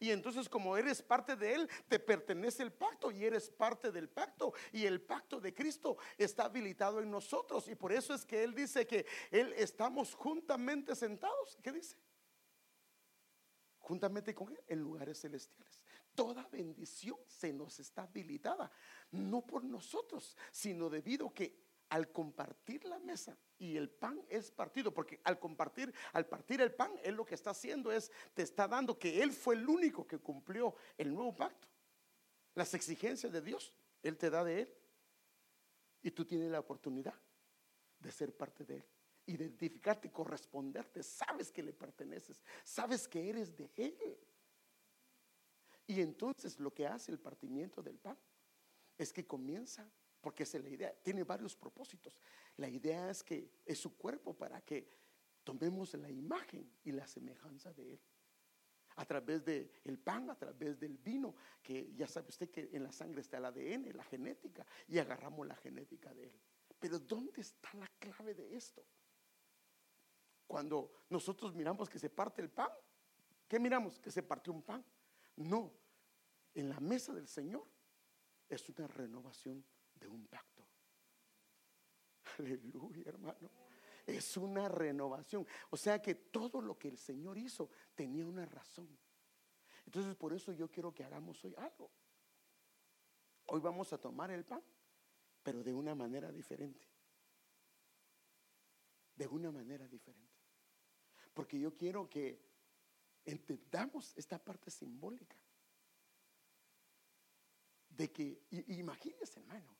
Y 0.00 0.10
entonces 0.10 0.48
como 0.48 0.76
eres 0.76 1.02
parte 1.02 1.36
de 1.36 1.54
Él, 1.54 1.70
te 1.88 1.98
pertenece 1.98 2.62
el 2.62 2.72
pacto 2.72 3.10
y 3.10 3.24
eres 3.24 3.50
parte 3.50 3.90
del 3.90 4.08
pacto. 4.08 4.52
Y 4.72 4.86
el 4.86 5.00
pacto 5.00 5.40
de 5.40 5.54
Cristo 5.54 5.96
está 6.18 6.44
habilitado 6.44 7.00
en 7.00 7.10
nosotros. 7.10 7.68
Y 7.68 7.74
por 7.74 7.92
eso 7.92 8.14
es 8.14 8.24
que 8.24 8.42
Él 8.42 8.54
dice 8.54 8.86
que 8.86 9.06
Él 9.30 9.52
estamos 9.56 10.14
juntamente 10.14 10.94
sentados. 10.94 11.58
¿Qué 11.62 11.72
dice? 11.72 11.96
Juntamente 13.82 14.34
con 14.34 14.50
Él 14.50 14.60
en 14.68 14.80
lugares 14.80 15.20
celestiales. 15.20 15.82
Toda 16.14 16.48
bendición 16.48 17.18
se 17.26 17.52
nos 17.52 17.78
está 17.80 18.02
habilitada, 18.04 18.70
no 19.10 19.44
por 19.44 19.64
nosotros, 19.64 20.36
sino 20.50 20.88
debido 20.88 21.34
que 21.34 21.60
al 21.88 22.10
compartir 22.10 22.84
la 22.84 22.98
mesa 22.98 23.36
y 23.58 23.76
el 23.76 23.90
pan 23.90 24.24
es 24.28 24.50
partido, 24.50 24.94
porque 24.94 25.20
al 25.24 25.38
compartir, 25.38 25.92
al 26.12 26.26
partir 26.26 26.60
el 26.62 26.72
pan, 26.72 26.92
Él 27.02 27.16
lo 27.16 27.26
que 27.26 27.34
está 27.34 27.50
haciendo 27.50 27.92
es, 27.92 28.10
te 28.32 28.42
está 28.42 28.66
dando 28.66 28.98
que 28.98 29.22
Él 29.22 29.32
fue 29.32 29.56
el 29.56 29.68
único 29.68 30.06
que 30.06 30.18
cumplió 30.18 30.74
el 30.96 31.12
nuevo 31.12 31.34
pacto. 31.34 31.68
Las 32.54 32.72
exigencias 32.74 33.32
de 33.32 33.42
Dios, 33.42 33.74
Él 34.02 34.16
te 34.16 34.30
da 34.30 34.44
de 34.44 34.62
Él. 34.62 34.74
Y 36.02 36.10
tú 36.10 36.24
tienes 36.24 36.50
la 36.50 36.60
oportunidad 36.60 37.14
de 37.98 38.10
ser 38.10 38.34
parte 38.34 38.64
de 38.64 38.76
Él 38.76 38.84
identificarte, 39.32 40.10
corresponderte, 40.10 41.02
sabes 41.02 41.50
que 41.50 41.62
le 41.62 41.72
perteneces, 41.72 42.42
sabes 42.64 43.08
que 43.08 43.28
eres 43.28 43.56
de 43.56 43.70
Él. 43.76 44.18
Y 45.86 46.00
entonces 46.00 46.58
lo 46.58 46.72
que 46.72 46.86
hace 46.86 47.12
el 47.12 47.18
partimiento 47.18 47.82
del 47.82 47.98
pan 47.98 48.16
es 48.96 49.12
que 49.12 49.26
comienza, 49.26 49.90
porque 50.20 50.44
es 50.44 50.54
la 50.54 50.68
idea, 50.68 50.94
tiene 51.02 51.24
varios 51.24 51.56
propósitos. 51.56 52.20
La 52.56 52.68
idea 52.68 53.10
es 53.10 53.22
que 53.22 53.50
es 53.64 53.78
su 53.78 53.96
cuerpo 53.96 54.34
para 54.34 54.60
que 54.60 54.88
tomemos 55.42 55.94
la 55.94 56.10
imagen 56.10 56.70
y 56.84 56.92
la 56.92 57.06
semejanza 57.06 57.72
de 57.72 57.94
Él. 57.94 58.00
A 58.96 59.06
través 59.06 59.44
del 59.44 59.70
el 59.84 59.98
pan, 59.98 60.28
a 60.30 60.38
través 60.38 60.78
del 60.78 60.98
vino, 60.98 61.34
que 61.62 61.92
ya 61.94 62.06
sabe 62.06 62.28
usted 62.28 62.50
que 62.50 62.68
en 62.72 62.84
la 62.84 62.92
sangre 62.92 63.22
está 63.22 63.38
el 63.38 63.46
ADN, 63.46 63.96
la 63.96 64.04
genética, 64.04 64.66
y 64.86 64.98
agarramos 64.98 65.46
la 65.46 65.56
genética 65.56 66.12
de 66.12 66.24
Él. 66.24 66.40
Pero 66.78 66.98
¿dónde 66.98 67.40
está 67.40 67.72
la 67.74 67.88
clave 67.98 68.34
de 68.34 68.54
esto? 68.54 68.84
Cuando 70.46 70.90
nosotros 71.08 71.54
miramos 71.54 71.88
que 71.88 71.98
se 71.98 72.10
parte 72.10 72.42
el 72.42 72.50
pan, 72.50 72.70
¿qué 73.48 73.58
miramos? 73.58 73.98
Que 73.98 74.10
se 74.10 74.22
partió 74.22 74.52
un 74.52 74.62
pan. 74.62 74.84
No, 75.36 75.72
en 76.54 76.68
la 76.68 76.78
mesa 76.80 77.12
del 77.12 77.26
Señor 77.26 77.66
es 78.48 78.68
una 78.68 78.86
renovación 78.86 79.64
de 79.94 80.08
un 80.08 80.26
pacto. 80.26 80.66
Aleluya, 82.38 83.04
hermano. 83.06 83.50
Es 84.06 84.36
una 84.36 84.68
renovación. 84.68 85.46
O 85.70 85.76
sea 85.76 86.02
que 86.02 86.14
todo 86.14 86.60
lo 86.60 86.78
que 86.78 86.88
el 86.88 86.98
Señor 86.98 87.38
hizo 87.38 87.70
tenía 87.94 88.26
una 88.26 88.44
razón. 88.44 88.88
Entonces 89.86 90.14
por 90.14 90.32
eso 90.32 90.52
yo 90.52 90.70
quiero 90.70 90.92
que 90.92 91.04
hagamos 91.04 91.44
hoy 91.44 91.54
algo. 91.56 91.90
Hoy 93.46 93.60
vamos 93.60 93.92
a 93.92 93.98
tomar 93.98 94.30
el 94.30 94.44
pan, 94.44 94.62
pero 95.42 95.62
de 95.62 95.72
una 95.72 95.94
manera 95.94 96.30
diferente. 96.30 96.86
De 99.14 99.26
una 99.26 99.50
manera 99.50 99.86
diferente. 99.86 100.31
Porque 101.34 101.58
yo 101.58 101.76
quiero 101.76 102.08
que 102.08 102.40
entendamos 103.24 104.12
esta 104.16 104.38
parte 104.38 104.70
simbólica. 104.70 105.36
De 107.88 108.10
que, 108.10 108.42
imagínese 108.68 109.40
hermano, 109.40 109.76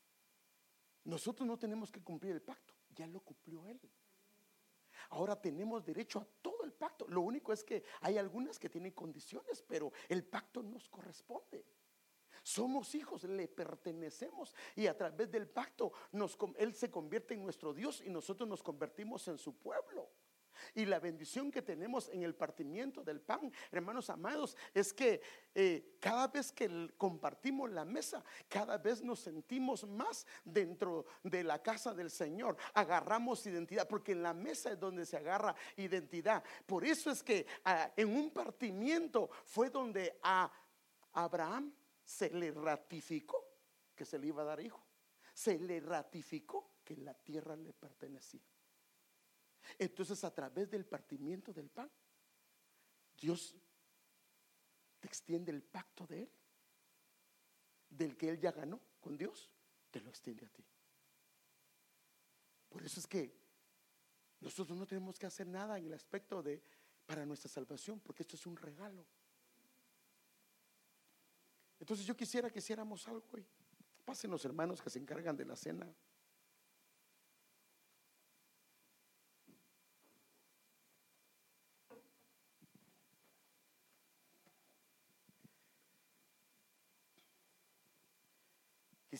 nosotros 1.05 1.46
no 1.46 1.59
tenemos 1.59 1.90
que 1.90 2.03
cumplir 2.03 2.32
el 2.32 2.42
pacto, 2.42 2.74
ya 2.94 3.07
lo 3.07 3.20
cumplió 3.20 3.66
Él. 3.66 3.80
Ahora 5.11 5.40
tenemos 5.40 5.84
derecho 5.84 6.20
a 6.20 6.26
todo 6.40 6.64
el 6.64 6.72
pacto. 6.72 7.07
Lo 7.09 7.22
único 7.22 7.53
es 7.53 7.64
que 7.64 7.82
hay 8.00 8.18
algunas 8.18 8.59
que 8.59 8.68
tienen 8.68 8.92
condiciones, 8.92 9.62
pero 9.62 9.92
el 10.09 10.24
pacto 10.24 10.62
nos 10.62 10.88
corresponde. 10.88 11.64
Somos 12.42 12.94
hijos, 12.94 13.24
le 13.24 13.46
pertenecemos 13.46 14.55
y 14.74 14.86
a 14.86 14.96
través 14.96 15.30
del 15.30 15.48
pacto 15.48 15.92
nos, 16.12 16.36
Él 16.57 16.74
se 16.74 16.90
convierte 16.90 17.34
en 17.34 17.42
nuestro 17.42 17.72
Dios 17.72 18.03
y 18.05 18.11
nosotros 18.11 18.48
nos 18.48 18.62
convertimos 18.62 19.26
en 19.28 19.38
su 19.38 19.57
pueblo. 19.57 20.11
Y 20.75 20.85
la 20.85 21.01
bendición 21.01 21.51
que 21.51 21.63
tenemos 21.63 22.09
en 22.09 22.23
el 22.23 22.35
partimiento 22.35 23.03
del 23.03 23.21
pan, 23.21 23.53
hermanos 23.71 24.11
amados, 24.11 24.57
es 24.75 24.93
que 24.93 25.21
eh, 25.55 25.97
cada 26.01 26.29
vez 26.29 26.53
que 26.53 26.91
compartimos 26.97 27.71
la 27.71 27.85
mesa, 27.85 28.25
cada 28.49 28.79
vez 28.79 29.03
nos 29.03 29.21
sentimos 29.21 29.87
más 29.87 30.27
dentro 30.45 31.07
de 31.23 31.45
la 31.45 31.63
casa 31.63 31.95
del 31.95 32.11
Señor. 32.11 32.57
Agarramos 32.75 33.47
identidad, 33.47 33.89
porque 33.89 34.13
en 34.13 34.23
la 34.23 34.35
mesa 34.35 34.73
es 34.73 34.81
donde 34.81 35.07
se 35.07 35.17
agarra 35.17 35.55
identidad. 35.77 36.43
Por 36.67 36.85
eso 36.85 37.11
es 37.11 37.23
que 37.23 37.47
ah, 37.65 37.91
en 37.97 38.15
un 38.15 38.31
partimiento 38.31 39.31
fue 39.45 39.71
donde 39.71 40.19
a 40.23 40.51
Abraham 41.13 41.73
se 42.05 42.31
le 42.31 42.51
ratificó 42.51 43.53
que 43.95 44.05
se 44.05 44.19
le 44.19 44.29
iba 44.29 44.43
a 44.43 44.47
dar 44.47 44.61
hijo. 44.61 44.85
Se 45.35 45.59
le 45.59 45.81
ratificó 45.81 46.73
que 46.85 46.97
la 46.97 47.15
tierra 47.15 47.57
le 47.57 47.73
pertenecía. 47.73 48.43
Entonces 49.79 50.23
a 50.25 50.35
través 50.35 50.71
del 50.71 50.85
partimiento 50.85 51.53
del 51.53 51.69
pan, 51.69 51.91
Dios 53.19 53.55
te 55.01 55.09
extiende 55.09 55.51
el 55.51 55.63
pacto 55.63 56.07
de 56.07 56.23
Él, 56.23 56.31
del 57.91 58.17
que 58.17 58.29
Él 58.29 58.41
ya 58.41 58.53
ganó 58.53 58.81
con 59.01 59.17
Dios, 59.17 59.51
te 59.91 60.01
lo 60.01 60.09
extiende 60.09 60.47
a 60.47 60.49
ti. 60.49 60.65
Por 62.69 62.83
eso 62.85 63.01
es 63.01 63.07
que 63.07 63.37
nosotros 64.41 64.77
no 64.79 64.87
tenemos 64.87 65.19
que 65.19 65.27
hacer 65.27 65.47
nada 65.47 65.79
en 65.79 65.87
el 65.87 65.95
aspecto 65.95 66.43
de 66.43 66.63
para 67.07 67.27
nuestra 67.27 67.51
salvación, 67.51 68.01
porque 68.01 68.23
esto 68.23 68.37
es 68.37 68.47
un 68.47 68.57
regalo. 68.57 69.05
Entonces 71.79 72.07
yo 72.07 72.17
quisiera 72.17 72.49
que 72.51 72.61
hiciéramos 72.61 73.07
algo 73.09 73.27
hoy. 73.33 73.47
Pasen 74.05 74.31
los 74.31 74.45
hermanos 74.45 74.81
que 74.81 74.89
se 74.89 74.99
encargan 74.99 75.37
de 75.37 75.45
la 75.45 75.57
cena. 75.57 75.93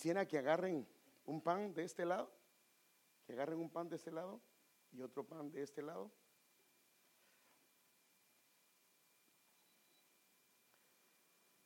Quisiera 0.03 0.27
que 0.27 0.37
agarren 0.37 0.85
un 1.27 1.41
pan 1.41 1.73
de 1.73 1.85
este 1.85 2.05
lado, 2.05 2.29
que 3.25 3.35
agarren 3.35 3.61
un 3.61 3.71
pan 3.71 3.89
de 3.89 3.95
este 3.95 4.11
lado 4.11 4.43
y 4.91 5.01
otro 5.01 5.25
pan 5.25 5.49
de 5.53 5.63
este 5.63 5.81
lado. 5.81 6.11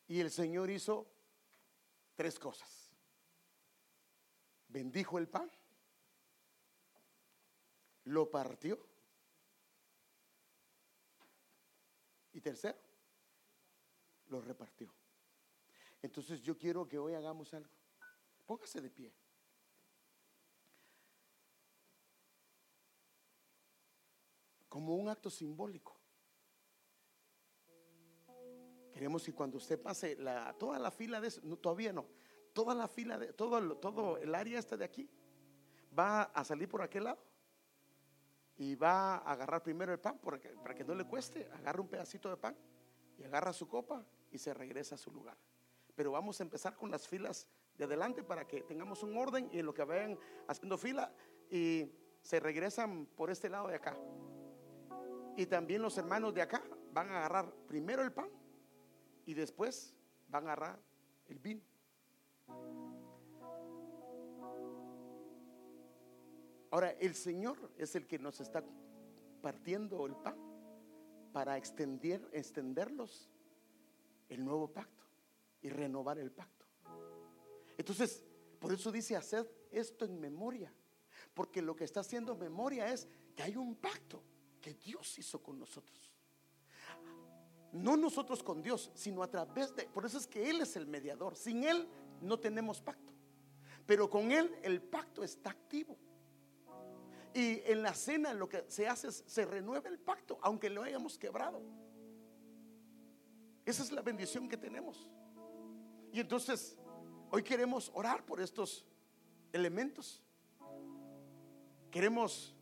Y 0.06 0.20
el 0.20 0.30
Señor 0.30 0.68
hizo 0.68 1.10
tres 2.14 2.38
cosas. 2.38 2.92
Bendijo 4.68 5.16
el 5.16 5.28
pan, 5.28 5.50
lo 8.04 8.30
partió. 8.30 8.78
Y 12.34 12.42
tercero, 12.42 12.76
lo 14.26 14.42
repartió. 14.42 14.92
Entonces 16.02 16.42
yo 16.42 16.58
quiero 16.58 16.86
que 16.86 16.98
hoy 16.98 17.14
hagamos 17.14 17.54
algo. 17.54 17.85
Póngase 18.46 18.80
de 18.80 18.90
pie. 18.90 19.12
Como 24.68 24.94
un 24.94 25.08
acto 25.08 25.30
simbólico. 25.30 25.98
Queremos 28.92 29.24
que 29.24 29.34
cuando 29.34 29.58
usted 29.58 29.80
pase 29.80 30.16
la, 30.16 30.54
toda 30.54 30.78
la 30.78 30.90
fila 30.90 31.20
de 31.20 31.28
eso, 31.28 31.40
no, 31.44 31.56
todavía 31.58 31.92
no, 31.92 32.06
toda 32.54 32.74
la 32.74 32.88
fila 32.88 33.18
de 33.18 33.32
todo, 33.34 33.76
todo 33.76 34.16
el 34.16 34.34
área 34.34 34.58
esta 34.58 34.76
de 34.76 34.84
aquí, 34.84 35.10
va 35.98 36.22
a 36.22 36.44
salir 36.44 36.68
por 36.68 36.80
aquel 36.80 37.04
lado 37.04 37.22
y 38.56 38.74
va 38.74 39.16
a 39.16 39.32
agarrar 39.32 39.62
primero 39.62 39.92
el 39.92 40.00
pan 40.00 40.18
para 40.18 40.40
que, 40.40 40.48
para 40.48 40.74
que 40.74 40.84
no 40.84 40.94
le 40.94 41.04
cueste, 41.04 41.46
agarra 41.52 41.82
un 41.82 41.88
pedacito 41.88 42.30
de 42.30 42.36
pan 42.38 42.56
y 43.18 43.24
agarra 43.24 43.52
su 43.52 43.68
copa 43.68 44.02
y 44.30 44.38
se 44.38 44.54
regresa 44.54 44.94
a 44.94 44.98
su 44.98 45.10
lugar. 45.10 45.36
Pero 45.94 46.12
vamos 46.12 46.40
a 46.40 46.44
empezar 46.44 46.74
con 46.74 46.90
las 46.90 47.06
filas 47.06 47.46
de 47.78 47.84
adelante 47.84 48.22
para 48.22 48.46
que 48.46 48.62
tengamos 48.62 49.02
un 49.02 49.16
orden 49.16 49.48
y 49.52 49.58
en 49.58 49.66
lo 49.66 49.74
que 49.74 49.84
vayan 49.84 50.18
haciendo 50.46 50.78
fila 50.78 51.12
y 51.50 51.90
se 52.20 52.40
regresan 52.40 53.06
por 53.16 53.30
este 53.30 53.48
lado 53.48 53.68
de 53.68 53.76
acá. 53.76 53.96
Y 55.36 55.46
también 55.46 55.82
los 55.82 55.96
hermanos 55.98 56.34
de 56.34 56.42
acá 56.42 56.62
van 56.92 57.10
a 57.10 57.18
agarrar 57.18 57.52
primero 57.66 58.02
el 58.02 58.12
pan 58.12 58.30
y 59.26 59.34
después 59.34 59.94
van 60.28 60.44
a 60.44 60.52
agarrar 60.52 60.80
el 61.28 61.38
vino. 61.38 61.62
Ahora, 66.70 66.90
el 66.92 67.14
Señor 67.14 67.56
es 67.76 67.94
el 67.94 68.06
que 68.06 68.18
nos 68.18 68.40
está 68.40 68.62
partiendo 69.40 70.04
el 70.06 70.16
pan 70.16 70.36
para 71.32 71.56
extender, 71.56 72.26
extenderlos 72.32 73.30
el 74.28 74.44
nuevo 74.44 74.72
pacto 74.72 75.04
y 75.62 75.68
renovar 75.68 76.18
el 76.18 76.32
pacto. 76.32 76.55
Entonces, 77.76 78.24
por 78.58 78.72
eso 78.72 78.90
dice, 78.90 79.16
hacer 79.16 79.50
esto 79.70 80.04
en 80.04 80.18
memoria, 80.18 80.72
porque 81.34 81.60
lo 81.62 81.76
que 81.76 81.84
está 81.84 82.00
haciendo 82.00 82.34
memoria 82.34 82.92
es 82.92 83.08
que 83.34 83.42
hay 83.42 83.56
un 83.56 83.76
pacto 83.76 84.22
que 84.60 84.74
Dios 84.74 85.18
hizo 85.18 85.42
con 85.42 85.58
nosotros 85.58 86.16
no 87.76 87.96
nosotros 87.96 88.42
con 88.42 88.62
Dios, 88.62 88.90
sino 88.94 89.22
a 89.22 89.30
través 89.30 89.74
de, 89.74 89.84
por 89.84 90.04
eso 90.04 90.18
es 90.18 90.26
que 90.26 90.48
Él 90.48 90.60
es 90.60 90.76
el 90.76 90.86
mediador. 90.86 91.36
Sin 91.36 91.64
Él 91.64 91.86
no 92.20 92.38
tenemos 92.38 92.80
pacto, 92.80 93.12
pero 93.86 94.08
con 94.08 94.32
Él 94.32 94.54
el 94.62 94.82
pacto 94.82 95.22
está 95.22 95.50
activo. 95.50 95.96
Y 97.34 97.60
en 97.70 97.82
la 97.82 97.94
cena 97.94 98.32
lo 98.32 98.48
que 98.48 98.64
se 98.68 98.88
hace 98.88 99.08
es, 99.08 99.22
se 99.26 99.44
renueva 99.44 99.88
el 99.88 99.98
pacto, 99.98 100.38
aunque 100.40 100.70
lo 100.70 100.82
hayamos 100.82 101.18
quebrado. 101.18 101.62
Esa 103.64 103.82
es 103.82 103.92
la 103.92 104.00
bendición 104.00 104.48
que 104.48 104.56
tenemos. 104.56 105.06
Y 106.12 106.20
entonces, 106.20 106.78
hoy 107.30 107.42
queremos 107.42 107.90
orar 107.94 108.24
por 108.24 108.40
estos 108.40 108.84
elementos. 109.52 110.22
Queremos 111.90 112.54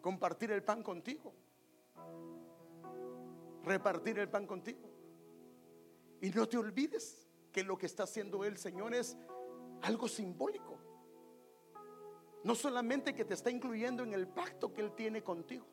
compartir 0.00 0.50
el 0.50 0.62
pan 0.62 0.82
contigo 0.82 1.34
repartir 3.64 4.18
el 4.18 4.28
pan 4.28 4.46
contigo. 4.46 4.90
Y 6.20 6.30
no 6.30 6.48
te 6.48 6.56
olvides 6.56 7.28
que 7.52 7.64
lo 7.64 7.76
que 7.76 7.86
está 7.86 8.04
haciendo 8.04 8.44
el 8.44 8.56
Señor 8.56 8.94
es 8.94 9.16
algo 9.82 10.08
simbólico. 10.08 10.78
No 12.44 12.54
solamente 12.54 13.14
que 13.14 13.24
te 13.24 13.34
está 13.34 13.50
incluyendo 13.50 14.02
en 14.02 14.12
el 14.12 14.28
pacto 14.28 14.72
que 14.72 14.82
Él 14.82 14.92
tiene 14.94 15.22
contigo, 15.22 15.66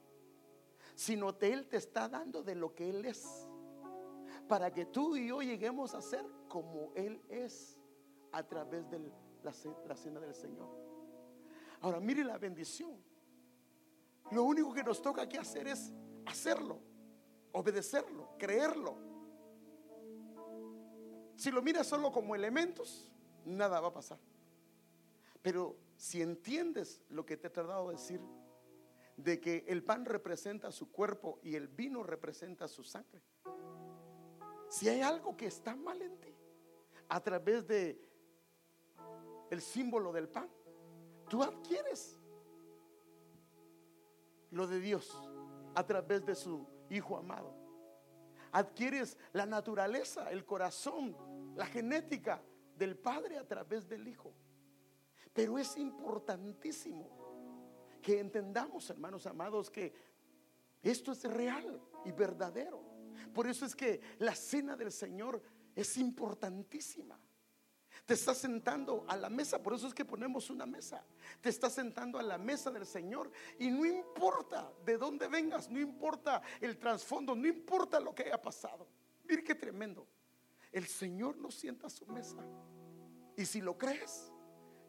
sino 0.96 1.38
que 1.38 1.52
Él 1.52 1.68
te 1.68 1.78
está 1.78 2.08
dando 2.08 2.44
de 2.44 2.56
lo 2.56 2.74
que 2.74 2.90
Él 2.90 3.06
es. 3.06 3.50
Para 4.52 4.70
que 4.70 4.86
tú 4.86 5.16
y 5.16 5.30
yo 5.30 5.42
lleguemos 5.42 5.96
a 5.96 6.02
ser 6.02 6.26
como 6.50 6.92
Él 6.94 7.24
es 7.30 7.80
a 8.34 8.44
través 8.44 8.92
de 8.92 9.00
la, 9.00 9.54
la 9.88 9.96
cena 9.96 10.20
del 10.20 10.36
Señor. 10.36 10.68
Ahora 11.80 12.02
mire 12.02 12.22
la 12.26 12.38
bendición. 12.38 13.02
Lo 14.32 14.44
único 14.44 14.74
que 14.74 14.84
nos 14.84 15.02
toca 15.02 15.28
que 15.30 15.38
hacer 15.38 15.70
es 15.70 15.94
hacerlo 16.26 16.92
obedecerlo, 17.54 18.36
creerlo. 18.38 18.98
Si 21.36 21.52
lo 21.52 21.62
miras 21.62 21.88
solo 21.88 22.12
como 22.12 22.36
elementos, 22.36 23.12
nada 23.46 23.80
va 23.80 23.90
a 23.90 23.94
pasar. 23.94 24.20
Pero 25.42 25.78
si 25.98 26.22
entiendes 26.22 27.02
lo 27.10 27.26
que 27.26 27.38
te 27.38 27.48
he 27.48 27.50
tratado 27.50 27.90
de 27.90 27.96
decir, 27.96 28.22
de 29.18 29.40
que 29.40 29.66
el 29.68 29.84
pan 29.84 30.06
representa 30.06 30.72
su 30.72 30.92
cuerpo 30.92 31.40
y 31.44 31.56
el 31.56 31.68
vino 31.68 32.04
representa 32.04 32.68
su 32.68 32.84
sangre, 32.84 33.22
si 34.72 34.88
hay 34.88 35.02
algo 35.02 35.36
que 35.36 35.48
está 35.48 35.76
mal 35.76 36.02
en 36.02 36.18
ti, 36.18 36.34
a 37.10 37.20
través 37.20 37.68
de 37.68 38.02
el 39.50 39.62
símbolo 39.62 40.14
del 40.14 40.30
pan, 40.30 40.50
tú 41.28 41.44
adquieres 41.44 42.18
lo 44.50 44.66
de 44.68 44.80
Dios 44.80 45.22
a 45.76 45.86
través 45.86 46.26
de 46.26 46.36
su 46.36 46.66
hijo 46.90 47.18
amado. 47.18 47.54
Adquieres 48.54 49.18
la 49.34 49.46
naturaleza, 49.46 50.32
el 50.32 50.46
corazón, 50.46 51.18
la 51.58 51.66
genética 51.66 52.42
del 52.78 52.98
Padre 52.98 53.38
a 53.38 53.46
través 53.46 53.90
del 53.90 54.08
Hijo. 54.08 54.34
Pero 55.34 55.58
es 55.58 55.76
importantísimo 55.76 57.10
que 58.02 58.22
entendamos, 58.22 58.90
hermanos 58.90 59.26
amados, 59.26 59.70
que 59.70 59.94
esto 60.82 61.12
es 61.12 61.26
real 61.26 61.82
y 62.06 62.14
verdadero. 62.14 62.91
Por 63.34 63.48
eso 63.48 63.66
es 63.66 63.76
que 63.76 64.02
la 64.20 64.36
cena 64.36 64.76
del 64.76 64.92
Señor 64.92 65.42
es 65.76 65.98
importantísima. 65.98 67.20
Te 68.06 68.16
estás 68.16 68.40
sentando 68.40 69.06
a 69.08 69.16
la 69.16 69.30
mesa, 69.30 69.62
por 69.62 69.74
eso 69.74 69.88
es 69.88 69.94
que 69.94 70.06
ponemos 70.06 70.50
una 70.50 70.66
mesa. 70.66 71.06
Te 71.40 71.50
estás 71.50 71.74
sentando 71.74 72.18
a 72.18 72.24
la 72.24 72.38
mesa 72.38 72.72
del 72.72 72.86
Señor 72.86 73.32
y 73.60 73.70
no 73.70 73.86
importa 73.86 74.72
de 74.84 74.98
dónde 74.98 75.28
vengas, 75.28 75.70
no 75.70 75.80
importa 75.80 76.42
el 76.60 76.78
trasfondo, 76.78 77.36
no 77.36 77.48
importa 77.48 78.00
lo 78.00 78.14
que 78.16 78.24
haya 78.24 78.42
pasado. 78.42 78.88
Mire 79.26 79.44
qué 79.44 79.56
tremendo. 79.56 80.08
El 80.72 80.88
Señor 80.88 81.38
nos 81.38 81.56
sienta 81.56 81.88
a 81.88 81.90
su 81.90 82.06
mesa. 82.08 82.44
Y 83.38 83.46
si 83.46 83.62
lo 83.62 83.78
crees, 83.78 84.32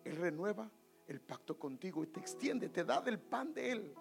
Él 0.05 0.17
renueva 0.17 0.71
el 1.07 1.21
pacto 1.21 1.59
contigo 1.59 2.03
y 2.03 2.07
te 2.07 2.21
extiende, 2.21 2.69
te 2.69 2.85
da 2.85 3.01
del 3.01 3.19
pan 3.21 3.53
de 3.53 3.73
Él. 3.73 3.95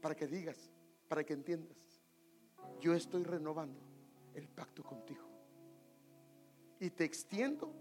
Para 0.00 0.14
que 0.14 0.26
digas, 0.26 0.70
para 1.08 1.24
que 1.24 1.34
entiendas, 1.34 1.76
yo 2.80 2.94
estoy 2.94 3.24
renovando 3.24 3.80
el 4.34 4.48
pacto 4.48 4.82
contigo 4.82 5.26
y 6.78 6.90
te 6.90 7.04
extiendo 7.04 7.72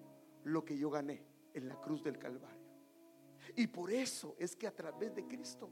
lo 0.43 0.63
que 0.63 0.77
yo 0.77 0.89
gané 0.89 1.23
en 1.53 1.67
la 1.67 1.79
cruz 1.81 2.03
del 2.03 2.17
Calvario. 2.17 2.65
Y 3.55 3.67
por 3.67 3.91
eso 3.91 4.35
es 4.39 4.55
que 4.55 4.67
a 4.67 4.75
través 4.75 5.13
de 5.15 5.27
Cristo 5.27 5.69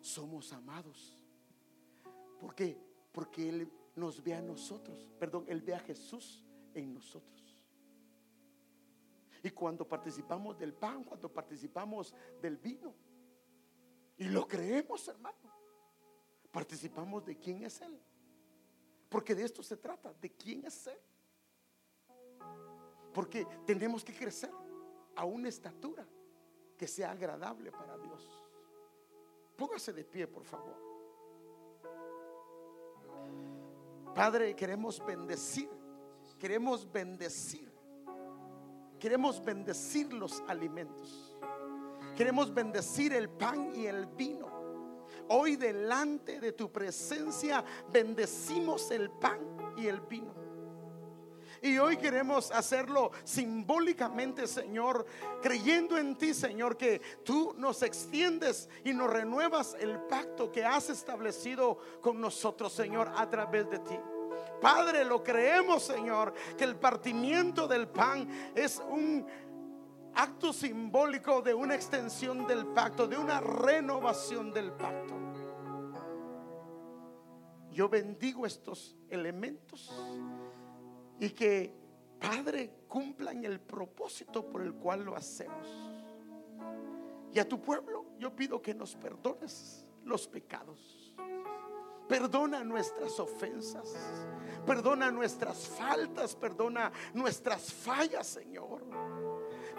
somos 0.00 0.52
amados. 0.52 1.18
¿Por 2.40 2.54
qué? 2.54 2.78
Porque 3.12 3.48
Él 3.48 3.70
nos 3.94 4.22
ve 4.22 4.34
a 4.34 4.42
nosotros, 4.42 5.06
perdón, 5.18 5.44
Él 5.48 5.60
ve 5.60 5.74
a 5.74 5.80
Jesús 5.80 6.44
en 6.74 6.94
nosotros. 6.94 7.58
Y 9.42 9.50
cuando 9.50 9.86
participamos 9.86 10.58
del 10.58 10.72
pan, 10.72 11.04
cuando 11.04 11.32
participamos 11.32 12.14
del 12.40 12.56
vino, 12.56 12.94
y 14.16 14.24
lo 14.24 14.46
creemos, 14.46 15.08
hermano, 15.08 15.36
participamos 16.50 17.24
de 17.24 17.36
quién 17.36 17.64
es 17.64 17.80
Él. 17.80 17.98
Porque 19.12 19.34
de 19.34 19.44
esto 19.44 19.62
se 19.62 19.76
trata, 19.76 20.14
de 20.14 20.30
quién 20.30 20.64
es 20.64 20.86
Él. 20.86 20.98
Porque 23.12 23.46
tenemos 23.66 24.02
que 24.02 24.14
crecer 24.14 24.50
a 25.14 25.26
una 25.26 25.50
estatura 25.50 26.06
que 26.78 26.88
sea 26.88 27.10
agradable 27.10 27.70
para 27.70 27.98
Dios. 27.98 28.26
Póngase 29.54 29.92
de 29.92 30.02
pie, 30.02 30.26
por 30.26 30.44
favor. 30.44 30.74
Padre, 34.14 34.56
queremos 34.56 35.04
bendecir, 35.04 35.68
queremos 36.38 36.90
bendecir, 36.90 37.70
queremos 38.98 39.44
bendecir 39.44 40.10
los 40.12 40.40
alimentos, 40.48 41.36
queremos 42.16 42.52
bendecir 42.52 43.12
el 43.12 43.28
pan 43.28 43.74
y 43.74 43.86
el 43.86 44.06
vino. 44.06 44.61
Hoy 45.34 45.56
delante 45.56 46.40
de 46.40 46.52
tu 46.52 46.70
presencia 46.70 47.64
bendecimos 47.90 48.90
el 48.90 49.08
pan 49.08 49.38
y 49.78 49.86
el 49.86 50.02
vino. 50.02 50.34
Y 51.62 51.78
hoy 51.78 51.96
queremos 51.96 52.50
hacerlo 52.50 53.12
simbólicamente, 53.24 54.46
Señor, 54.46 55.06
creyendo 55.40 55.96
en 55.96 56.18
ti, 56.18 56.34
Señor, 56.34 56.76
que 56.76 57.00
tú 57.24 57.54
nos 57.56 57.82
extiendes 57.82 58.68
y 58.84 58.92
nos 58.92 59.08
renuevas 59.08 59.74
el 59.80 60.00
pacto 60.00 60.52
que 60.52 60.66
has 60.66 60.90
establecido 60.90 61.78
con 62.02 62.20
nosotros, 62.20 62.70
Señor, 62.70 63.10
a 63.16 63.30
través 63.30 63.70
de 63.70 63.78
ti. 63.78 63.98
Padre, 64.60 65.02
lo 65.02 65.22
creemos, 65.24 65.84
Señor, 65.84 66.34
que 66.58 66.64
el 66.64 66.76
partimiento 66.76 67.66
del 67.66 67.88
pan 67.88 68.52
es 68.54 68.82
un 68.90 69.26
acto 70.14 70.52
simbólico 70.52 71.40
de 71.40 71.54
una 71.54 71.74
extensión 71.74 72.46
del 72.46 72.66
pacto, 72.66 73.06
de 73.06 73.16
una 73.16 73.40
renovación 73.40 74.52
del 74.52 74.72
pacto. 74.72 75.21
Yo 77.72 77.88
bendigo 77.88 78.46
estos 78.46 78.96
elementos 79.08 79.90
y 81.18 81.30
que, 81.30 81.74
Padre, 82.20 82.70
cumplan 82.86 83.44
el 83.44 83.60
propósito 83.60 84.46
por 84.46 84.62
el 84.62 84.74
cual 84.74 85.04
lo 85.04 85.16
hacemos. 85.16 85.66
Y 87.32 87.38
a 87.38 87.48
tu 87.48 87.60
pueblo 87.60 88.06
yo 88.18 88.34
pido 88.36 88.60
que 88.60 88.74
nos 88.74 88.94
perdones 88.94 89.86
los 90.04 90.28
pecados. 90.28 91.14
Perdona 92.08 92.62
nuestras 92.62 93.18
ofensas. 93.18 93.94
Perdona 94.66 95.10
nuestras 95.10 95.66
faltas. 95.66 96.36
Perdona 96.36 96.92
nuestras 97.14 97.72
fallas, 97.72 98.26
Señor. 98.26 98.84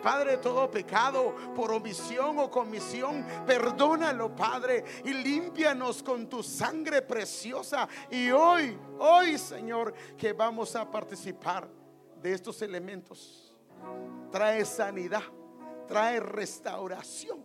Padre, 0.04 0.38
todo 0.38 0.70
pecado 0.70 1.34
por 1.56 1.72
omisión 1.72 2.38
o 2.39 2.51
comisión, 2.51 3.26
perdónalo, 3.47 4.36
Padre, 4.36 4.84
y 5.06 5.14
límpianos 5.14 6.04
con 6.04 6.28
tu 6.28 6.43
sangre 6.43 7.01
preciosa. 7.01 7.88
Y 8.12 8.30
hoy, 8.30 8.78
hoy, 8.99 9.38
Señor, 9.38 9.93
que 10.18 10.34
vamos 10.34 10.76
a 10.76 10.89
participar 10.89 11.70
de 12.22 12.34
estos 12.34 12.62
elementos, 12.62 13.56
trae 14.30 14.66
sanidad, 14.66 15.24
trae 15.88 16.20
restauración 16.20 17.39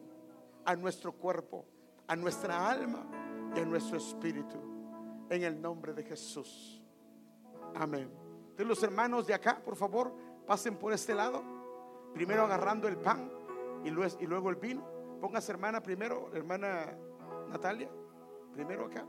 a 0.65 0.75
nuestro 0.75 1.13
cuerpo, 1.13 1.65
a 2.07 2.17
nuestra 2.17 2.69
alma 2.69 3.07
y 3.55 3.61
a 3.61 3.65
nuestro 3.65 3.97
espíritu. 3.97 4.57
En 5.31 5.45
el 5.45 5.61
nombre 5.61 5.93
de 5.93 6.03
Jesús. 6.03 6.83
Amén. 7.75 8.11
De 8.57 8.65
los 8.65 8.83
hermanos 8.83 9.27
de 9.27 9.35
acá, 9.35 9.61
por 9.65 9.77
favor, 9.77 10.13
pasen 10.47 10.77
por 10.77 10.93
este 10.93 11.15
lado. 11.15 11.58
Primero 12.15 12.45
agarrando 12.45 12.89
el 12.89 12.97
pan 12.97 13.31
y 13.85 13.91
luego, 13.91 14.51
el 14.51 14.57
vino. 14.57 14.85
Póngase 15.21 15.53
hermana 15.53 15.83
primero, 15.83 16.31
hermana 16.33 16.97
Natalia, 17.49 17.89
primero 18.53 18.87
acá. 18.87 19.05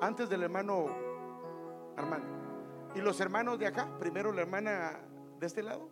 Antes 0.00 0.28
del 0.28 0.42
hermano 0.42 0.86
Armando. 1.96 2.28
Y 2.94 3.00
los 3.00 3.20
hermanos 3.20 3.58
de 3.58 3.66
acá, 3.66 3.88
primero 3.98 4.32
la 4.32 4.42
hermana 4.42 5.00
de 5.38 5.46
este 5.46 5.62
lado. 5.62 5.88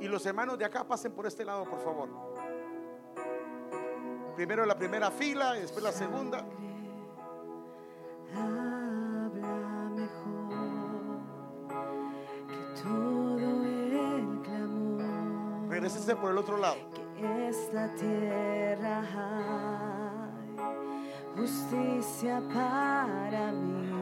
Y 0.00 0.08
los 0.08 0.24
hermanos 0.26 0.58
de 0.58 0.64
acá 0.64 0.84
pasen 0.86 1.12
por 1.12 1.26
este 1.26 1.44
lado, 1.44 1.64
por 1.64 1.80
favor. 1.80 2.08
Primero 4.34 4.66
la 4.66 4.76
primera 4.76 5.10
fila 5.10 5.52
después 5.52 5.82
la 5.84 5.92
segunda. 5.92 6.44
Regrésese 15.94 16.16
por 16.16 16.32
el 16.32 16.38
otro 16.38 16.56
lado. 16.56 16.76
Que 17.16 17.48
esta 17.48 17.88
tierra 17.94 19.04
hay 19.14 20.56
justicia 21.36 22.42
para 22.52 23.52
mí, 23.52 23.93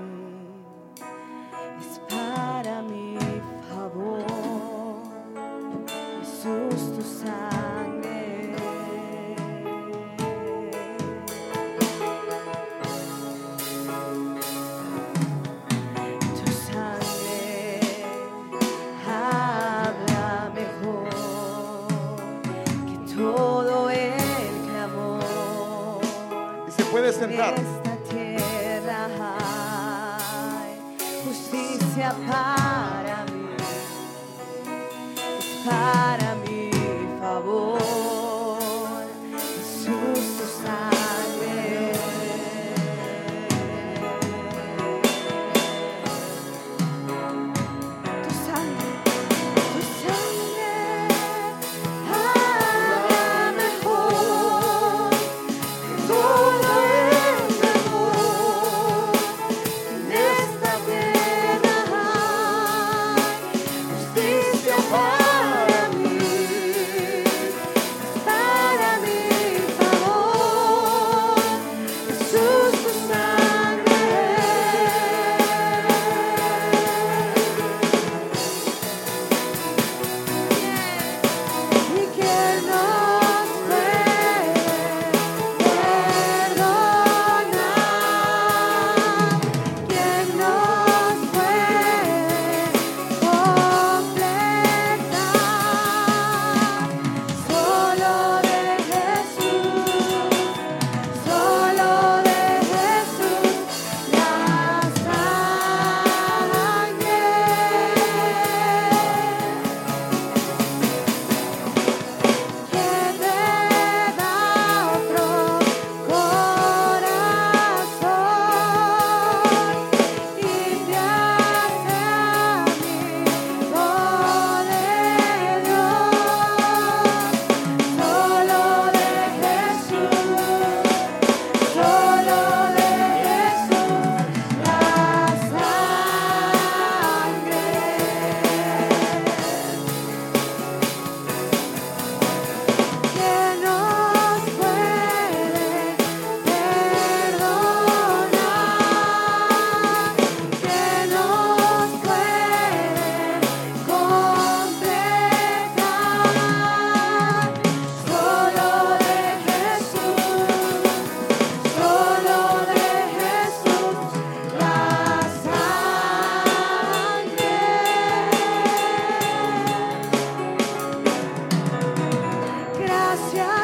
자. 173.33 173.62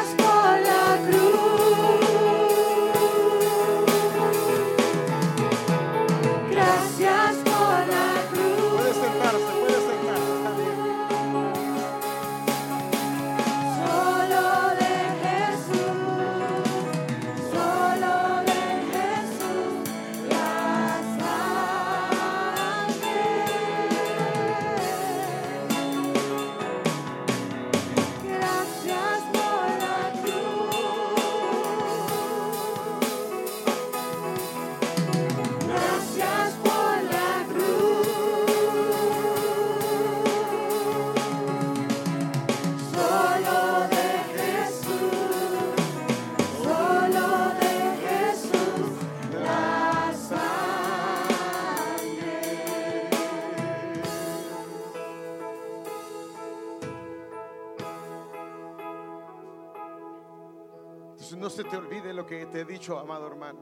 Te 62.51 62.61
he 62.61 62.65
dicho, 62.65 62.97
amado 62.97 63.27
hermano. 63.27 63.59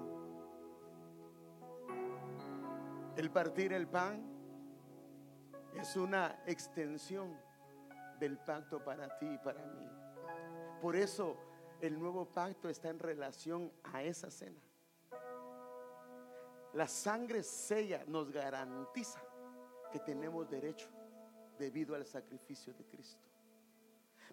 El 3.17 3.31
partir 3.31 3.73
el 3.73 3.87
pan 3.87 4.23
es 5.73 5.95
una 5.97 6.41
extensión 6.45 7.37
del 8.19 8.37
pacto 8.37 8.83
para 8.83 9.17
ti 9.17 9.27
y 9.27 9.37
para 9.39 9.65
mí. 9.65 9.89
Por 10.81 10.95
eso 10.95 11.35
el 11.81 11.99
nuevo 11.99 12.25
pacto 12.25 12.69
está 12.69 12.89
en 12.89 12.99
relación 12.99 13.71
a 13.83 14.03
esa 14.03 14.31
cena. 14.31 14.61
La 16.73 16.87
sangre 16.87 17.43
sella 17.43 18.03
nos 18.07 18.31
garantiza 18.31 19.21
que 19.91 19.99
tenemos 19.99 20.49
derecho 20.49 20.89
debido 21.57 21.95
al 21.95 22.05
sacrificio 22.05 22.73
de 22.73 22.85
Cristo. 22.85 23.27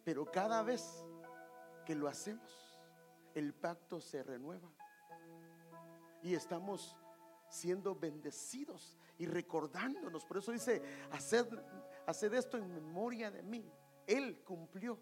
Pero 0.05 0.31
cada 0.31 0.63
vez 0.63 1.05
que 1.87 1.95
lo 1.95 2.07
hacemos, 2.07 2.64
el 3.35 3.53
pacto 3.53 4.01
se 4.01 4.23
renueva. 4.23 4.71
Y 6.23 6.35
estamos 6.35 6.97
siendo 7.49 7.95
bendecidos 7.95 8.99
y 9.19 9.27
recordándonos. 9.27 10.25
Por 10.25 10.39
eso 10.39 10.53
dice, 10.53 10.83
haced, 11.13 12.35
esto 12.35 12.57
en 12.57 12.73
memoria 12.73 13.31
de 13.31 13.43
mí. 13.43 13.71
Él 14.07 14.43
cumplió 14.45 14.99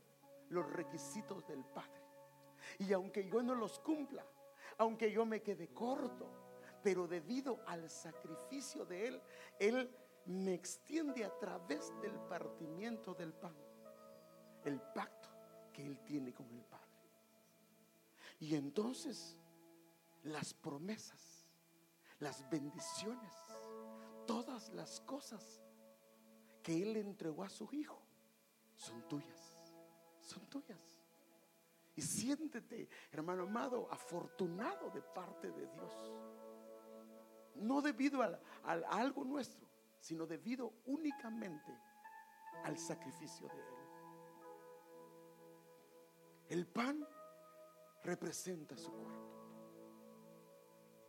los 0.51 0.71
requisitos 0.71 1.47
del 1.47 1.65
Padre. 1.65 2.03
Y 2.79 2.93
aunque 2.93 3.29
yo 3.29 3.43
no 3.43 3.55
los 3.55 3.79
cumpla, 3.81 4.25
aunque 4.79 5.11
yo 5.11 5.25
me 5.25 5.43
quede 5.43 5.69
corto, 5.69 6.31
pero 6.83 7.07
debido 7.07 7.61
al 7.67 7.89
sacrificio 7.89 8.85
de 8.85 9.09
Él, 9.09 9.23
Él 9.59 9.97
me 10.27 10.55
extiende 10.55 11.25
a 11.25 11.39
través 11.39 11.93
del 12.01 12.19
partimiento 12.29 13.15
del 13.15 13.33
pan, 13.33 13.57
el 14.65 14.81
pacto 14.81 15.29
que 15.73 15.85
Él 15.85 15.99
tiene 16.05 16.33
con 16.33 16.51
el 16.51 16.63
Padre. 16.65 16.92
Y 18.43 18.57
entonces 18.57 19.39
las 20.25 20.53
promesas, 20.53 21.47
las 22.19 22.51
bendiciones, 22.51 23.33
todas 24.27 24.69
las 24.71 24.99
cosas 25.03 25.63
que 26.61 26.83
Él 26.83 26.97
entregó 26.97 27.45
a 27.45 27.49
su 27.49 27.69
Hijo 27.71 28.03
son 28.75 29.07
tuyas, 29.07 29.63
son 30.21 30.45
tuyas. 30.51 30.81
Y 31.95 32.03
siéntete, 32.03 32.89
hermano 33.13 33.45
amado, 33.45 33.87
afortunado 33.93 34.91
de 34.91 35.03
parte 35.03 35.53
de 35.53 35.69
Dios. 35.69 35.93
No 37.55 37.81
debido 37.81 38.23
a 38.23 38.41
algo 38.91 39.25
nuestro, 39.25 39.69
sino 40.01 40.27
debido 40.27 40.73
únicamente 40.87 41.79
al 42.65 42.77
sacrificio 42.77 43.47
de 43.47 43.61
Él. 43.61 43.73
El 46.49 46.67
pan 46.67 47.07
representa 48.03 48.77
su 48.77 48.91
cuerpo. 48.91 49.23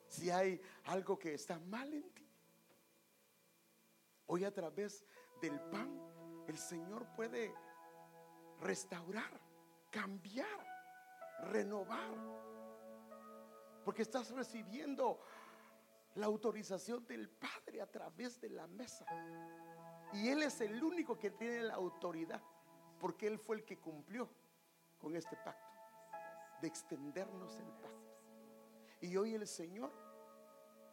Si 0.08 0.30
hay 0.30 0.62
algo 0.86 1.18
que 1.18 1.34
está 1.34 1.60
mal 1.60 1.92
en 1.94 2.10
ti, 2.14 2.30
hoy 4.28 4.44
a 4.44 4.54
través 4.54 5.06
del 5.42 5.60
pan 5.60 6.00
el 6.48 6.58
Señor 6.58 7.08
puede 7.16 7.54
restaurar, 8.60 9.40
cambiar, 9.90 10.48
renovar. 11.52 12.14
Porque 13.84 14.04
estás 14.04 14.32
recibiendo 14.32 15.20
la 16.16 16.28
autorización 16.28 17.06
del 17.06 17.30
Padre 17.30 17.82
a 17.82 17.88
través 17.88 18.40
de 18.40 18.50
la 18.50 18.68
mesa. 18.68 19.06
Y 20.14 20.30
Él 20.30 20.44
es 20.44 20.62
el 20.62 20.82
único 20.84 21.18
que 21.18 21.32
tiene 21.32 21.64
la 21.64 21.74
autoridad, 21.76 22.42
porque 23.00 23.28
Él 23.28 23.40
fue 23.40 23.58
el 23.58 23.66
que 23.66 23.80
cumplió 23.80 24.30
con 25.00 25.16
este 25.16 25.36
pacto, 25.38 25.73
de 26.62 26.68
extendernos 26.68 27.56
el 27.58 27.72
pacto. 27.74 28.18
Y 29.02 29.18
hoy 29.18 29.36
el 29.36 29.48
Señor 29.48 29.92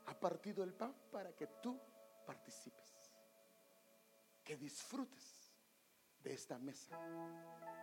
ha 0.07 0.19
partido 0.19 0.65
el 0.65 0.75
pan 0.75 0.95
para 1.13 1.33
que 1.35 1.47
tú 1.63 1.79
participes, 2.27 3.13
que 4.45 4.57
disfrutes 4.57 5.53
de 6.23 6.35
esta 6.35 6.59
mesa, 6.59 6.99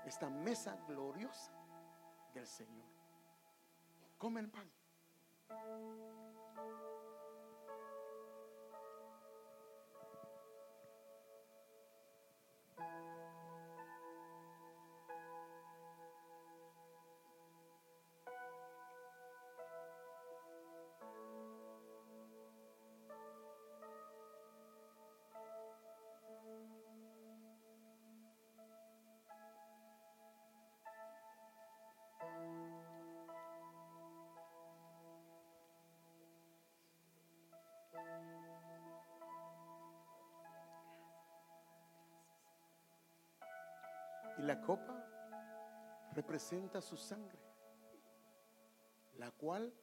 esta 0.05 0.29
mesa 0.29 0.75
gloriosa 0.87 1.53
del 2.33 2.45
Señor. 2.45 2.85
Come 4.17 4.41
el 4.41 4.49
pan. 4.49 4.69
La 44.47 44.61
copa 44.61 44.97
representa 46.13 46.79
su 46.79 46.95
sangre, 46.95 47.37
la 49.15 49.29
cual 49.31 49.73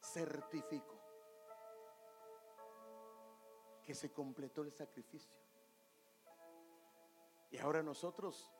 certificó 0.00 0.98
que 3.84 3.94
se 3.94 4.10
completó 4.10 4.62
el 4.62 4.72
sacrificio. 4.72 5.36
Y 7.50 7.58
ahora 7.58 7.82
nosotros 7.82 8.50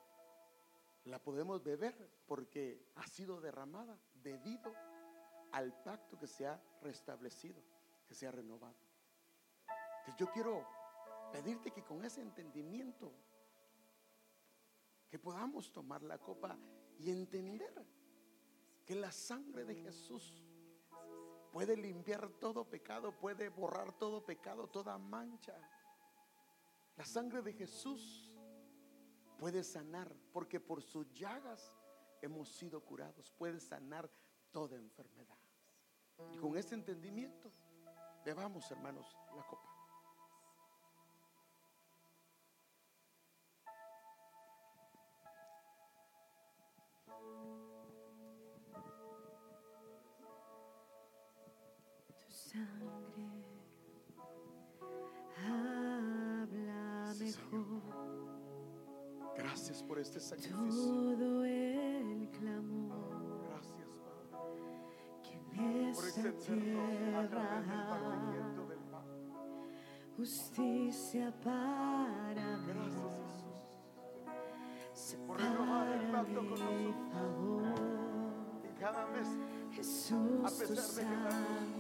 la 1.05 1.19
podemos 1.19 1.63
beber 1.63 1.97
porque 2.27 2.93
ha 2.97 3.07
sido 3.07 3.41
derramada 3.41 3.99
debido 4.13 4.75
al 5.53 5.73
pacto 5.83 6.19
que 6.19 6.27
se 6.27 6.47
ha 6.47 6.63
restablecido, 6.83 7.63
que 8.07 8.15
se 8.15 8.27
ha 8.27 8.31
renovado. 8.31 8.77
Entonces 10.01 10.17
yo 10.19 10.31
quiero 10.33 10.69
pedirte 11.33 11.71
que 11.71 11.83
con 11.83 12.05
ese 12.05 12.21
entendimiento 12.21 13.11
que 15.13 15.19
podamos 15.19 15.71
tomar 15.71 16.03
la 16.03 16.17
copa 16.17 16.57
y 16.99 17.11
entender 17.11 17.87
que 18.83 18.95
la 18.95 19.13
sangre 19.13 19.67
de 19.67 19.75
Jesús 19.75 20.43
puede 21.53 21.77
limpiar 21.77 22.31
todo 22.41 22.65
pecado, 22.65 23.13
puede 23.19 23.51
borrar 23.51 23.93
todo 23.99 24.25
pecado, 24.25 24.69
toda 24.69 24.97
mancha. 24.97 25.55
La 26.97 27.05
sangre 27.05 27.43
de 27.43 27.53
Jesús 27.53 28.35
puede 29.39 29.63
sanar, 29.63 30.17
porque 30.33 30.59
por 30.59 30.81
sus 30.81 31.13
llagas 31.13 31.75
hemos 32.23 32.49
sido 32.49 32.83
curados, 32.83 33.31
puede 33.33 33.61
sanar 33.61 34.11
toda 34.51 34.77
enfermedad. 34.79 35.37
Y 36.33 36.39
con 36.39 36.57
este 36.57 36.75
entendimiento, 36.75 37.53
bebamos, 38.25 38.71
hermanos, 38.71 39.15
la 39.37 39.47
copa. 39.47 39.72
Sangre 52.53 53.29
habla 55.47 57.13
Sí, 57.15 57.25
mejor. 57.25 57.83
Gracias 59.37 59.83
por 59.83 59.99
este 59.99 60.21
sacrificio. 60.21 60.59
Todo 60.61 61.45
el 61.45 62.29
clamor 62.31 63.49
Gracias, 63.49 63.89
Padre. 64.31 65.93
por 65.95 66.05
extendernos 66.07 67.25
a 67.25 67.29
través 67.29 67.67
del 67.67 67.87
partimiento 67.89 68.67
del 68.69 68.79
justicia 70.17 71.35
para 71.43 72.57
mí. 72.59 72.67
Gracias, 72.67 73.15
Jesús. 74.93 75.19
por 75.27 75.41
renovar 75.41 75.89
el 75.89 76.11
pacto 76.13 76.35
con 76.41 76.51
nosotros. 76.51 76.95
favor. 77.13 77.63
Y 78.65 78.69
cada 78.79 79.07
mes, 79.07 79.29
Jesús, 79.75 80.45
a 80.45 80.51
pesar 80.51 80.87
de 80.95 81.03
que 81.03 81.17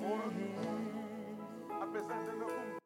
no 0.00 0.22
cumplir, 0.22 0.54
a 1.70 1.92
pesar 1.92 2.26
de 2.26 2.32
no 2.38 2.46
cumplir. 2.46 2.81